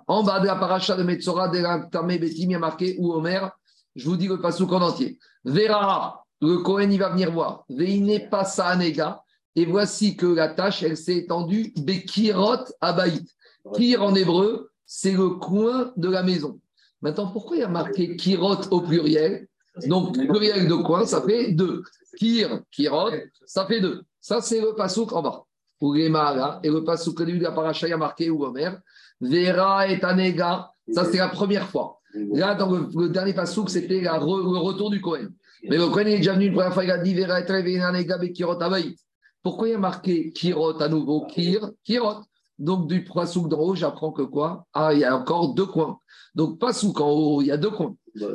en 0.06 0.22
bas 0.22 0.40
de 0.40 0.46
la 0.46 0.56
paracha 0.56 0.96
de 0.96 1.02
Metzora, 1.02 1.48
de 1.48 1.58
la 1.58 1.86
il 2.08 2.50
y 2.50 2.54
a 2.54 2.58
marqué, 2.58 2.96
ou 2.98 3.12
Omer, 3.12 3.50
je 3.94 4.08
vous 4.08 4.16
dis 4.16 4.28
le 4.28 4.40
pasouk 4.40 4.72
en 4.72 4.80
entier. 4.80 5.18
Verara, 5.44 6.24
le 6.40 6.58
Kohen, 6.58 6.90
il 6.90 6.98
va 6.98 7.10
venir 7.10 7.30
voir. 7.30 7.64
Veine 7.68 8.28
passa 8.30 8.66
anega, 8.66 9.22
et 9.54 9.66
voici 9.66 10.16
que 10.16 10.26
la 10.26 10.48
tâche, 10.48 10.82
elle 10.82 10.96
s'est 10.96 11.18
étendue, 11.18 11.72
Bekirot 11.76 12.64
abaït. 12.80 13.28
Kir 13.74 14.02
en 14.02 14.14
hébreu, 14.14 14.70
c'est 14.88 15.12
le 15.12 15.28
coin 15.28 15.92
de 15.96 16.08
la 16.08 16.22
maison. 16.22 16.58
Maintenant, 17.02 17.28
pourquoi 17.30 17.58
il 17.58 17.60
y 17.60 17.62
a 17.62 17.68
marqué 17.68 18.16
Kirot 18.16 18.66
au 18.70 18.80
pluriel 18.80 19.46
Donc, 19.86 20.14
pluriel 20.14 20.66
de 20.66 20.74
coin, 20.74 21.04
ça 21.04 21.22
fait 21.22 21.52
deux. 21.52 21.82
Kir, 22.18 22.62
Kirot, 22.72 23.10
ça 23.44 23.66
fait 23.66 23.82
deux. 23.82 24.02
Ça, 24.20 24.40
c'est 24.40 24.60
le 24.60 24.74
pasouk 24.74 25.12
en 25.12 25.22
bas. 25.22 25.44
Ou 25.82 25.94
et 25.94 26.08
le 26.08 26.80
pasouk 26.80 27.22
de 27.22 27.42
la 27.42 27.52
paracha, 27.52 27.86
y 27.86 27.92
a 27.92 27.98
marqué 27.98 28.30
ou 28.30 28.42
Omer. 28.42 28.80
Vera 29.20 29.86
et 29.88 30.02
Anega, 30.02 30.70
ça 30.92 31.04
c'est 31.04 31.18
la 31.18 31.28
première 31.28 31.68
fois. 31.68 32.00
Là, 32.14 32.56
le, 32.58 33.08
dernier 33.10 33.34
pasouk, 33.34 33.68
c'était 33.68 34.00
le 34.00 34.58
retour 34.58 34.90
du 34.90 35.02
Cohen. 35.02 35.28
Mais 35.68 35.76
le 35.76 35.88
Cohen 35.88 36.06
il 36.06 36.14
est 36.14 36.16
déjà 36.18 36.32
venu 36.32 36.46
une 36.46 36.54
première 36.54 36.72
fois, 36.72 36.84
il 36.84 36.90
a 36.90 36.98
dit 36.98 37.14
Vera 37.14 37.40
et 37.40 37.80
Anega, 37.80 38.18
abaït. 38.60 38.98
Pourquoi 39.42 39.68
il 39.68 39.72
y 39.72 39.74
a 39.74 39.78
marqué 39.78 40.32
Kirot 40.32 40.80
à 40.82 40.88
nouveau 40.88 41.26
Kir, 41.26 41.72
Kirot? 41.84 42.22
Donc, 42.58 42.88
du 42.88 43.04
pasouk 43.04 43.48
d'en 43.48 43.60
haut, 43.60 43.74
j'apprends 43.74 44.12
que 44.12 44.22
quoi? 44.22 44.66
Ah, 44.72 44.92
il 44.92 45.00
y 45.00 45.04
a 45.04 45.16
encore 45.16 45.54
deux 45.54 45.66
coins. 45.66 45.98
Donc, 46.34 46.58
pasouk 46.58 47.00
en 47.00 47.10
haut, 47.10 47.42
il 47.42 47.46
y 47.46 47.52
a 47.52 47.56
deux 47.56 47.70
coins. 47.70 47.94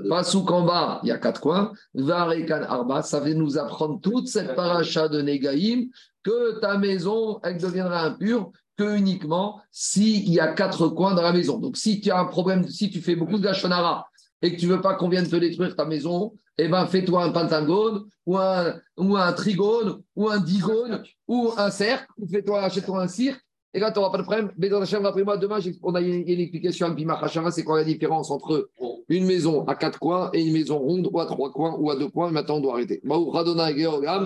Pasouk 0.09 0.49
en 0.51 0.63
bas, 0.63 1.01
il 1.03 1.09
y 1.09 1.11
a 1.11 1.17
quatre 1.17 1.41
coins. 1.41 1.74
Varekan 1.93 2.63
Arba, 2.63 3.01
ça 3.01 3.19
va 3.19 3.34
nous 3.34 3.57
apprendre 3.57 3.99
toute 4.01 4.28
cette 4.28 4.55
paracha 4.55 5.09
de 5.09 5.21
Negaïm 5.21 5.89
que 6.24 6.59
ta 6.59 6.78
maison, 6.78 7.39
elle 7.43 7.57
deviendra 7.57 8.05
impure 8.05 8.51
que 8.78 8.97
uniquement 8.97 9.61
s'il 9.71 10.30
y 10.30 10.39
a 10.39 10.47
quatre 10.53 10.88
coins 10.88 11.13
dans 11.13 11.21
la 11.21 11.34
maison. 11.34 11.59
Donc, 11.59 11.76
si 11.76 11.99
tu 11.99 12.11
as 12.11 12.19
un 12.19 12.26
problème, 12.26 12.67
si 12.67 12.89
tu 12.89 13.01
fais 13.01 13.15
beaucoup 13.15 13.38
de 13.38 13.43
gachonara 13.43 14.07
et 14.41 14.55
que 14.55 14.59
tu 14.59 14.67
veux 14.67 14.82
pas 14.82 14.95
qu'on 14.95 15.09
vienne 15.09 15.28
te 15.28 15.36
détruire 15.36 15.76
ta 15.76 15.86
maison, 15.86 16.34
eh 16.57 16.67
ben, 16.69 16.86
fais-toi 16.86 17.24
un 17.24 17.32
pentagone 17.32 18.05
ou 18.26 18.38
un, 18.38 18.76
ou 18.97 19.17
un 19.17 19.34
trigone 19.34 20.01
ou 20.15 20.30
un 20.30 20.39
digone 20.39 21.03
ou 21.28 21.51
un 21.57 21.69
cercle, 21.69 22.07
ou 22.17 22.28
fais-toi, 22.28 22.61
achète-toi 22.61 23.01
un 23.01 23.07
cirque. 23.07 23.42
Et 23.76 23.80
là, 23.80 23.91
tu 23.91 23.99
n'auras 23.99 24.11
pas 24.11 24.19
de 24.19 24.24
problème. 24.24 24.51
Mais 24.57 24.69
dans 24.69 24.80
la 24.80 24.86
chambre, 24.86 25.07
après 25.07 25.24
moi, 25.24 25.38
demain, 25.38 25.59
on 25.82 25.95
a 25.95 26.01
une, 26.01 26.28
explication 26.28 26.88
à 26.88 26.91
Pimach 26.91 27.24
Hashava, 27.24 27.49
c'est 27.51 27.63
quoi 27.63 27.78
la 27.78 27.84
différence 27.84 28.30
entre 28.30 28.69
une 29.09 29.26
maison 29.26 29.65
à 29.65 29.76
quatre 29.76 29.99
coins 29.99 30.30
et 30.34 30.41
une 30.43 30.53
maison 30.53 30.78
ronde 30.78 31.09
ou 31.11 31.19
à 31.19 31.26
trois 31.26 31.51
coins 31.51 31.76
ou 31.80 31.89
à 31.89 31.95
deux 31.95 32.09
coins. 32.09 32.32
Maintenant, 32.32 32.57
on 32.57 32.61
doit 32.61 32.74
arrêter. 32.74 33.01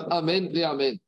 Amen 0.10 0.52
Amen. 0.64 0.96